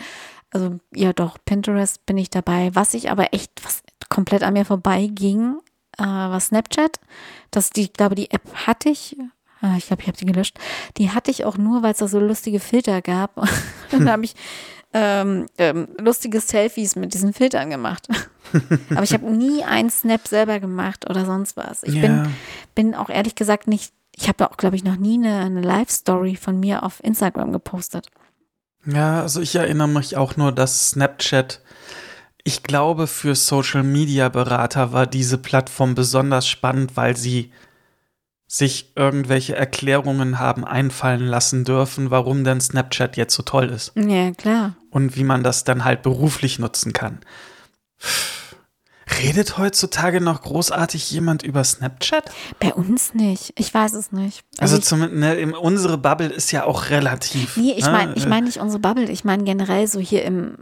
Also 0.51 0.79
ja 0.93 1.13
doch, 1.13 1.37
Pinterest 1.45 2.05
bin 2.05 2.17
ich 2.17 2.29
dabei. 2.29 2.71
Was 2.73 2.93
ich 2.93 3.11
aber 3.11 3.33
echt, 3.33 3.51
was 3.63 3.81
komplett 4.09 4.43
an 4.43 4.53
mir 4.53 4.65
vorbeiging, 4.65 5.57
äh, 5.97 6.03
war 6.03 6.39
Snapchat. 6.39 6.99
Das, 7.51 7.69
die, 7.71 7.81
ich 7.83 7.93
glaube, 7.93 8.15
die 8.15 8.31
App 8.31 8.41
hatte 8.65 8.89
ich. 8.89 9.17
äh, 9.61 9.77
Ich 9.77 9.87
glaube, 9.87 10.01
ich 10.01 10.07
habe 10.07 10.17
die 10.17 10.25
gelöscht. 10.25 10.57
Die 10.97 11.11
hatte 11.11 11.31
ich 11.31 11.43
auch 11.45 11.57
nur, 11.57 11.83
weil 11.83 11.91
es 11.91 11.97
da 11.97 12.07
so 12.07 12.19
lustige 12.19 12.59
Filter 12.59 13.01
gab. 13.01 13.35
Dann 13.91 14.09
habe 14.09 14.23
ich 14.23 14.35
ähm, 14.93 15.47
ähm, 15.57 15.89
lustige 15.99 16.39
Selfies 16.39 16.95
mit 16.95 17.13
diesen 17.13 17.33
Filtern 17.33 17.69
gemacht. 17.69 18.07
Aber 18.91 19.03
ich 19.03 19.13
habe 19.13 19.29
nie 19.29 19.63
einen 19.65 19.89
Snap 19.89 20.25
selber 20.27 20.59
gemacht 20.61 21.09
oder 21.09 21.25
sonst 21.25 21.57
was. 21.57 21.83
Ich 21.83 21.95
Ja. 21.95 22.01
bin, 22.01 22.35
bin 22.73 22.95
auch 22.95 23.09
ehrlich 23.09 23.35
gesagt 23.35 23.67
nicht, 23.67 23.93
ich 24.15 24.29
habe 24.29 24.49
auch, 24.49 24.55
glaube 24.57 24.75
ich, 24.77 24.83
noch 24.83 24.95
nie 24.95 25.15
eine, 25.23 25.41
eine 25.41 25.61
Live-Story 25.61 26.37
von 26.37 26.59
mir 26.59 26.83
auf 26.83 27.03
Instagram 27.03 27.51
gepostet. 27.51 28.07
Ja, 28.87 29.21
also 29.21 29.41
ich 29.41 29.55
erinnere 29.55 29.89
mich 29.89 30.15
auch 30.15 30.37
nur, 30.37 30.51
dass 30.53 30.91
Snapchat, 30.91 31.61
ich 32.43 32.63
glaube, 32.63 33.05
für 33.07 33.35
Social 33.35 33.83
Media 33.83 34.29
Berater 34.29 34.93
war 34.93 35.05
diese 35.05 35.37
Plattform 35.37 35.93
besonders 35.93 36.47
spannend, 36.47 36.95
weil 36.95 37.17
sie 37.17 37.51
sich 38.47 38.93
irgendwelche 38.95 39.57
Erklärungen 39.57 40.39
haben 40.39 40.63
einfallen 40.63 41.27
lassen 41.27 41.65
dürfen, 41.65 42.11
warum 42.11 42.45
denn 42.45 42.61
Snapchat 42.61 43.17
jetzt 43.17 43.35
so 43.35 43.43
toll 43.43 43.65
ist 43.69 43.91
Ja, 43.95 44.31
klar. 44.31 44.77
und 44.89 45.17
wie 45.17 45.25
man 45.25 45.43
das 45.43 45.65
dann 45.65 45.83
halt 45.83 46.01
beruflich 46.01 46.57
nutzen 46.57 46.93
kann. 46.93 47.19
Redet 49.21 49.57
heutzutage 49.57 50.19
noch 50.21 50.41
großartig 50.41 51.09
jemand 51.11 51.43
über 51.43 51.63
Snapchat? 51.63 52.29
Bei 52.59 52.73
uns 52.73 53.13
nicht. 53.13 53.53
Ich 53.57 53.73
weiß 53.73 53.93
es 53.93 54.11
nicht. 54.11 54.43
Also 54.57 54.77
ich, 54.77 54.83
zumindest, 54.83 55.19
ne, 55.19 55.57
unsere 55.57 55.97
Bubble 55.97 56.27
ist 56.27 56.51
ja 56.51 56.65
auch 56.65 56.89
relativ. 56.89 57.57
nee, 57.57 57.73
ich 57.77 57.85
ne, 57.85 57.91
meine 57.91 58.13
ich 58.15 58.25
äh, 58.25 58.29
mein 58.29 58.43
nicht 58.43 58.59
unsere 58.59 58.79
Bubble. 58.79 59.09
Ich 59.09 59.23
meine 59.23 59.43
generell 59.43 59.87
so 59.87 59.99
hier 59.99 60.25
im 60.25 60.57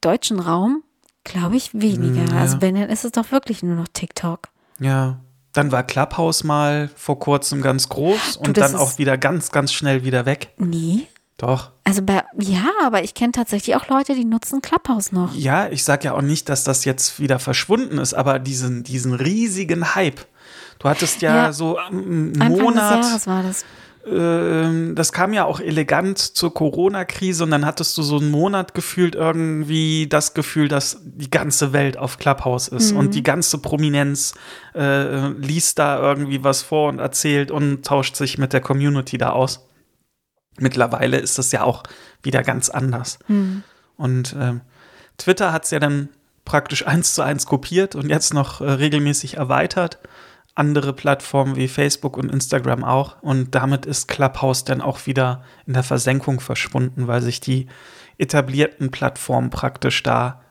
deutschen 0.00 0.40
Raum, 0.40 0.82
glaube 1.24 1.56
ich, 1.56 1.72
weniger. 1.72 2.22
Mm, 2.22 2.34
ja. 2.34 2.40
Also 2.40 2.60
wenn, 2.60 2.74
dann 2.74 2.88
ist 2.88 3.04
es 3.04 3.12
doch 3.12 3.30
wirklich 3.30 3.62
nur 3.62 3.76
noch 3.76 3.88
TikTok. 3.92 4.48
Ja. 4.80 5.20
Dann 5.52 5.72
war 5.72 5.82
Clubhouse 5.82 6.44
mal 6.44 6.90
vor 6.94 7.18
kurzem 7.18 7.60
ganz 7.60 7.88
groß 7.88 8.36
und 8.36 8.56
das 8.56 8.70
dann 8.70 8.80
auch 8.80 8.98
wieder 8.98 9.18
ganz, 9.18 9.50
ganz 9.50 9.72
schnell 9.72 10.04
wieder 10.04 10.24
weg. 10.24 10.54
Nee. 10.58 11.08
Doch. 11.40 11.70
Also 11.84 12.02
bei, 12.02 12.22
ja, 12.38 12.66
aber 12.84 13.02
ich 13.02 13.14
kenne 13.14 13.32
tatsächlich 13.32 13.74
auch 13.74 13.88
Leute, 13.88 14.14
die 14.14 14.26
nutzen 14.26 14.60
Clubhouse 14.60 15.10
noch. 15.10 15.34
Ja, 15.34 15.68
ich 15.70 15.84
sag 15.84 16.04
ja 16.04 16.12
auch 16.12 16.20
nicht, 16.20 16.50
dass 16.50 16.64
das 16.64 16.84
jetzt 16.84 17.18
wieder 17.18 17.38
verschwunden 17.38 17.96
ist, 17.96 18.12
aber 18.12 18.38
diesen, 18.38 18.82
diesen 18.84 19.14
riesigen 19.14 19.94
Hype. 19.94 20.20
Du 20.80 20.88
hattest 20.88 21.22
ja, 21.22 21.34
Ja. 21.46 21.52
so 21.54 21.78
einen 21.78 22.38
Anfang 22.40 22.62
Monat, 22.62 22.98
des 23.00 23.06
Jahres 23.08 23.26
war 23.26 23.42
das. 23.42 23.64
ähm, 24.06 24.94
das 24.94 25.12
kam 25.12 25.32
ja 25.32 25.44
auch 25.46 25.60
elegant 25.60 26.18
zur 26.18 26.52
Corona-Krise 26.52 27.44
und 27.44 27.50
dann 27.52 27.64
hattest 27.64 27.96
du 27.96 28.02
so 28.02 28.18
einen 28.18 28.30
Monat 28.30 28.74
gefühlt 28.74 29.14
irgendwie 29.14 30.08
das 30.08 30.34
Gefühl, 30.34 30.68
dass 30.68 30.98
die 31.04 31.30
ganze 31.30 31.72
Welt 31.72 31.96
auf 31.96 32.18
Clubhouse 32.18 32.68
ist 32.68 32.92
Mhm. 32.92 32.98
und 32.98 33.14
die 33.14 33.22
ganze 33.22 33.58
Prominenz 33.58 34.34
äh, 34.74 35.28
liest 35.30 35.78
da 35.78 35.98
irgendwie 36.00 36.44
was 36.44 36.60
vor 36.62 36.88
und 36.90 36.98
erzählt 36.98 37.50
und 37.50 37.84
tauscht 37.84 38.16
sich 38.16 38.36
mit 38.38 38.52
der 38.52 38.60
Community 38.60 39.16
da 39.18 39.30
aus. 39.30 39.66
Mittlerweile 40.58 41.18
ist 41.18 41.38
das 41.38 41.52
ja 41.52 41.62
auch 41.62 41.82
wieder 42.22 42.42
ganz 42.42 42.68
anders. 42.68 43.18
Hm. 43.26 43.62
Und 43.96 44.34
ähm, 44.38 44.62
Twitter 45.18 45.52
hat 45.52 45.64
es 45.64 45.70
ja 45.70 45.78
dann 45.78 46.08
praktisch 46.44 46.86
eins 46.86 47.14
zu 47.14 47.22
eins 47.22 47.46
kopiert 47.46 47.94
und 47.94 48.08
jetzt 48.08 48.34
noch 48.34 48.60
äh, 48.60 48.70
regelmäßig 48.70 49.36
erweitert. 49.36 49.98
Andere 50.54 50.92
Plattformen 50.92 51.56
wie 51.56 51.68
Facebook 51.68 52.16
und 52.16 52.30
Instagram 52.30 52.84
auch. 52.84 53.22
Und 53.22 53.54
damit 53.54 53.86
ist 53.86 54.08
Clubhouse 54.08 54.64
dann 54.64 54.80
auch 54.80 55.06
wieder 55.06 55.44
in 55.66 55.74
der 55.74 55.82
Versenkung 55.82 56.40
verschwunden, 56.40 57.06
weil 57.06 57.22
sich 57.22 57.40
die 57.40 57.68
etablierten 58.18 58.90
Plattformen 58.90 59.50
praktisch 59.50 60.02
da 60.02 60.42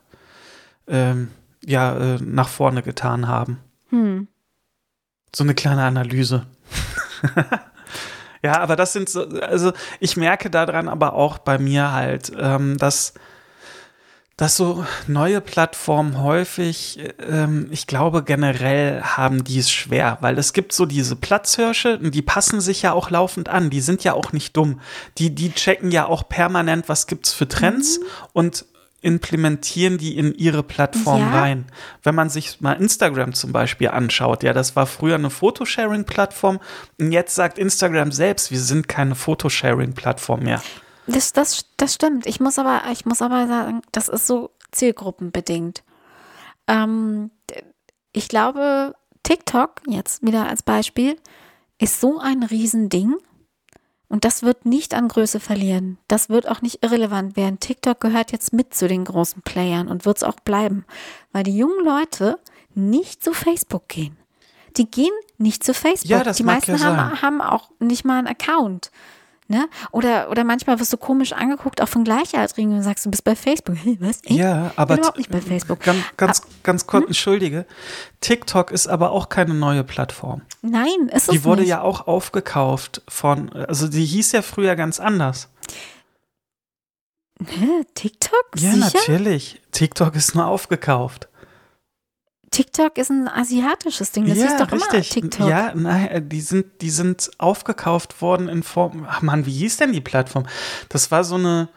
ähm, 0.88 1.30
ja, 1.66 2.16
äh, 2.16 2.18
nach 2.22 2.48
vorne 2.48 2.82
getan 2.82 3.28
haben. 3.28 3.60
Hm. 3.90 4.28
So 5.36 5.44
eine 5.44 5.54
kleine 5.54 5.84
Analyse. 5.84 6.48
ja, 8.44 8.60
aber 8.60 8.76
das 8.76 8.94
sind 8.94 9.10
so, 9.10 9.24
also 9.42 9.74
ich 10.00 10.18
merke 10.18 10.50
daran 10.50 10.88
aber 10.88 11.14
auch 11.14 11.38
bei 11.40 11.58
mir 11.58 11.92
halt, 11.92 12.32
ähm, 12.40 12.78
dass, 12.78 13.14
dass 14.38 14.56
so 14.56 14.86
neue 15.08 15.42
Plattformen 15.42 16.22
häufig, 16.24 17.00
ähm, 17.20 17.68
ich 17.72 17.88
glaube 17.88 18.24
generell 18.24 19.02
haben 19.02 19.44
die 19.44 19.60
es 19.60 19.70
schwer, 19.70 20.18
weil 20.22 20.38
es 20.38 20.54
gibt 20.54 20.72
so 20.72 20.86
diese 20.86 21.18
Platzhirsche, 21.18 22.00
und 22.00 22.16
die 22.16 22.22
passen 22.22 22.62
sich 22.62 22.82
ja 22.84 22.94
auch 22.94 23.10
laufend 23.10 23.50
an, 23.50 23.70
die 23.70 23.82
sind 23.82 24.04
ja 24.06 24.14
auch 24.14 24.32
nicht 24.32 24.56
dumm. 24.56 24.80
Die, 25.18 25.36
die 25.36 25.52
checken 25.52 25.92
ja 25.92 26.06
auch 26.06 26.30
permanent, 26.30 26.88
was 26.88 27.08
gibt's 27.08 27.34
für 27.34 27.48
Trends 27.48 28.00
und 28.32 28.66
implementieren 29.02 29.98
die 29.98 30.18
in 30.18 30.34
ihre 30.34 30.64
Plattform 30.64 31.20
Ja. 31.22 31.40
rein. 31.42 31.66
Wenn 32.04 32.16
man 32.16 32.30
sich 32.30 32.60
mal 32.62 32.74
Instagram 32.74 33.34
zum 33.34 33.52
Beispiel 33.52 33.90
anschaut, 33.90 34.44
ja, 34.44 34.54
das 34.54 34.76
war 34.76 34.86
früher 34.86 35.16
eine 35.16 35.30
Photosharing-Plattform 35.30 36.60
und 37.00 37.12
jetzt 37.12 37.36
sagt 37.36 37.58
Instagram 37.58 38.12
selbst, 38.12 38.52
wir 38.52 38.60
sind 38.60 38.88
keine 38.88 39.16
Photosharing-Plattform 39.16 40.42
mehr. 40.44 40.62
Das, 41.08 41.34
das, 41.34 41.66
das 41.78 41.96
stimmt. 41.96 42.26
Ich 42.28 42.40
muss 42.40 42.60
aber, 42.60 42.82
ich 42.92 43.06
muss 43.06 43.22
aber 43.22 43.48
sagen, 43.48 43.82
das 43.92 44.10
ist 44.10 44.28
so 44.28 44.52
zielgruppenbedingt. 44.72 45.84
Ähm, 46.68 47.32
ich 48.12 48.28
glaube, 48.28 48.94
TikTok, 49.24 49.82
jetzt 49.88 50.24
wieder 50.24 50.48
als 50.48 50.62
Beispiel, 50.64 51.18
ist 51.80 52.02
so 52.02 52.20
ein 52.20 52.44
Riesending 52.44 53.16
und 54.10 54.26
das 54.26 54.42
wird 54.42 54.66
nicht 54.66 54.96
an 54.96 55.08
Größe 55.08 55.40
verlieren. 55.40 56.00
Das 56.08 56.30
wird 56.30 56.48
auch 56.48 56.62
nicht 56.62 56.84
irrelevant 56.84 57.38
werden. 57.38 57.60
TikTok 57.60 58.00
gehört 58.00 58.32
jetzt 58.32 58.52
mit 58.54 58.74
zu 58.74 58.88
den 58.88 59.06
großen 59.06 59.44
Playern 59.44 59.88
und 59.88 60.06
wird 60.06 60.18
es 60.18 60.24
auch 60.24 60.40
bleiben, 60.40 60.84
weil 61.32 61.44
die 61.44 61.56
jungen 61.56 61.86
Leute 61.86 62.40
nicht 62.74 63.24
zu 63.24 63.34
Facebook 63.34 63.88
gehen. 63.88 64.18
Die 64.78 64.90
gehen 64.90 65.14
nicht 65.38 65.64
zu 65.64 65.74
Facebook. 65.74 66.10
Ja, 66.10 66.24
das 66.24 66.38
die 66.38 66.44
meisten 66.44 66.76
ja 66.76 66.80
haben, 66.80 67.22
haben 67.22 67.42
auch 67.42 67.70
nicht 67.80 68.04
mal 68.04 68.18
einen 68.18 68.28
Account. 68.28 68.92
Ne? 69.52 69.68
Oder, 69.92 70.30
oder 70.30 70.44
manchmal 70.44 70.80
wirst 70.80 70.94
du 70.94 70.98
komisch 70.98 71.34
angeguckt, 71.34 71.82
auch 71.82 71.88
von 71.88 72.04
Gleichaltrigen 72.04 72.72
und 72.72 72.84
sagst, 72.84 73.04
du 73.08 73.10
bist 73.10 73.24
bei 73.24 73.36
Facebook. 73.36 73.78
Hey, 73.84 73.98
was? 74.00 74.20
Ich? 74.24 74.38
Ja, 74.38 74.72
aber 74.76 74.94
bin 74.94 75.00
überhaupt 75.00 75.18
nicht 75.18 75.32
bei 75.32 75.42
Facebook. 75.42 75.80
Ganz, 75.80 75.98
ganz, 76.18 76.42
ganz 76.62 76.84
Hm? 76.84 76.88
kurz, 76.88 77.06
entschuldige. 77.08 77.66
TikTok 78.22 78.70
ist 78.70 78.86
aber 78.86 79.10
auch 79.10 79.28
keine 79.28 79.56
neue 79.56 79.84
Plattform. 79.84 80.44
Nein, 80.62 81.10
ist 81.12 81.30
es 81.30 81.34
Die 81.34 81.44
wurde 81.46 81.62
nicht. 81.62 81.70
ja 81.72 81.82
auch 81.82 82.06
aufgekauft 82.06 83.02
von, 83.10 83.52
also 83.52 83.88
die 83.88 84.06
hieß 84.06 84.34
ja 84.34 84.44
früher 84.44 84.76
ganz 84.76 85.00
anders. 85.00 85.50
Hä? 87.44 87.86
TikTok? 87.96 88.50
Ja, 88.58 88.72
Sicher? 88.74 88.86
natürlich. 88.94 89.62
TikTok 89.72 90.16
ist 90.16 90.36
nur 90.36 90.46
aufgekauft. 90.46 91.28
TikTok 92.52 92.98
ist 92.98 93.10
ein 93.10 93.28
asiatisches 93.28 94.12
Ding. 94.12 94.28
Das 94.28 94.38
ja, 94.38 94.48
hieß 94.48 94.58
doch 94.58 94.72
richtig. 94.72 94.92
immer 94.92 95.30
TikTok. 95.30 95.50
Ja, 95.50 95.74
nein, 95.76 96.08
äh, 96.08 96.22
die 96.22 96.42
sind, 96.42 96.82
die 96.82 96.90
sind 96.90 97.30
aufgekauft 97.38 98.22
worden 98.22 98.50
in 98.50 98.64
Form. 98.64 99.06
Ach 99.10 99.22
Mann, 99.22 99.46
wie 99.46 99.52
hieß 99.52 99.78
denn 99.78 99.94
die 99.94 100.02
Plattform? 100.02 100.46
Das 100.90 101.12
war 101.12 101.24
so 101.24 101.36
eine 101.36 101.70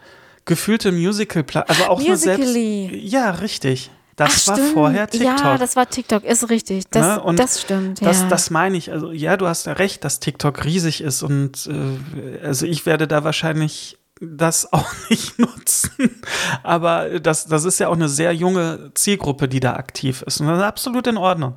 gefühlte 0.44 0.92
Musical-Plattform. 0.92 1.76
Also 1.78 1.90
auch 1.90 2.02
nur 2.02 2.16
selbst. 2.16 2.54
Ja, 2.56 3.30
richtig. 3.30 3.90
Das 4.16 4.42
Ach, 4.44 4.48
war 4.48 4.56
stimmt. 4.56 4.74
vorher 4.74 5.08
TikTok. 5.08 5.38
Ja, 5.38 5.58
das 5.58 5.74
war 5.74 5.88
TikTok, 5.88 6.24
ist 6.24 6.50
richtig. 6.50 6.84
Das, 6.90 7.16
Ne? 7.16 7.22
Und 7.22 7.38
das 7.38 7.60
stimmt. 7.60 8.02
Das, 8.02 8.20
ja. 8.20 8.28
das 8.28 8.50
meine 8.50 8.76
ich. 8.76 8.92
Also, 8.92 9.10
ja, 9.10 9.36
du 9.36 9.46
hast 9.46 9.66
ja 9.66 9.72
recht, 9.72 10.04
dass 10.04 10.20
TikTok 10.20 10.64
riesig 10.64 11.00
ist 11.00 11.22
und 11.22 11.66
äh, 11.66 12.44
also 12.44 12.66
ich 12.66 12.84
werde 12.84 13.08
da 13.08 13.24
wahrscheinlich 13.24 13.98
das 14.22 14.72
auch 14.72 14.90
nicht 15.10 15.38
nutzen. 15.38 16.22
Aber 16.62 17.20
das, 17.20 17.46
das 17.46 17.64
ist 17.64 17.80
ja 17.80 17.88
auch 17.88 17.94
eine 17.94 18.08
sehr 18.08 18.32
junge 18.32 18.92
Zielgruppe, 18.94 19.48
die 19.48 19.60
da 19.60 19.74
aktiv 19.74 20.22
ist. 20.22 20.40
Und 20.40 20.46
das 20.46 20.58
ist 20.58 20.64
absolut 20.64 21.06
in 21.06 21.16
Ordnung. 21.16 21.56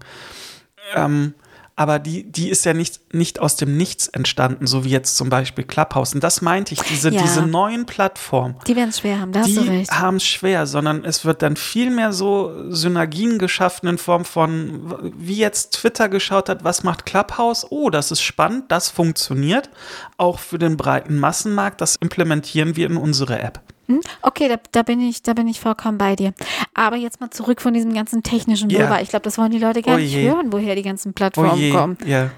Ähm, 0.94 1.34
aber 1.78 2.00
die, 2.00 2.32
die 2.32 2.50
ist 2.50 2.64
ja 2.64 2.74
nicht, 2.74 3.14
nicht 3.14 3.40
aus 3.40 3.58
dem 3.58 3.76
Nichts 3.76 4.08
entstanden, 4.08 4.66
so 4.66 4.86
wie 4.86 4.90
jetzt 4.90 5.18
zum 5.18 5.30
Beispiel 5.30 5.66
Clubhouse. 5.66 6.14
Und 6.14 6.24
das 6.24 6.42
meinte 6.42 6.74
ich, 6.74 6.82
diese, 6.82 7.10
Ja. 7.10 7.22
diese 7.22 7.42
neuen 7.42 7.86
Plattformen 7.86 8.56
die 8.66 8.76
werden 8.78 8.90
es 8.90 9.00
schwer 9.00 9.20
haben, 9.20 9.34
da 9.34 9.42
hast 9.42 9.56
du 9.58 9.62
die 9.62 9.68
recht. 9.70 9.92
haben 9.92 10.18
es 10.18 10.26
schwer, 10.26 10.68
sondern 10.68 11.04
es 11.04 11.26
wird 11.26 11.42
dann 11.42 11.58
viel 11.58 11.90
mehr 11.90 12.14
so 12.14 12.54
Synergien 12.70 13.40
geschaffen 13.40 13.88
in 13.90 13.98
Form 13.98 14.24
von, 14.24 15.12
wie 15.18 15.36
jetzt 15.36 15.74
Twitter 15.74 16.08
geschaut 16.08 16.48
hat, 16.48 16.64
was 16.64 16.84
macht 16.84 17.06
Clubhouse? 17.06 17.66
Oh, 17.70 17.90
das 17.90 18.12
ist 18.12 18.22
spannend, 18.22 18.72
das 18.72 18.90
funktioniert. 18.90 19.70
Auch 20.18 20.40
für 20.40 20.58
den 20.58 20.78
breiten 20.78 21.18
Massenmarkt, 21.20 21.82
das 21.82 21.98
implementieren 21.98 22.76
wir 22.78 22.88
in 22.90 22.98
unsere 22.98 23.40
App. 23.40 23.62
Hm? 23.88 24.02
Okay, 24.22 24.48
da, 24.50 24.58
da, 24.72 24.82
bin 24.84 25.00
ich, 25.00 25.22
da 25.22 25.34
bin 25.34 25.48
ich 25.48 25.60
vollkommen 25.60 25.98
bei 25.98 26.16
dir. 26.16 26.34
Aber 26.74 26.96
jetzt 26.96 27.22
mal 27.22 27.30
zurück 27.30 27.62
von 27.62 27.74
diesem 27.74 27.94
ganzen 27.94 28.24
technischen. 28.24 28.70
Wirrwarr. 28.72 29.02
Ich 29.02 29.10
glaube, 29.10 29.24
das 29.24 29.38
wollen 29.38 29.52
die 29.52 29.60
Leute 29.60 29.82
gar 29.82 29.96
Oh 29.96 30.00
nicht 30.00 30.16
hören, 30.16 30.52
woher 30.52 30.76
die 30.76 30.82
ganzen 30.82 31.10
Oh 31.10 31.14
Plattformen 31.14 31.58
je, 31.58 31.72
kommen. 31.72 31.98
ja. 32.06 32.32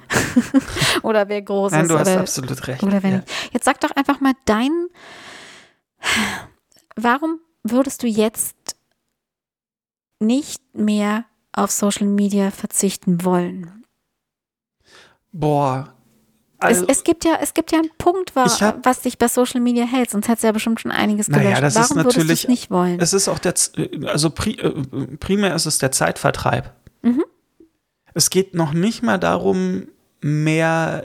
Oder 1.03 1.29
wer 1.29 1.41
groß 1.41 1.71
Nein, 1.71 1.83
ist. 1.83 1.91
du 1.91 1.97
hast 1.99 2.07
oder, 2.09 2.19
absolut 2.19 2.67
recht. 2.67 2.83
oder 2.83 3.01
wer 3.03 3.09
ja. 3.11 3.23
Jetzt 3.53 3.65
sag 3.65 3.79
doch 3.79 3.91
einfach 3.91 4.19
mal 4.19 4.33
dein. 4.45 4.71
Warum 6.95 7.39
würdest 7.63 8.03
du 8.03 8.07
jetzt 8.07 8.55
nicht 10.19 10.61
mehr 10.75 11.25
auf 11.53 11.71
Social 11.71 12.07
Media 12.07 12.51
verzichten 12.51 13.23
wollen? 13.23 13.83
Boah. 15.31 15.93
Also, 16.59 16.85
es, 16.87 16.97
es, 16.99 17.03
gibt 17.03 17.23
ja, 17.23 17.37
es 17.41 17.53
gibt 17.53 17.71
ja 17.71 17.77
einen 17.79 17.91
Punkt, 17.97 18.35
wa 18.35 18.45
hab- 18.45 18.85
was 18.85 19.01
dich 19.01 19.17
bei 19.19 19.27
Social 19.27 19.61
Media 19.61 19.85
hält, 19.85 20.09
sonst 20.09 20.27
hättest 20.27 20.43
du 20.43 20.47
ja 20.47 20.51
bestimmt 20.53 20.79
schon 20.81 20.91
einiges 20.91 21.27
Naja, 21.27 21.43
gelöscht. 21.59 21.61
das 21.63 21.75
ist 21.75 21.81
Warum 21.91 21.95
würdest 21.97 22.17
du 22.17 22.21
es 22.21 22.27
natürlich- 22.27 22.47
nicht 22.47 22.71
wollen? 22.71 22.99
es 22.99 23.13
ist 23.13 23.27
auch 23.27 23.37
der, 23.39 23.53
also 24.07 24.29
äh, 24.29 24.71
primär 25.19 25.53
ist 25.55 25.65
es 25.67 25.77
der 25.77 25.91
Zeitvertreib. 25.91 26.73
Mhm. 27.03 27.23
Es 28.15 28.29
geht 28.31 28.55
noch 28.55 28.73
nicht 28.73 29.03
mal 29.03 29.19
darum, 29.19 29.87
mehr 30.21 31.03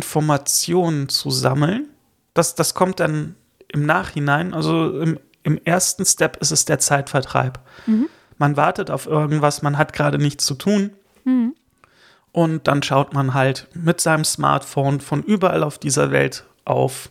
Informationen 0.00 1.08
zu 1.08 1.30
sammeln. 1.30 1.88
Das, 2.34 2.54
das 2.54 2.74
kommt 2.74 3.00
dann 3.00 3.34
im 3.68 3.84
Nachhinein. 3.86 4.54
Also 4.54 5.00
im, 5.00 5.18
im 5.42 5.58
ersten 5.64 6.04
Step 6.04 6.36
ist 6.38 6.52
es 6.52 6.64
der 6.64 6.78
Zeitvertreib. 6.78 7.58
Mhm. 7.86 8.08
Man 8.38 8.56
wartet 8.56 8.90
auf 8.90 9.06
irgendwas, 9.06 9.62
man 9.62 9.78
hat 9.78 9.92
gerade 9.92 10.18
nichts 10.18 10.44
zu 10.44 10.54
tun. 10.54 10.90
Mhm. 11.24 11.54
Und 12.36 12.68
dann 12.68 12.82
schaut 12.82 13.14
man 13.14 13.32
halt 13.32 13.66
mit 13.72 13.98
seinem 13.98 14.26
Smartphone 14.26 15.00
von 15.00 15.22
überall 15.22 15.62
auf 15.62 15.78
dieser 15.78 16.10
Welt 16.10 16.44
auf 16.66 17.10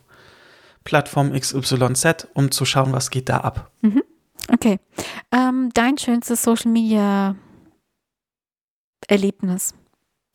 Plattform 0.84 1.34
XYZ, 1.34 2.28
um 2.36 2.52
zu 2.52 2.64
schauen, 2.64 2.94
was 2.94 3.10
geht 3.10 3.28
da 3.28 3.38
ab. 3.38 3.72
Okay. 4.54 4.78
Ähm, 5.32 5.72
dein 5.74 5.98
schönstes 5.98 6.44
Social 6.44 6.72
Media 6.72 7.36
Erlebnis. 9.08 9.74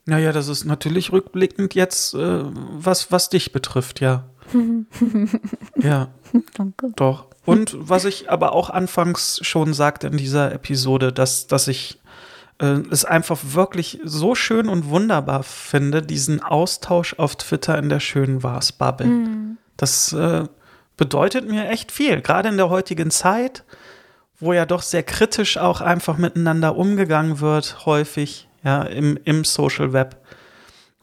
Naja, 0.06 0.32
das 0.32 0.48
ist 0.48 0.64
natürlich 0.64 1.12
rückblickend 1.12 1.76
jetzt, 1.76 2.14
äh, 2.14 2.42
was, 2.42 3.12
was 3.12 3.28
dich 3.28 3.52
betrifft, 3.52 4.00
ja. 4.00 4.28
ja, 5.76 6.08
Danke. 6.54 6.90
doch. 6.96 7.26
Und 7.44 7.76
was 7.78 8.06
ich 8.06 8.28
aber 8.28 8.54
auch 8.54 8.70
anfangs 8.70 9.38
schon 9.42 9.72
sagte 9.72 10.08
in 10.08 10.16
dieser 10.16 10.52
Episode, 10.52 11.12
dass, 11.12 11.46
dass 11.46 11.68
ich 11.68 11.99
äh, 12.60 12.82
es 12.90 13.04
einfach 13.04 13.38
wirklich 13.42 14.00
so 14.04 14.34
schön 14.34 14.68
und 14.68 14.88
wunderbar 14.88 15.42
finde, 15.42 16.02
diesen 16.02 16.42
Austausch 16.42 17.14
auf 17.18 17.36
Twitter 17.36 17.78
in 17.78 17.88
der 17.88 18.00
schönen 18.00 18.42
Wars-Bubble. 18.42 19.06
Mhm. 19.06 19.58
Das 19.76 20.12
äh, 20.12 20.44
bedeutet 20.96 21.48
mir 21.48 21.68
echt 21.70 21.90
viel, 21.90 22.20
gerade 22.20 22.50
in 22.50 22.58
der 22.58 22.68
heutigen 22.68 23.10
Zeit, 23.10 23.64
wo 24.38 24.52
ja 24.52 24.66
doch 24.66 24.82
sehr 24.82 25.02
kritisch 25.02 25.56
auch 25.56 25.80
einfach 25.80 26.18
miteinander 26.18 26.76
umgegangen 26.76 27.40
wird, 27.40 27.86
häufig, 27.86 28.48
ja, 28.62 28.82
im, 28.82 29.18
im 29.24 29.44
Social 29.44 29.92
Web. 29.92 30.16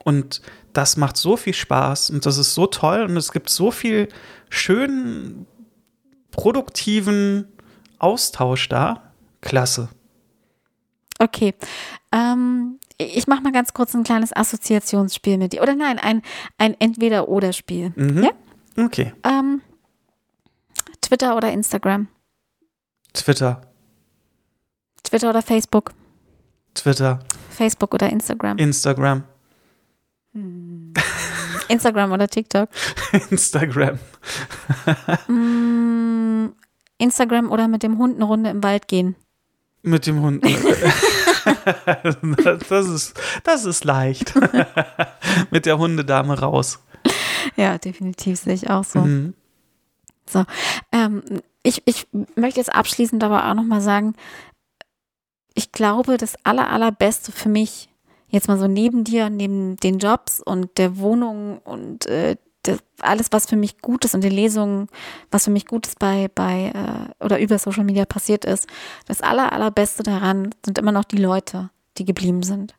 Und 0.04 0.42
das 0.74 0.96
macht 0.96 1.18
so 1.18 1.38
viel 1.38 1.54
Spaß 1.54 2.12
und 2.12 2.26
das 2.28 2.38
ist 2.38 2.54
so 2.54 2.68
toll 2.68 3.02
und 3.02 3.18
es 3.18 3.32
gibt 3.32 3.50
so 3.50 3.72
viel 3.72 4.10
schönen, 4.50 5.48
produktiven 6.30 7.48
Austausch 7.98 8.70
da. 8.70 9.12
Klasse. 9.42 9.90
Okay. 11.20 11.54
Ähm, 12.12 12.80
ich 12.98 13.28
mache 13.28 13.42
mal 13.42 13.52
ganz 13.52 13.74
kurz 13.74 13.94
ein 13.94 14.04
kleines 14.04 14.36
Assoziationsspiel 14.36 15.38
mit 15.38 15.54
dir. 15.54 15.62
Oder 15.62 15.76
nein, 15.76 16.00
ein, 16.00 16.22
ein 16.58 16.76
Entweder-Oder-Spiel. 16.80 17.94
Mhm. 17.96 18.24
Ja? 18.24 18.84
Okay. 18.84 19.14
Ähm, 19.24 19.62
Twitter 21.02 21.36
oder 21.36 21.52
Instagram? 21.52 22.08
Twitter. 23.14 23.62
Twitter 25.04 25.30
oder 25.30 25.42
Facebook? 25.42 25.94
Twitter. 26.74 27.20
Facebook 27.50 27.94
oder 27.94 28.10
Instagram? 28.10 28.58
Instagram. 28.58 29.24
Instagram 31.70 32.12
oder 32.12 32.28
TikTok? 32.28 32.70
Instagram. 33.32 34.00
Mm, 35.28 36.50
Instagram 36.98 37.52
oder 37.52 37.68
mit 37.68 37.84
dem 37.84 37.98
Hund 37.98 38.16
eine 38.16 38.26
Runde 38.26 38.50
im 38.50 38.64
Wald 38.64 38.88
gehen? 38.88 39.16
Mit 39.82 40.08
dem 40.08 40.22
Hund. 40.22 40.44
das, 42.70 42.88
ist, 42.88 43.14
das 43.44 43.66
ist 43.66 43.86
leicht. 43.86 44.34
Mit 45.52 45.66
der 45.66 45.78
Hundedame 45.78 46.40
raus. 46.40 46.80
Ja, 47.56 47.78
definitiv 47.78 48.40
sehe 48.40 48.54
ich 48.54 48.70
auch 48.70 48.84
so. 48.84 49.00
Mhm. 49.00 49.34
Ähm, 50.92 51.24
ich, 51.64 51.82
ich 51.86 52.08
möchte 52.36 52.60
jetzt 52.60 52.74
abschließend 52.74 53.24
aber 53.24 53.50
auch 53.50 53.54
nochmal 53.54 53.82
sagen, 53.82 54.16
ich 55.54 55.72
glaube, 55.72 56.18
das 56.18 56.36
aller, 56.44 56.70
allerbeste 56.70 57.32
für 57.32 57.50
mich, 57.50 57.90
jetzt 58.30 58.48
mal 58.48 58.60
so 58.60 58.68
neben 58.68 59.04
dir, 59.04 59.30
neben 59.30 59.78
den 59.78 60.00
Jobs 60.00 60.42
und 60.42 60.78
der 60.78 60.98
Wohnung 60.98 61.60
und 61.60 62.06
äh, 62.06 62.36
das, 62.68 62.80
alles, 63.00 63.28
was 63.32 63.48
für 63.48 63.56
mich 63.56 63.80
gut 63.80 64.06
ist 64.06 64.16
und 64.16 64.24
den 64.24 64.32
Lesungen, 64.32 64.88
was 65.32 65.46
für 65.46 65.52
mich 65.52 65.66
gut 65.66 65.88
ist 65.88 66.00
bei, 66.00 66.30
bei 66.34 66.72
äh, 66.74 67.24
oder 67.24 67.40
über 67.40 67.58
Social 67.60 67.84
Media 67.84 68.06
passiert 68.06 68.46
ist, 68.46 68.68
das 69.06 69.22
aller, 69.22 69.52
allerbeste 69.52 70.04
daran 70.04 70.54
sind 70.66 70.78
immer 70.78 70.92
noch 70.92 71.06
die 71.06 71.18
Leute, 71.18 71.70
die 71.98 72.06
geblieben 72.06 72.44
sind, 72.44 72.76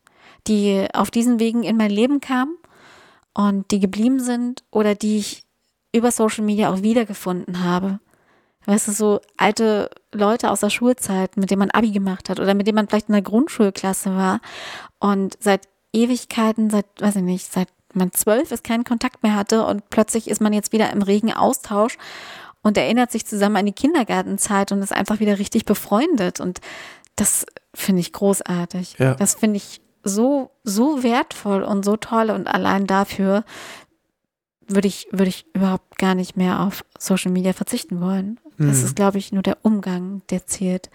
die 0.47 0.86
auf 0.93 1.11
diesen 1.11 1.41
Wegen 1.41 1.62
in 1.62 1.76
mein 1.76 1.91
Leben 1.91 2.20
kamen 2.20 2.57
und 3.34 3.70
die 3.70 3.80
geblieben 3.80 4.20
sind 4.20 4.64
oder 4.70 4.95
die 4.95 5.18
ich 5.18 5.45
über 5.93 6.11
Social 6.11 6.45
Media 6.45 6.72
auch 6.72 6.82
wiedergefunden 6.82 7.64
habe. 7.64 8.01
Weißt 8.66 8.89
du, 8.89 8.93
so 8.93 9.20
alte 9.39 9.89
Leute 10.12 10.51
aus 10.51 10.61
der 10.61 10.68
Schulzeit, 10.68 11.36
mit 11.39 11.51
denen 11.51 11.61
man 11.61 11.70
Abi 11.70 11.91
gemacht 11.91 12.28
hat 12.28 12.39
oder 12.39 12.53
mit 12.53 12.66
denen 12.66 12.76
man 12.76 12.89
vielleicht 12.89 13.09
in 13.09 13.14
der 13.14 13.22
Grundschulklasse 13.22 14.14
war 14.14 14.41
und 14.99 15.39
seit 15.41 15.68
Ewigkeiten, 15.93 16.68
seit, 16.68 16.86
weiß 17.01 17.16
ich 17.16 17.22
nicht, 17.22 17.51
seit 17.51 17.68
man 17.99 18.12
zwölf 18.12 18.51
ist, 18.53 18.64
keinen 18.64 18.84
Kontakt 18.84 19.22
mehr 19.22 19.34
hatte 19.34 19.64
und 19.66 19.90
plötzlich 19.90 20.28
ist 20.28 20.40
man 20.40 20.53
jetzt 20.53 20.72
wieder 20.72 20.90
im 20.92 21.03
regen 21.03 21.32
Austausch 21.32 21.99
und 22.62 22.76
erinnert 22.78 23.11
sich 23.12 23.26
zusammen 23.26 23.57
an 23.57 23.66
die 23.66 23.72
Kindergartenzeit 23.72 24.72
und 24.72 24.80
ist 24.82 24.92
einfach 24.92 25.20
wieder 25.20 25.38
richtig 25.38 25.64
befreundet 25.64 26.40
und 26.40 26.61
das 27.16 27.44
finde 27.74 28.01
ich 28.01 28.12
großartig. 28.12 28.96
Ja. 28.99 29.14
Das 29.14 29.34
finde 29.34 29.57
ich 29.57 29.80
so, 30.05 30.51
so 30.64 31.03
wertvoll 31.03 31.62
und 31.62 31.84
so 31.84 31.96
toll 31.96 32.30
und 32.30 32.46
allein 32.46 32.86
dafür 32.86 33.44
würde 34.66 34.88
ich, 34.88 35.09
würde 35.11 35.28
ich 35.28 35.46
überhaupt 35.55 35.99
gar 35.99 36.14
nicht 36.14 36.36
mehr 36.36 36.61
auf 36.61 36.84
Social 36.99 37.32
Media 37.32 37.53
verzichten 37.53 38.01
wollen. 38.01 38.38
Das 38.59 38.78
Mhm. 38.78 38.84
ist, 38.84 38.96
glaube 38.96 39.18
ich, 39.18 39.32
nur 39.32 39.42
der 39.42 39.59
Umgang, 39.62 40.22
der 40.30 40.46
zählt. 40.46 40.90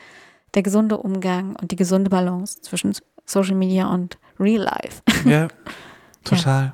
Der 0.53 0.61
gesunde 0.63 0.97
Umgang 0.97 1.55
und 1.59 1.71
die 1.71 1.75
gesunde 1.75 2.09
Balance 2.11 2.61
zwischen 2.61 2.93
Social 3.25 3.55
Media 3.55 3.87
und 3.87 4.17
Real 4.39 4.61
Life. 4.63 5.01
Ja, 5.25 5.47
total. 6.23 6.73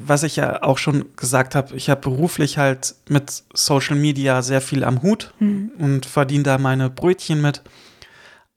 Was 0.00 0.22
ich 0.22 0.36
ja 0.36 0.62
auch 0.62 0.78
schon 0.78 1.04
gesagt 1.16 1.54
habe, 1.54 1.74
ich 1.76 1.90
habe 1.90 2.00
beruflich 2.00 2.58
halt 2.58 2.94
mit 3.08 3.42
Social 3.54 3.96
Media 3.96 4.42
sehr 4.42 4.60
viel 4.60 4.84
am 4.84 5.02
Hut 5.02 5.32
Mhm. 5.38 5.70
und 5.78 6.06
verdiene 6.06 6.44
da 6.44 6.58
meine 6.58 6.90
Brötchen 6.90 7.40
mit. 7.40 7.62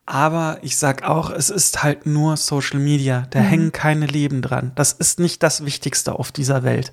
Aber 0.06 0.58
ich 0.62 0.78
sag 0.78 1.04
auch, 1.04 1.30
es 1.30 1.50
ist 1.50 1.84
halt 1.84 2.06
nur 2.06 2.36
Social 2.38 2.80
Media. 2.80 3.28
Da 3.30 3.40
Mhm. 3.40 3.46
hängen 3.46 3.72
keine 3.72 4.06
Leben 4.08 4.42
dran. 4.42 4.72
Das 4.76 4.92
ist 4.94 5.20
nicht 5.20 5.42
das 5.44 5.64
Wichtigste 5.66 6.14
auf 6.18 6.32
dieser 6.32 6.64
Welt. 6.64 6.92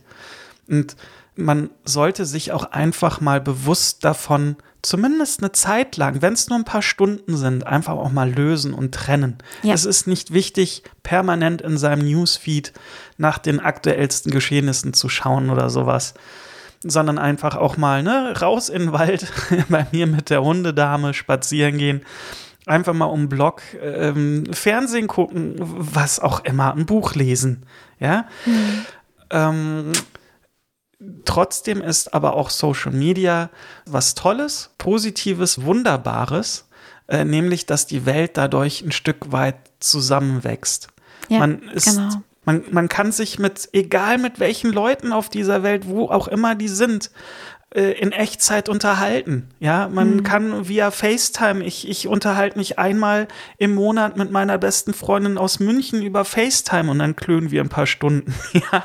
Und 0.68 0.96
man 1.38 1.70
sollte 1.84 2.26
sich 2.26 2.52
auch 2.52 2.72
einfach 2.72 3.20
mal 3.20 3.40
bewusst 3.40 4.04
davon, 4.04 4.56
zumindest 4.82 5.40
eine 5.40 5.52
Zeit 5.52 5.96
lang, 5.96 6.20
wenn 6.20 6.32
es 6.32 6.48
nur 6.48 6.58
ein 6.58 6.64
paar 6.64 6.82
Stunden 6.82 7.36
sind, 7.36 7.66
einfach 7.66 7.94
auch 7.94 8.10
mal 8.10 8.30
lösen 8.30 8.74
und 8.74 8.92
trennen. 8.92 9.38
Ja. 9.62 9.72
Es 9.72 9.84
ist 9.84 10.08
nicht 10.08 10.32
wichtig, 10.32 10.82
permanent 11.04 11.62
in 11.62 11.78
seinem 11.78 12.04
Newsfeed 12.04 12.72
nach 13.18 13.38
den 13.38 13.60
aktuellsten 13.60 14.32
Geschehnissen 14.32 14.94
zu 14.94 15.08
schauen 15.08 15.50
oder 15.50 15.70
sowas. 15.70 16.14
Sondern 16.82 17.18
einfach 17.18 17.56
auch 17.56 17.76
mal 17.76 18.02
ne, 18.02 18.34
raus 18.40 18.68
in 18.68 18.82
den 18.82 18.92
Wald, 18.92 19.32
bei 19.68 19.86
mir 19.92 20.06
mit 20.08 20.30
der 20.30 20.42
Hundedame 20.42 21.14
spazieren 21.14 21.78
gehen, 21.78 22.02
einfach 22.66 22.94
mal 22.94 23.06
um 23.06 23.28
Block 23.28 23.62
ähm, 23.80 24.44
Fernsehen 24.52 25.06
gucken, 25.06 25.54
was 25.58 26.18
auch 26.18 26.44
immer, 26.44 26.74
ein 26.74 26.86
Buch 26.86 27.14
lesen. 27.14 27.64
Ja. 28.00 28.26
Ähm, 29.30 29.92
trotzdem 31.24 31.80
ist 31.80 32.14
aber 32.14 32.34
auch 32.34 32.50
Social 32.50 32.92
Media 32.92 33.50
was 33.86 34.14
Tolles, 34.14 34.70
Positives, 34.78 35.62
Wunderbares, 35.62 36.68
äh, 37.08 37.24
nämlich 37.24 37.66
dass 37.66 37.86
die 37.86 38.06
Welt 38.06 38.36
dadurch 38.36 38.82
ein 38.82 38.92
Stück 38.92 39.32
weit 39.32 39.56
zusammenwächst. 39.80 40.88
Ja, 41.28 41.40
man 41.40 41.62
ist, 41.70 41.96
genau. 41.96 42.22
man, 42.44 42.64
man 42.70 42.88
kann 42.88 43.12
sich 43.12 43.38
mit, 43.38 43.68
egal 43.72 44.18
mit 44.18 44.40
welchen 44.40 44.72
Leuten 44.72 45.12
auf 45.12 45.28
dieser 45.28 45.62
Welt, 45.62 45.88
wo 45.88 46.08
auch 46.08 46.28
immer 46.28 46.54
die 46.54 46.68
sind, 46.68 47.10
in 47.74 48.12
Echtzeit 48.12 48.68
unterhalten. 48.70 49.48
Ja, 49.60 49.88
man 49.88 50.16
Mhm. 50.16 50.22
kann 50.22 50.68
via 50.68 50.90
FaceTime, 50.90 51.62
ich, 51.64 51.86
ich 51.88 52.08
unterhalte 52.08 52.56
mich 52.56 52.78
einmal 52.78 53.28
im 53.58 53.74
Monat 53.74 54.16
mit 54.16 54.30
meiner 54.30 54.56
besten 54.56 54.94
Freundin 54.94 55.36
aus 55.36 55.60
München 55.60 56.00
über 56.02 56.24
FaceTime 56.24 56.90
und 56.90 56.98
dann 56.98 57.14
klönen 57.14 57.50
wir 57.50 57.60
ein 57.62 57.68
paar 57.68 57.86
Stunden. 57.86 58.34
Ja, 58.72 58.84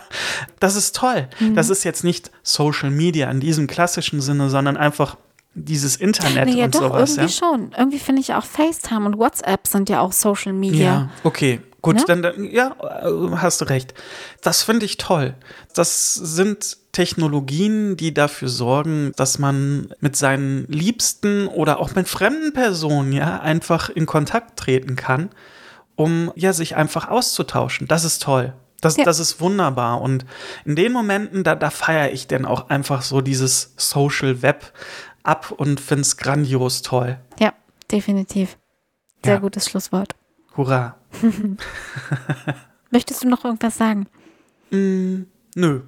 das 0.60 0.76
ist 0.76 0.96
toll. 0.96 1.30
Mhm. 1.40 1.56
Das 1.56 1.70
ist 1.70 1.84
jetzt 1.86 2.04
nicht 2.04 2.30
Social 2.44 2.90
Media 2.92 3.32
in 3.32 3.40
diesem 3.40 3.68
klassischen 3.68 4.20
Sinne, 4.22 4.50
sondern 4.50 4.76
einfach 4.76 5.18
dieses 5.56 5.96
Internet 5.96 6.48
Naja, 6.50 6.66
und 6.66 6.76
doch, 6.76 6.82
sowas. 6.82 7.12
irgendwie 7.18 7.34
Ja? 7.34 7.48
schon. 7.48 7.72
Irgendwie 7.78 8.00
finde 8.00 8.22
ich 8.22 8.34
auch 8.34 8.44
FaceTime 8.44 9.06
und 9.06 9.18
WhatsApp 9.18 9.66
sind 9.68 9.88
ja 9.88 10.02
auch 10.02 10.12
Social 10.12 10.52
Media. 10.52 10.84
Ja, 10.84 11.10
okay. 11.24 11.62
Gut, 11.84 11.98
Ne? 11.98 12.04
dann, 12.08 12.22
dann, 12.24 12.44
ja, 12.46 12.76
äh, 12.82 13.36
hast 13.36 13.62
du 13.62 13.66
recht. 13.66 13.94
Das 14.42 14.64
finde 14.64 14.86
ich 14.88 14.98
toll. 14.98 15.36
Das 15.76 16.14
sind 16.16 16.78
Technologien, 16.94 17.98
die 17.98 18.14
dafür 18.14 18.48
sorgen, 18.50 19.12
dass 19.18 19.38
man 19.38 19.94
mit 20.00 20.16
seinen 20.16 20.66
Liebsten 20.68 21.48
oder 21.48 21.80
auch 21.80 21.94
mit 21.94 22.08
fremden 22.08 22.54
Personen 22.54 23.12
ja 23.14 23.40
einfach 23.42 23.90
in 23.90 24.06
Kontakt 24.06 24.58
treten 24.58 24.96
kann, 24.96 25.30
um 25.96 26.32
ja 26.36 26.54
sich 26.54 26.76
einfach 26.76 27.10
auszutauschen. 27.10 27.88
Das 27.88 28.04
ist 28.06 28.22
toll. 28.24 28.54
Das, 28.82 28.98
Ja. 28.98 29.04
das 29.04 29.20
ist 29.20 29.40
wunderbar. 29.42 30.02
Und 30.02 30.26
in 30.66 30.76
den 30.76 30.92
Momenten, 30.94 31.44
da, 31.44 31.56
da 31.56 31.70
feiere 31.70 32.12
ich 32.12 32.28
dann 32.28 32.46
auch 32.46 32.70
einfach 32.70 33.02
so 33.02 33.22
dieses 33.22 33.74
Social 33.78 34.42
Web 34.42 34.72
ab 35.24 35.52
und 35.52 35.80
finde 35.80 36.02
es 36.02 36.18
grandios 36.18 36.82
toll. 36.82 37.18
Ja, 37.40 37.54
definitiv. 37.92 38.58
Sehr 39.24 39.36
Ja. 39.36 39.40
gutes 39.40 39.70
Schlusswort. 39.70 40.16
Hurra. 40.56 40.97
Möchtest 42.91 43.24
du 43.24 43.30
noch 43.30 43.43
irgendwas 43.43 43.78
sagen? 43.78 44.08
Mm, 44.72 45.24
nö. 45.56 45.82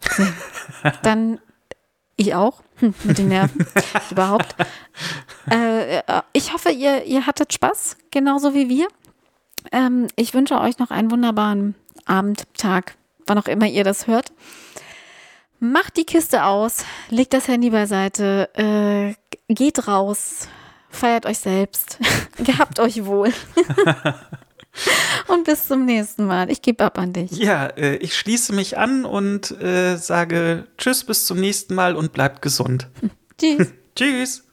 Dann 1.02 1.40
ich 2.16 2.34
auch, 2.34 2.62
hm, 2.76 2.94
mit 3.04 3.18
den 3.18 3.28
Nerven 3.28 3.66
überhaupt. 4.10 4.54
Äh, 5.50 5.98
äh, 5.98 6.02
ich 6.34 6.52
hoffe, 6.52 6.70
ihr, 6.70 7.04
ihr 7.04 7.26
hattet 7.26 7.52
Spaß, 7.52 7.96
genauso 8.10 8.52
wie 8.54 8.68
wir. 8.68 8.88
Ähm, 9.72 10.06
ich 10.16 10.34
wünsche 10.34 10.60
euch 10.60 10.78
noch 10.78 10.90
einen 10.90 11.10
wunderbaren 11.10 11.74
Abend, 12.04 12.44
Tag, 12.54 12.96
wann 13.26 13.38
auch 13.38 13.46
immer 13.46 13.66
ihr 13.66 13.84
das 13.84 14.06
hört. 14.06 14.32
Macht 15.60 15.96
die 15.96 16.04
Kiste 16.04 16.44
aus, 16.44 16.84
legt 17.08 17.32
das 17.32 17.48
Handy 17.48 17.70
beiseite, 17.70 18.50
äh, 18.54 19.14
geht 19.52 19.88
raus, 19.88 20.48
feiert 20.90 21.26
euch 21.26 21.38
selbst, 21.38 21.98
gehabt 22.44 22.78
euch 22.80 23.04
wohl. 23.04 23.32
Und 25.26 25.44
bis 25.44 25.66
zum 25.66 25.84
nächsten 25.84 26.26
Mal. 26.26 26.50
Ich 26.50 26.62
gebe 26.62 26.84
ab 26.84 26.98
an 26.98 27.12
dich. 27.12 27.32
Ja, 27.32 27.66
äh, 27.66 27.96
ich 27.96 28.16
schließe 28.16 28.52
mich 28.52 28.78
an 28.78 29.04
und 29.04 29.50
äh, 29.60 29.96
sage 29.96 30.66
Tschüss, 30.78 31.04
bis 31.04 31.26
zum 31.26 31.40
nächsten 31.40 31.74
Mal 31.74 31.96
und 31.96 32.12
bleibt 32.12 32.40
gesund. 32.40 32.88
Tschüss. 33.38 33.72
Tschüss. 33.96 34.44